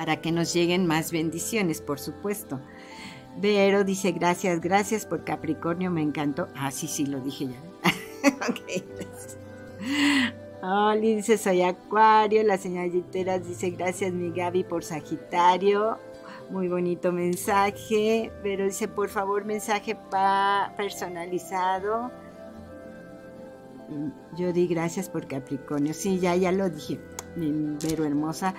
para 0.00 0.22
que 0.22 0.32
nos 0.32 0.54
lleguen 0.54 0.86
más 0.86 1.12
bendiciones, 1.12 1.82
por 1.82 1.98
supuesto. 2.00 2.58
Vero 3.36 3.84
dice, 3.84 4.12
gracias, 4.12 4.60
gracias 4.60 5.06
por 5.06 5.24
Capricornio, 5.24 5.90
me 5.90 6.02
encantó. 6.02 6.48
Ah, 6.56 6.70
sí, 6.70 6.88
sí, 6.88 7.06
lo 7.06 7.20
dije 7.20 7.48
ya. 7.48 7.60
ok. 8.48 8.60
Oli 10.62 11.16
dice, 11.16 11.38
soy 11.38 11.62
Acuario. 11.62 12.42
La 12.42 12.58
señora 12.58 12.88
dice, 13.38 13.70
gracias 13.70 14.12
mi 14.12 14.30
Gaby 14.30 14.64
por 14.64 14.84
Sagitario. 14.84 15.98
Muy 16.50 16.68
bonito 16.68 17.12
mensaje. 17.12 18.30
Pero 18.42 18.64
dice, 18.64 18.88
por 18.88 19.08
favor, 19.08 19.44
mensaje 19.44 19.96
personalizado. 20.76 22.10
Yo 24.36 24.52
di 24.52 24.66
gracias 24.66 25.08
por 25.08 25.26
Capricornio. 25.26 25.94
Sí, 25.94 26.18
ya, 26.18 26.36
ya 26.36 26.52
lo 26.52 26.68
dije, 26.68 27.00
mi 27.36 27.76
Vero 27.82 28.04
hermosa. 28.04 28.54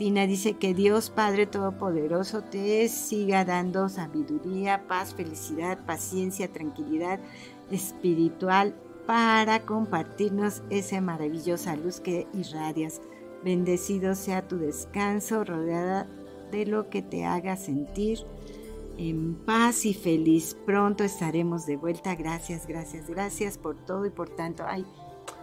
Tina 0.00 0.26
dice 0.26 0.54
que 0.54 0.72
Dios 0.72 1.10
Padre 1.10 1.44
Todopoderoso 1.44 2.40
te 2.40 2.88
siga 2.88 3.44
dando 3.44 3.90
sabiduría, 3.90 4.88
paz, 4.88 5.14
felicidad, 5.14 5.84
paciencia, 5.84 6.50
tranquilidad 6.50 7.20
espiritual 7.70 8.74
para 9.06 9.66
compartirnos 9.66 10.62
esa 10.70 11.02
maravillosa 11.02 11.76
luz 11.76 12.00
que 12.00 12.26
irradias. 12.32 13.02
Bendecido 13.44 14.14
sea 14.14 14.48
tu 14.48 14.56
descanso, 14.56 15.44
rodeada 15.44 16.08
de 16.50 16.64
lo 16.64 16.88
que 16.88 17.02
te 17.02 17.26
haga 17.26 17.58
sentir 17.58 18.20
en 18.96 19.34
paz 19.34 19.84
y 19.84 19.92
feliz. 19.92 20.56
Pronto 20.64 21.04
estaremos 21.04 21.66
de 21.66 21.76
vuelta. 21.76 22.14
Gracias, 22.14 22.66
gracias, 22.66 23.06
gracias 23.10 23.58
por 23.58 23.76
todo 23.84 24.06
y 24.06 24.10
por 24.10 24.30
tanto. 24.30 24.64
Ay, 24.66 24.86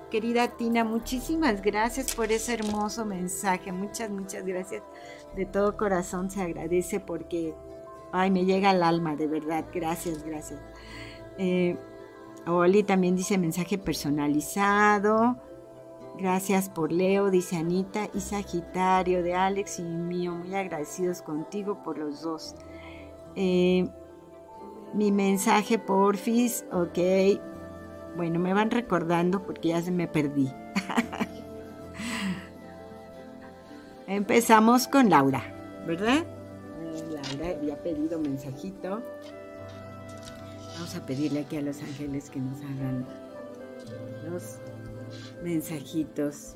querida 0.09 0.47
Tina, 0.49 0.83
muchísimas 0.83 1.61
gracias 1.61 2.15
por 2.15 2.31
ese 2.31 2.53
hermoso 2.53 3.05
mensaje. 3.05 3.71
Muchas, 3.71 4.09
muchas 4.09 4.45
gracias. 4.45 4.83
De 5.35 5.45
todo 5.45 5.77
corazón 5.77 6.29
se 6.29 6.41
agradece 6.41 6.99
porque, 6.99 7.53
ay, 8.11 8.31
me 8.31 8.45
llega 8.45 8.71
al 8.71 8.83
alma, 8.83 9.15
de 9.15 9.27
verdad. 9.27 9.65
Gracias, 9.73 10.23
gracias. 10.23 10.59
Eh, 11.37 11.77
Oli 12.45 12.83
también 12.83 13.15
dice 13.15 13.37
mensaje 13.37 13.77
personalizado. 13.77 15.37
Gracias 16.17 16.69
por 16.69 16.91
Leo, 16.91 17.29
dice 17.29 17.57
Anita, 17.57 18.09
y 18.13 18.21
Sagitario 18.21 19.21
de 19.21 19.35
Alex 19.35 19.77
y 19.79 19.83
mío, 19.83 20.33
muy 20.33 20.55
agradecidos 20.55 21.21
contigo 21.21 21.83
por 21.83 21.99
los 21.99 22.23
dos. 22.23 22.55
Eh, 23.35 23.87
mi 24.93 25.11
mensaje, 25.11 25.77
porfis. 25.77 26.65
Ok. 26.71 26.97
Bueno, 28.15 28.39
me 28.39 28.53
van 28.53 28.71
recordando 28.71 29.43
porque 29.43 29.69
ya 29.69 29.81
se 29.81 29.91
me 29.91 30.07
perdí. 30.07 30.51
Empezamos 34.07 34.87
con 34.87 35.09
Laura, 35.09 35.43
¿verdad? 35.85 36.25
Laura 37.11 37.49
había 37.57 37.81
pedido 37.83 38.19
mensajito. 38.19 39.01
Vamos 40.75 40.95
a 40.95 41.05
pedirle 41.05 41.41
aquí 41.41 41.57
a 41.57 41.61
los 41.61 41.81
ángeles 41.81 42.29
que 42.29 42.39
nos 42.39 42.59
hagan 42.61 43.05
los 44.29 44.59
mensajitos. 45.43 46.55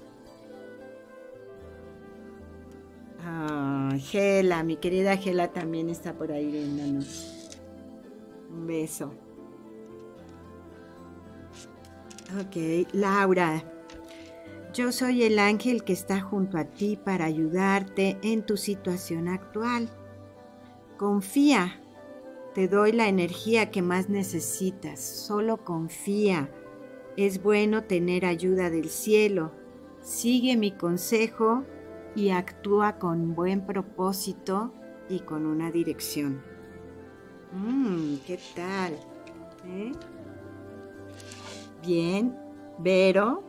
Ah, 3.24 3.92
Gela, 3.98 4.64
mi 4.64 4.78
querida 4.78 5.18
Gela 5.18 5.52
también 5.52 5.90
está 5.90 6.14
por 6.14 6.32
ahí 6.32 6.52
viéndonos. 6.52 7.60
Un 8.50 8.68
beso. 8.68 9.14
Ok, 12.40 12.88
Laura, 12.94 13.62
yo 14.74 14.94
soy 14.94 15.24
el 15.24 15.38
ángel 15.38 15.84
que 15.84 15.92
está 15.92 16.22
junto 16.22 16.58
a 16.58 16.64
ti 16.64 16.96
para 16.96 17.26
ayudarte 17.26 18.18
en 18.22 18.46
tu 18.46 18.56
situación 18.56 19.28
actual. 19.28 19.90
Confía, 20.98 21.82
te 22.54 22.70
doy 22.70 22.94
la 22.94 23.10
energía 23.10 23.70
que 23.70 23.82
más 23.82 24.08
necesitas, 24.08 25.02
solo 25.02 25.66
confía. 25.66 26.50
Es 27.18 27.44
bueno 27.44 27.84
tener 27.84 28.26
ayuda 28.26 28.70
del 28.70 28.88
cielo. 28.88 29.52
Sigue 30.02 30.56
mi 30.56 30.72
consejo 30.72 31.66
y 32.16 32.30
actúa 32.30 32.98
con 32.98 33.36
buen 33.36 33.66
propósito 33.66 34.74
y 35.10 35.20
con 35.20 35.46
una 35.46 35.70
dirección. 35.70 36.42
Mmm, 37.52 38.16
¿qué 38.26 38.40
tal? 38.56 38.94
¿Eh? 39.66 39.92
Bien, 41.82 42.38
Vero. 42.80 43.44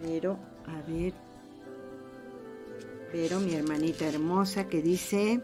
Vero, 0.00 0.38
a 0.66 0.80
ver. 0.90 1.12
Vero, 3.12 3.40
mi 3.40 3.54
hermanita 3.54 4.06
hermosa, 4.06 4.68
que 4.68 4.82
dice, 4.82 5.42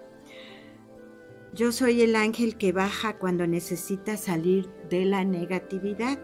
yo 1.55 1.71
soy 1.73 2.03
el 2.03 2.17
ángel 2.17 2.57
que 2.57 2.73
baja 2.73 3.19
cuando 3.19 3.47
necesitas 3.47 4.21
salir 4.21 4.69
de 4.91 5.05
la 5.05 5.25
negatividad. 5.25 6.19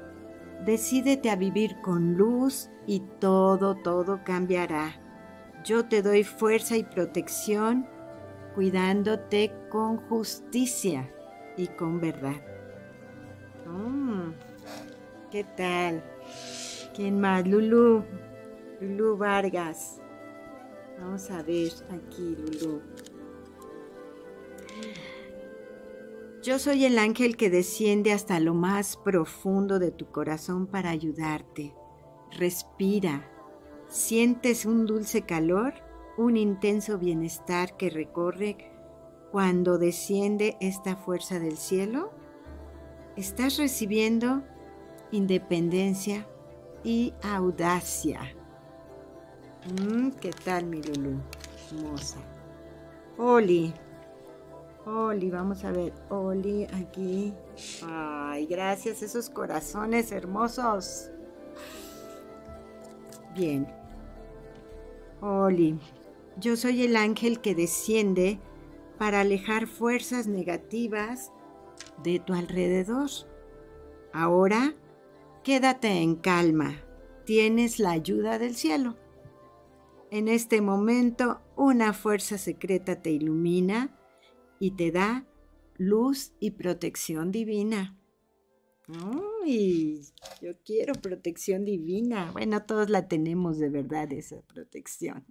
Decídete 0.66 1.30
a 1.30 1.36
vivir 1.36 1.80
con 1.82 2.14
luz 2.14 2.68
y 2.86 3.00
todo, 3.20 3.76
todo 3.76 4.22
cambiará. 4.24 5.00
Yo 5.64 5.86
te 5.86 6.02
doy 6.02 6.24
fuerza 6.24 6.76
y 6.76 6.82
protección 6.84 7.86
cuidándote 8.54 9.52
con 9.70 9.98
justicia 10.08 11.08
y 11.56 11.68
con 11.68 12.00
verdad. 12.00 12.49
Mm, 13.70 14.32
¿Qué 15.30 15.44
tal? 15.44 16.02
¿Quién 16.94 17.20
más? 17.20 17.46
Lulu. 17.46 18.04
Lulu 18.80 19.16
Vargas. 19.16 20.00
Vamos 20.98 21.30
a 21.30 21.42
ver 21.42 21.70
aquí, 21.90 22.36
Lulu. 22.36 22.80
Yo 26.42 26.58
soy 26.58 26.84
el 26.84 26.98
ángel 26.98 27.36
que 27.36 27.50
desciende 27.50 28.12
hasta 28.12 28.40
lo 28.40 28.54
más 28.54 28.96
profundo 28.96 29.78
de 29.78 29.90
tu 29.92 30.06
corazón 30.06 30.66
para 30.66 30.90
ayudarte. 30.90 31.74
Respira. 32.32 33.30
¿Sientes 33.88 34.66
un 34.66 34.86
dulce 34.86 35.22
calor? 35.22 35.74
Un 36.16 36.36
intenso 36.36 36.98
bienestar 36.98 37.76
que 37.76 37.90
recorre 37.90 38.56
cuando 39.30 39.78
desciende 39.78 40.56
esta 40.60 40.96
fuerza 40.96 41.38
del 41.38 41.56
cielo? 41.56 42.10
Estás 43.16 43.56
recibiendo 43.56 44.42
independencia 45.10 46.26
y 46.84 47.12
audacia. 47.22 48.20
Mm, 49.82 50.10
¿Qué 50.12 50.30
tal, 50.30 50.66
mi 50.66 50.80
Lulu? 50.80 51.18
Hermosa. 51.72 52.18
Oli. 53.18 53.74
Oli, 54.86 55.28
vamos 55.28 55.64
a 55.64 55.72
ver. 55.72 55.92
Oli, 56.08 56.64
aquí. 56.66 57.34
Ay, 57.84 58.46
gracias, 58.46 59.02
esos 59.02 59.28
corazones 59.28 60.12
hermosos. 60.12 61.10
Bien. 63.34 63.66
Oli, 65.20 65.78
yo 66.38 66.56
soy 66.56 66.84
el 66.84 66.96
ángel 66.96 67.40
que 67.40 67.56
desciende 67.56 68.38
para 68.98 69.20
alejar 69.20 69.66
fuerzas 69.66 70.28
negativas 70.28 71.32
de 72.02 72.18
tu 72.18 72.34
alrededor. 72.34 73.10
Ahora, 74.12 74.74
quédate 75.44 75.88
en 75.88 76.16
calma. 76.16 76.82
Tienes 77.24 77.78
la 77.78 77.92
ayuda 77.92 78.38
del 78.38 78.56
cielo. 78.56 78.96
En 80.10 80.28
este 80.28 80.60
momento, 80.60 81.40
una 81.56 81.92
fuerza 81.92 82.38
secreta 82.38 83.00
te 83.00 83.10
ilumina 83.10 83.96
y 84.58 84.72
te 84.72 84.90
da 84.90 85.26
luz 85.76 86.32
y 86.40 86.52
protección 86.52 87.30
divina. 87.30 87.96
Uy, 88.88 90.04
yo 90.42 90.52
quiero 90.64 90.94
protección 90.94 91.64
divina. 91.64 92.32
Bueno, 92.32 92.64
todos 92.64 92.90
la 92.90 93.06
tenemos 93.06 93.58
de 93.58 93.68
verdad, 93.68 94.12
esa 94.12 94.42
protección. 94.42 95.24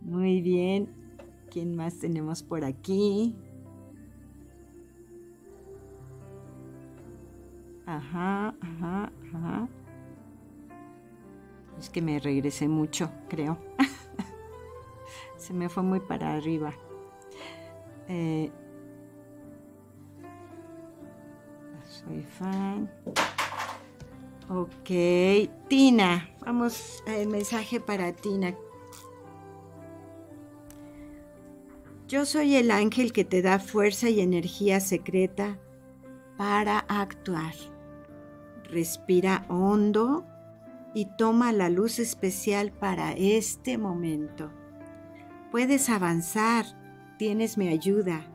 Muy 0.00 0.40
bien. 0.40 0.88
¿Quién 1.50 1.76
más 1.76 1.98
tenemos 1.98 2.42
por 2.42 2.64
aquí? 2.64 3.36
Ajá, 7.86 8.54
ajá, 8.60 9.12
ajá. 9.34 9.68
Es 11.78 11.90
que 11.90 12.00
me 12.00 12.18
regresé 12.18 12.68
mucho, 12.68 13.10
creo. 13.28 13.58
Se 15.36 15.52
me 15.52 15.68
fue 15.68 15.82
muy 15.82 16.00
para 16.00 16.34
arriba. 16.34 16.72
Eh, 18.08 18.50
soy 21.82 22.22
fan. 22.22 22.90
Ok, 24.48 24.90
Tina. 25.68 26.30
Vamos, 26.44 27.02
el 27.06 27.28
mensaje 27.28 27.80
para 27.80 28.12
Tina. 28.12 28.54
Yo 32.08 32.24
soy 32.26 32.56
el 32.56 32.70
ángel 32.70 33.12
que 33.12 33.24
te 33.24 33.42
da 33.42 33.58
fuerza 33.58 34.08
y 34.08 34.20
energía 34.20 34.80
secreta 34.80 35.58
para 36.36 36.78
actuar. 36.80 37.54
Respira 38.74 39.44
hondo 39.48 40.24
y 40.94 41.04
toma 41.04 41.52
la 41.52 41.70
luz 41.70 42.00
especial 42.00 42.72
para 42.72 43.12
este 43.12 43.78
momento. 43.78 44.50
Puedes 45.52 45.88
avanzar, 45.88 46.64
tienes 47.16 47.56
mi 47.56 47.68
ayuda. 47.68 48.26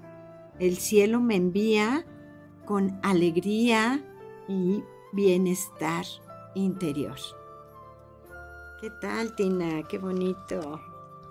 El 0.58 0.78
cielo 0.78 1.20
me 1.20 1.36
envía 1.36 2.06
con 2.64 2.98
alegría 3.04 4.02
y 4.48 4.82
bienestar 5.12 6.06
interior. 6.56 7.18
¿Qué 8.80 8.90
tal, 9.02 9.36
Tina? 9.36 9.84
Qué 9.90 9.98
bonito. 9.98 10.80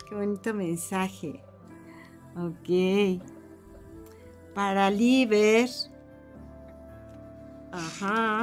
Qué 0.06 0.16
bonito 0.16 0.52
mensaje. 0.52 1.42
Ok. 2.36 3.22
Para 4.54 4.90
Liber. 4.90 5.70
Ajá. 7.72 8.42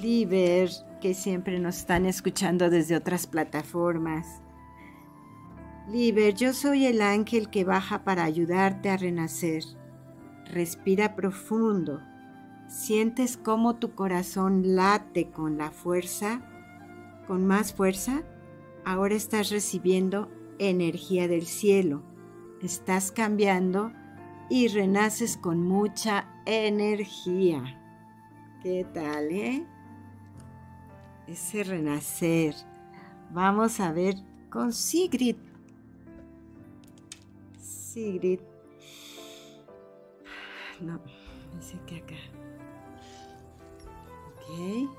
Liber, 0.00 0.70
que 1.00 1.12
siempre 1.14 1.58
nos 1.58 1.78
están 1.78 2.06
escuchando 2.06 2.70
desde 2.70 2.96
otras 2.96 3.26
plataformas. 3.26 4.40
Liber, 5.88 6.34
yo 6.34 6.54
soy 6.54 6.86
el 6.86 7.02
ángel 7.02 7.50
que 7.50 7.64
baja 7.64 8.02
para 8.02 8.24
ayudarte 8.24 8.88
a 8.88 8.96
renacer. 8.96 9.62
Respira 10.46 11.16
profundo. 11.16 12.00
¿Sientes 12.68 13.36
cómo 13.36 13.76
tu 13.76 13.94
corazón 13.94 14.74
late 14.76 15.30
con 15.30 15.58
la 15.58 15.70
fuerza? 15.70 16.40
¿Con 17.26 17.46
más 17.46 17.74
fuerza? 17.74 18.22
Ahora 18.84 19.14
estás 19.14 19.50
recibiendo 19.50 20.30
energía 20.58 21.28
del 21.28 21.46
cielo. 21.46 22.02
Estás 22.62 23.12
cambiando 23.12 23.92
y 24.48 24.68
renaces 24.68 25.36
con 25.36 25.62
mucha 25.62 26.28
energía. 26.46 27.62
¿Qué 28.62 28.86
tal, 28.92 29.30
eh? 29.30 29.66
Ese 31.30 31.64
renacer. 31.64 32.54
Vamos 33.30 33.80
a 33.80 33.92
ver 33.92 34.16
con 34.50 34.72
Sigrid. 34.72 35.36
Sigrid. 37.58 38.40
No, 40.80 41.00
dice 41.56 41.78
que 41.86 41.96
acá. 41.96 42.16
Ok. 44.28 44.90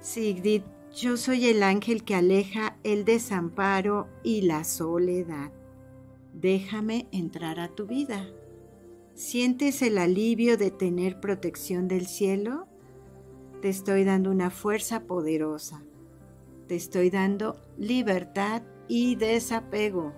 Sigrid, 0.00 0.62
yo 0.94 1.16
soy 1.16 1.46
el 1.46 1.62
ángel 1.62 2.04
que 2.04 2.14
aleja 2.14 2.76
el 2.84 3.04
desamparo 3.04 4.08
y 4.22 4.42
la 4.42 4.64
soledad. 4.64 5.52
Déjame 6.34 7.06
entrar 7.12 7.60
a 7.60 7.68
tu 7.68 7.86
vida. 7.86 8.28
¿Sientes 9.14 9.82
el 9.82 9.98
alivio 9.98 10.56
de 10.56 10.70
tener 10.70 11.20
protección 11.20 11.88
del 11.88 12.06
cielo? 12.06 12.66
Te 13.62 13.68
estoy 13.68 14.02
dando 14.02 14.32
una 14.32 14.50
fuerza 14.50 15.04
poderosa. 15.04 15.84
Te 16.66 16.74
estoy 16.74 17.10
dando 17.10 17.56
libertad 17.78 18.62
y 18.88 19.14
desapego. 19.14 20.12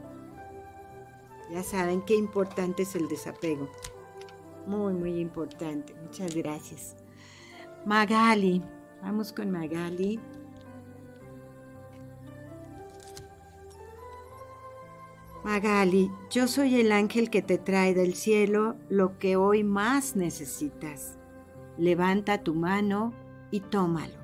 Ya 1.52 1.62
saben 1.62 2.00
qué 2.00 2.16
importante 2.16 2.84
es 2.84 2.96
el 2.96 3.06
desapego. 3.06 3.68
Muy, 4.66 4.94
muy 4.94 5.20
importante. 5.20 5.94
Muchas 6.02 6.34
gracias. 6.34 6.96
Magali. 7.84 8.62
Vamos 9.02 9.34
con 9.34 9.50
Magali. 9.50 10.18
Magali, 15.44 16.10
yo 16.30 16.48
soy 16.48 16.80
el 16.80 16.92
ángel 16.92 17.28
que 17.28 17.42
te 17.42 17.58
trae 17.58 17.92
del 17.92 18.14
cielo 18.14 18.76
lo 18.88 19.18
que 19.18 19.36
hoy 19.36 19.64
más 19.64 20.16
necesitas. 20.16 21.18
Levanta 21.76 22.42
tu 22.42 22.54
mano 22.54 23.12
y 23.54 23.60
tómalo. 23.60 24.18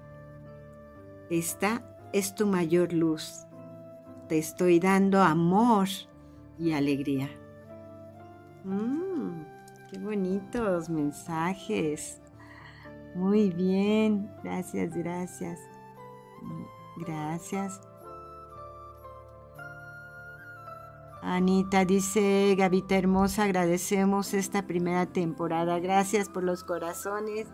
Esta 1.31 1.85
es 2.13 2.35
tu 2.35 2.49
mayor 2.49 2.93
luz. 2.93 3.47
Te 4.29 4.39
estoy 4.39 4.81
dando 4.81 5.23
amor 5.23 5.87
y 6.59 6.73
alegría. 6.73 7.31
Mmm, 8.65 9.45
qué 9.89 10.01
bonitos 10.01 10.91
mensajes. 10.91 12.21
Muy 13.15 13.51
bien, 13.51 14.29
gracias, 14.43 14.97
gracias. 14.97 15.61
Gracias. 16.97 17.81
Anita 21.23 21.85
dice, 21.85 22.53
Gavita 22.59 22.97
hermosa, 22.97 23.45
agradecemos 23.45 24.35
esta 24.35 24.67
primera 24.67 25.07
temporada. 25.07 25.79
Gracias 25.79 26.29
por 26.29 26.43
los 26.43 26.65
corazones. 26.65 27.47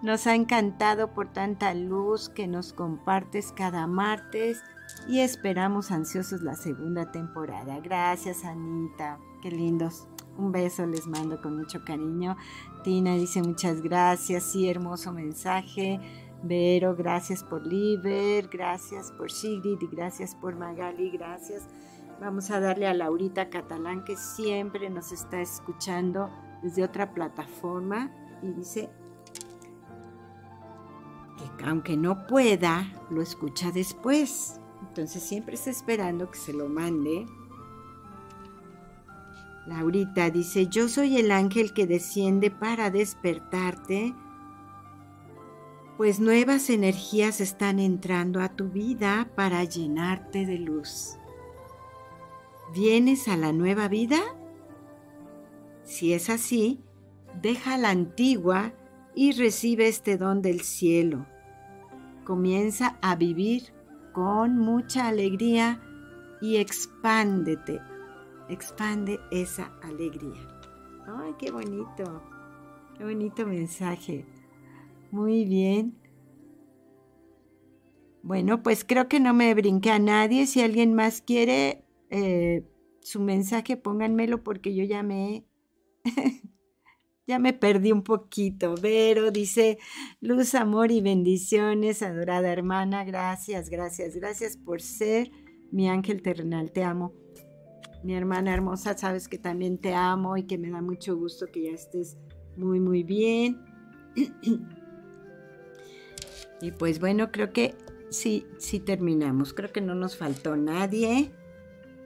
Nos 0.00 0.28
ha 0.28 0.36
encantado 0.36 1.12
por 1.12 1.32
tanta 1.32 1.74
luz 1.74 2.28
que 2.28 2.46
nos 2.46 2.72
compartes 2.72 3.50
cada 3.50 3.88
martes 3.88 4.62
y 5.08 5.20
esperamos 5.20 5.90
ansiosos 5.90 6.42
la 6.42 6.54
segunda 6.54 7.10
temporada. 7.10 7.80
Gracias 7.80 8.44
Anita, 8.44 9.18
qué 9.42 9.50
lindos. 9.50 10.06
Un 10.36 10.52
beso 10.52 10.86
les 10.86 11.08
mando 11.08 11.42
con 11.42 11.56
mucho 11.56 11.84
cariño. 11.84 12.36
Tina 12.84 13.14
dice 13.14 13.42
muchas 13.42 13.82
gracias, 13.82 14.44
sí, 14.44 14.68
hermoso 14.68 15.12
mensaje. 15.12 15.98
Vero, 16.44 16.94
gracias 16.94 17.42
por 17.42 17.66
Liber, 17.66 18.46
gracias 18.46 19.10
por 19.10 19.32
Sigrid 19.32 19.78
y 19.80 19.88
gracias 19.88 20.36
por 20.36 20.54
Magali, 20.54 21.10
gracias. 21.10 21.66
Vamos 22.20 22.52
a 22.52 22.60
darle 22.60 22.86
a 22.86 22.94
Laurita 22.94 23.50
Catalán 23.50 24.04
que 24.04 24.16
siempre 24.16 24.90
nos 24.90 25.10
está 25.10 25.40
escuchando 25.40 26.30
desde 26.62 26.84
otra 26.84 27.12
plataforma 27.12 28.12
y 28.42 28.52
dice 28.52 28.90
que 31.56 31.64
aunque 31.64 31.96
no 31.96 32.26
pueda, 32.26 32.92
lo 33.10 33.22
escucha 33.22 33.70
después. 33.70 34.60
Entonces 34.88 35.22
siempre 35.22 35.54
está 35.54 35.70
esperando 35.70 36.30
que 36.30 36.38
se 36.38 36.52
lo 36.52 36.68
mande. 36.68 37.26
Laurita 39.66 40.30
dice, 40.30 40.66
yo 40.66 40.88
soy 40.88 41.18
el 41.18 41.30
ángel 41.30 41.74
que 41.74 41.86
desciende 41.86 42.50
para 42.50 42.90
despertarte, 42.90 44.14
pues 45.98 46.20
nuevas 46.20 46.70
energías 46.70 47.40
están 47.40 47.78
entrando 47.78 48.40
a 48.40 48.48
tu 48.48 48.68
vida 48.68 49.30
para 49.34 49.64
llenarte 49.64 50.46
de 50.46 50.58
luz. 50.58 51.18
¿Vienes 52.72 53.28
a 53.28 53.36
la 53.36 53.52
nueva 53.52 53.88
vida? 53.88 54.20
Si 55.82 56.12
es 56.12 56.30
así, 56.30 56.80
deja 57.42 57.76
la 57.78 57.90
antigua 57.90 58.72
y 59.18 59.32
recibe 59.32 59.88
este 59.88 60.16
don 60.16 60.42
del 60.42 60.60
cielo. 60.60 61.26
Comienza 62.24 63.00
a 63.02 63.16
vivir 63.16 63.72
con 64.12 64.56
mucha 64.56 65.08
alegría 65.08 65.82
y 66.40 66.58
expándete. 66.58 67.80
Expande 68.48 69.18
esa 69.32 69.76
alegría. 69.82 70.38
¡Ay, 71.08 71.34
qué 71.36 71.50
bonito! 71.50 72.22
Qué 72.96 73.02
bonito 73.02 73.44
mensaje. 73.44 74.24
Muy 75.10 75.44
bien. 75.44 75.98
Bueno, 78.22 78.62
pues 78.62 78.84
creo 78.84 79.08
que 79.08 79.18
no 79.18 79.34
me 79.34 79.52
brinqué 79.52 79.90
a 79.90 79.98
nadie. 79.98 80.46
Si 80.46 80.60
alguien 80.60 80.94
más 80.94 81.22
quiere, 81.22 81.84
eh, 82.10 82.64
su 83.00 83.20
mensaje, 83.20 83.76
pónganmelo 83.76 84.44
porque 84.44 84.76
yo 84.76 84.84
ya 84.84 85.02
me, 85.02 85.44
ya 87.28 87.38
me 87.38 87.52
perdí 87.52 87.92
un 87.92 88.02
poquito. 88.02 88.74
Vero 88.80 89.30
dice, 89.30 89.78
luz, 90.20 90.54
amor 90.54 90.90
y 90.90 91.02
bendiciones, 91.02 92.02
adorada 92.02 92.50
hermana, 92.50 93.04
gracias, 93.04 93.68
gracias, 93.68 94.16
gracias 94.16 94.56
por 94.56 94.80
ser 94.80 95.30
mi 95.70 95.90
ángel 95.90 96.22
terrenal, 96.22 96.72
te 96.72 96.82
amo. 96.82 97.12
Mi 98.02 98.14
hermana 98.14 98.54
hermosa, 98.54 98.96
sabes 98.96 99.28
que 99.28 99.36
también 99.36 99.76
te 99.76 99.92
amo 99.92 100.38
y 100.38 100.44
que 100.44 100.56
me 100.56 100.70
da 100.70 100.80
mucho 100.80 101.16
gusto 101.16 101.46
que 101.52 101.64
ya 101.64 101.72
estés 101.72 102.16
muy, 102.56 102.80
muy 102.80 103.02
bien. 103.02 103.62
y 106.62 106.72
pues 106.72 106.98
bueno, 106.98 107.30
creo 107.30 107.52
que 107.52 107.74
sí, 108.08 108.46
sí 108.56 108.80
terminamos. 108.80 109.52
Creo 109.52 109.70
que 109.70 109.82
no 109.82 109.94
nos 109.94 110.16
faltó 110.16 110.56
nadie. 110.56 111.30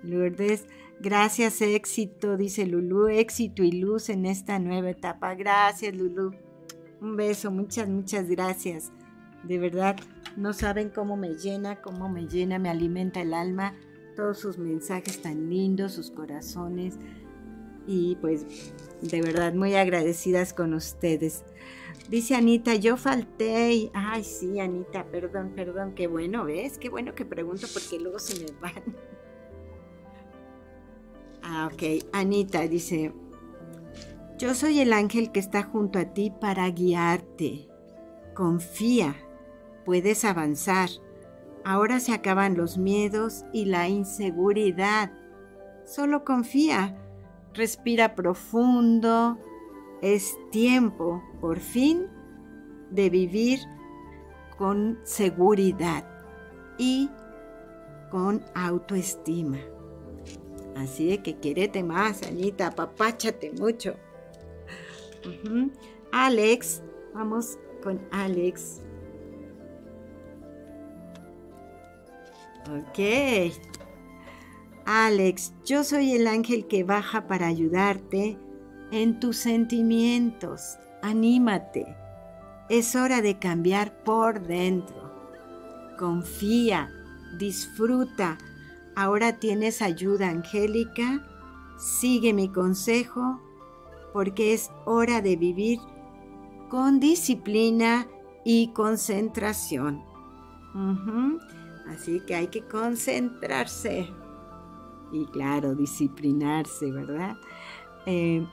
Lourdes, 0.02 0.66
gracias, 1.02 1.60
éxito, 1.60 2.36
dice 2.36 2.66
Lulu, 2.66 3.08
éxito 3.08 3.62
y 3.62 3.72
luz 3.72 4.08
en 4.08 4.24
esta 4.24 4.58
nueva 4.58 4.90
etapa. 4.90 5.34
Gracias, 5.34 5.94
Lulu. 5.94 6.32
Un 7.00 7.16
beso, 7.16 7.50
muchas, 7.50 7.88
muchas 7.88 8.28
gracias. 8.28 8.92
De 9.42 9.58
verdad, 9.58 9.96
no 10.36 10.52
saben 10.52 10.90
cómo 10.90 11.16
me 11.16 11.34
llena, 11.34 11.82
cómo 11.82 12.08
me 12.08 12.28
llena, 12.28 12.58
me 12.58 12.70
alimenta 12.70 13.20
el 13.20 13.34
alma, 13.34 13.74
todos 14.14 14.38
sus 14.38 14.56
mensajes 14.56 15.20
tan 15.20 15.50
lindos, 15.50 15.92
sus 15.92 16.10
corazones. 16.10 16.98
Y 17.86 18.16
pues, 18.20 18.46
de 19.00 19.20
verdad, 19.20 19.54
muy 19.54 19.74
agradecidas 19.74 20.54
con 20.54 20.72
ustedes. 20.72 21.44
Dice 22.08 22.36
Anita, 22.36 22.76
yo 22.76 22.96
falté. 22.96 23.90
Ay, 23.94 24.22
sí, 24.22 24.60
Anita, 24.60 25.04
perdón, 25.10 25.52
perdón, 25.56 25.94
qué 25.94 26.06
bueno, 26.06 26.44
¿ves? 26.44 26.78
Qué 26.78 26.88
bueno 26.88 27.14
que 27.14 27.24
pregunto 27.24 27.66
porque 27.72 27.98
luego 27.98 28.20
se 28.20 28.44
me 28.44 28.52
van. 28.60 28.82
Ah, 31.42 31.68
ok. 31.72 32.04
Anita 32.12 32.62
dice, 32.68 33.12
yo 34.38 34.54
soy 34.54 34.80
el 34.80 34.92
ángel 34.92 35.30
que 35.32 35.40
está 35.40 35.62
junto 35.62 35.98
a 35.98 36.06
ti 36.06 36.32
para 36.40 36.68
guiarte. 36.70 37.68
Confía, 38.34 39.14
puedes 39.84 40.24
avanzar. 40.24 40.88
Ahora 41.64 42.00
se 42.00 42.12
acaban 42.12 42.56
los 42.56 42.78
miedos 42.78 43.44
y 43.52 43.66
la 43.66 43.88
inseguridad. 43.88 45.12
Solo 45.84 46.24
confía, 46.24 46.96
respira 47.54 48.14
profundo. 48.14 49.38
Es 50.00 50.36
tiempo, 50.50 51.22
por 51.40 51.60
fin, 51.60 52.08
de 52.90 53.10
vivir 53.10 53.60
con 54.58 54.98
seguridad 55.04 56.04
y 56.78 57.10
con 58.10 58.44
autoestima. 58.54 59.58
Así 60.76 61.08
de 61.08 61.22
que 61.22 61.36
quérete 61.36 61.82
más, 61.82 62.22
Anita, 62.22 62.68
apapáchate 62.68 63.52
mucho. 63.52 63.94
Alex, 66.12 66.82
vamos 67.14 67.58
con 67.82 68.00
Alex. 68.10 68.80
Ok. 72.70 73.52
Alex, 74.84 75.52
yo 75.64 75.84
soy 75.84 76.12
el 76.12 76.26
ángel 76.26 76.66
que 76.66 76.84
baja 76.84 77.26
para 77.26 77.46
ayudarte 77.46 78.38
en 78.90 79.20
tus 79.20 79.36
sentimientos. 79.36 80.78
Anímate. 81.02 81.96
Es 82.68 82.96
hora 82.96 83.22
de 83.22 83.38
cambiar 83.38 84.02
por 84.04 84.46
dentro. 84.46 85.12
Confía, 85.98 86.90
disfruta, 87.38 88.38
Ahora 88.94 89.38
tienes 89.38 89.80
ayuda 89.82 90.28
angélica, 90.28 91.26
sigue 91.78 92.32
mi 92.32 92.48
consejo, 92.48 93.40
porque 94.12 94.52
es 94.52 94.70
hora 94.84 95.22
de 95.22 95.36
vivir 95.36 95.78
con 96.68 97.00
disciplina 97.00 98.06
y 98.44 98.68
concentración. 98.68 100.02
Así 101.88 102.20
que 102.26 102.34
hay 102.34 102.48
que 102.48 102.66
concentrarse 102.66 104.08
y 105.12 105.26
claro, 105.26 105.74
disciplinarse, 105.74 106.90
¿verdad? 106.90 107.36
Eh, 108.06 108.46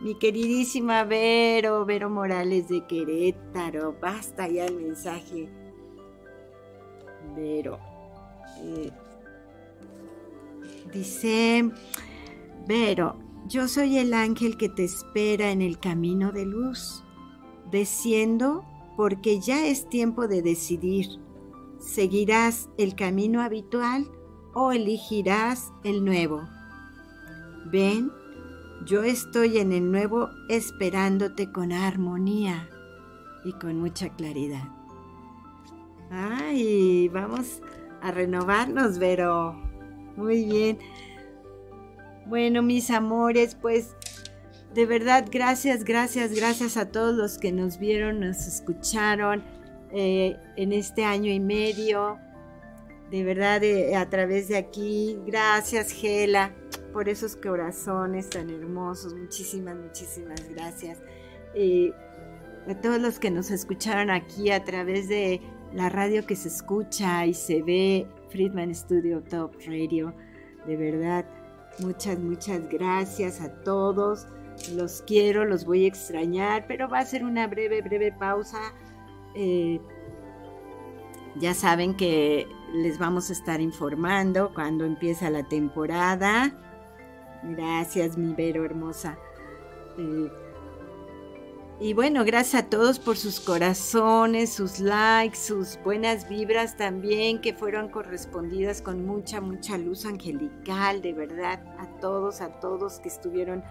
mi 0.00 0.14
queridísima 0.16 1.04
Vero, 1.04 1.86
Vero 1.86 2.10
Morales 2.10 2.68
de 2.68 2.84
Querétaro, 2.86 3.94
basta 4.00 4.46
ya 4.48 4.66
el 4.66 4.76
mensaje 4.76 5.48
Vero. 7.34 7.78
Eh, 8.62 8.92
dice, 10.92 11.70
Vero, 12.66 13.16
yo 13.48 13.68
soy 13.68 13.98
el 13.98 14.12
ángel 14.12 14.56
que 14.56 14.68
te 14.68 14.84
espera 14.84 15.50
en 15.50 15.62
el 15.62 15.78
camino 15.78 16.32
de 16.32 16.46
luz, 16.46 17.04
desciendo 17.70 18.64
porque 18.96 19.40
ya 19.40 19.66
es 19.66 19.88
tiempo 19.88 20.26
de 20.26 20.42
decidir. 20.42 21.06
¿Seguirás 21.78 22.68
el 22.78 22.94
camino 22.96 23.42
habitual 23.42 24.10
o 24.54 24.72
elegirás 24.72 25.72
el 25.84 26.04
nuevo? 26.04 26.42
Ven, 27.66 28.10
yo 28.84 29.02
estoy 29.04 29.58
en 29.58 29.72
el 29.72 29.90
nuevo 29.90 30.30
esperándote 30.48 31.52
con 31.52 31.72
armonía 31.72 32.68
y 33.44 33.52
con 33.52 33.78
mucha 33.78 34.08
claridad. 34.10 34.68
Ay, 36.10 37.08
vamos 37.08 37.60
a 38.00 38.10
renovarnos, 38.10 38.98
Vero. 38.98 39.65
Muy 40.16 40.44
bien. 40.44 40.78
Bueno, 42.26 42.62
mis 42.62 42.90
amores, 42.90 43.54
pues 43.54 43.94
de 44.74 44.84
verdad, 44.84 45.26
gracias, 45.30 45.84
gracias, 45.84 46.34
gracias 46.34 46.76
a 46.76 46.90
todos 46.90 47.14
los 47.14 47.38
que 47.38 47.52
nos 47.52 47.78
vieron, 47.78 48.20
nos 48.20 48.46
escucharon 48.46 49.42
eh, 49.92 50.36
en 50.56 50.72
este 50.72 51.04
año 51.04 51.30
y 51.32 51.40
medio. 51.40 52.18
De 53.10 53.22
verdad, 53.22 53.62
eh, 53.62 53.94
a 53.94 54.10
través 54.10 54.48
de 54.48 54.56
aquí. 54.56 55.16
Gracias, 55.26 55.92
Gela, 55.92 56.54
por 56.92 57.08
esos 57.08 57.36
corazones 57.36 58.28
tan 58.28 58.50
hermosos. 58.50 59.14
Muchísimas, 59.14 59.76
muchísimas 59.76 60.46
gracias. 60.48 60.98
Eh, 61.54 61.92
a 62.68 62.74
todos 62.74 63.00
los 63.00 63.18
que 63.18 63.30
nos 63.30 63.50
escucharon 63.50 64.10
aquí 64.10 64.50
a 64.50 64.64
través 64.64 65.08
de 65.08 65.40
la 65.72 65.88
radio 65.88 66.26
que 66.26 66.36
se 66.36 66.48
escucha 66.48 67.24
y 67.24 67.32
se 67.32 67.62
ve, 67.62 68.06
Friedman 68.28 68.74
Studio 68.74 69.22
Top 69.22 69.54
Radio. 69.66 70.14
De 70.66 70.76
verdad, 70.76 71.24
muchas, 71.78 72.18
muchas 72.18 72.68
gracias 72.68 73.40
a 73.40 73.52
todos. 73.62 74.26
Los 74.74 75.02
quiero, 75.06 75.44
los 75.44 75.64
voy 75.64 75.84
a 75.84 75.88
extrañar, 75.88 76.66
pero 76.66 76.88
va 76.88 77.00
a 77.00 77.04
ser 77.04 77.24
una 77.24 77.46
breve, 77.46 77.82
breve 77.82 78.12
pausa. 78.12 78.74
Eh, 79.34 79.80
ya 81.36 81.52
saben 81.52 81.94
que 81.94 82.46
les 82.72 82.98
vamos 82.98 83.28
a 83.30 83.34
estar 83.34 83.60
informando 83.60 84.52
cuando 84.54 84.84
empieza 84.84 85.28
la 85.30 85.46
temporada. 85.46 86.52
Gracias, 87.42 88.16
mi 88.16 88.34
Vero 88.34 88.64
hermosa. 88.64 89.18
Eh, 89.98 90.30
y 91.78 91.92
bueno, 91.92 92.24
gracias 92.24 92.64
a 92.64 92.70
todos 92.70 92.98
por 92.98 93.18
sus 93.18 93.38
corazones, 93.38 94.50
sus 94.52 94.80
likes, 94.80 95.36
sus 95.36 95.78
buenas 95.84 96.26
vibras 96.26 96.76
también 96.76 97.40
que 97.40 97.52
fueron 97.52 97.90
correspondidas 97.90 98.80
con 98.80 99.04
mucha, 99.04 99.42
mucha 99.42 99.76
luz 99.76 100.06
angelical, 100.06 101.02
de 101.02 101.12
verdad, 101.12 101.62
a 101.78 101.86
todos, 102.00 102.40
a 102.40 102.60
todos 102.60 102.98
que 103.00 103.08
estuvieron 103.08 103.62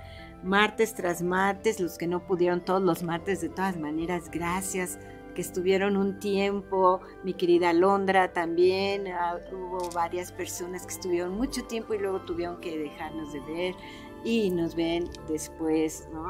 martes 0.44 0.94
tras 0.94 1.24
martes, 1.24 1.80
los 1.80 1.98
que 1.98 2.06
no 2.06 2.28
pudieron 2.28 2.64
todos 2.64 2.84
los 2.84 3.02
martes, 3.02 3.42
de 3.42 3.50
todas 3.50 3.76
maneras, 3.78 4.30
gracias, 4.30 5.00
que 5.34 5.42
estuvieron 5.42 5.98
un 5.98 6.20
tiempo, 6.20 7.02
mi 7.24 7.34
querida 7.34 7.74
Londra 7.74 8.34
también, 8.34 9.08
ah, 9.08 9.38
hubo 9.52 9.90
varias 9.92 10.32
personas 10.32 10.86
que 10.86 10.94
estuvieron 10.94 11.36
mucho 11.36 11.64
tiempo 11.66 11.94
y 11.94 12.00
luego 12.00 12.22
tuvieron 12.22 12.62
que 12.62 12.78
dejarnos 12.78 13.34
de 13.34 13.40
ver 13.42 13.76
y 14.26 14.50
nos 14.50 14.76
ven 14.76 15.08
después, 15.30 16.10
¿no? 16.12 16.26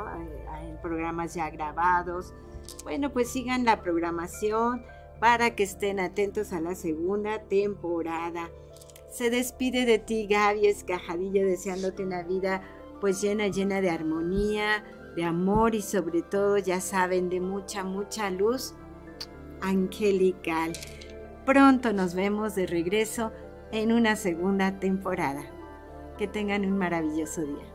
En 0.62 0.78
programas 0.82 1.34
ya 1.34 1.50
grabados. 1.50 2.34
Bueno, 2.84 3.12
pues 3.12 3.30
sigan 3.30 3.66
la 3.66 3.82
programación 3.82 4.84
para 5.20 5.56
que 5.56 5.64
estén 5.64 6.00
atentos 6.00 6.54
a 6.54 6.60
la 6.60 6.76
segunda 6.76 7.40
temporada. 7.44 8.52
Se 9.10 9.30
despide 9.30 9.86
de 9.86 9.98
ti 9.98 10.28
Gaby 10.28 10.68
Escajadilla 10.68 11.44
deseándote 11.44 12.04
una 12.04 12.22
vida 12.22 12.62
pues 13.00 13.22
llena, 13.22 13.48
llena 13.48 13.80
de 13.80 13.90
armonía, 13.90 14.84
de 15.16 15.24
amor 15.24 15.74
y 15.76 15.82
sobre 15.82 16.22
todo, 16.22 16.58
ya 16.58 16.82
saben, 16.82 17.30
de 17.30 17.40
mucha, 17.40 17.84
mucha 17.84 18.30
luz 18.30 18.74
angelical. 19.62 20.74
Pronto 21.46 21.94
nos 21.94 22.14
vemos 22.16 22.56
de 22.56 22.68
regreso 22.68 23.32
en 23.72 23.92
una 23.92 24.16
segunda 24.16 24.80
temporada. 24.80 25.44
Que 26.18 26.28
tengan 26.28 26.66
un 26.66 26.78
maravilloso 26.78 27.42
día. 27.42 27.75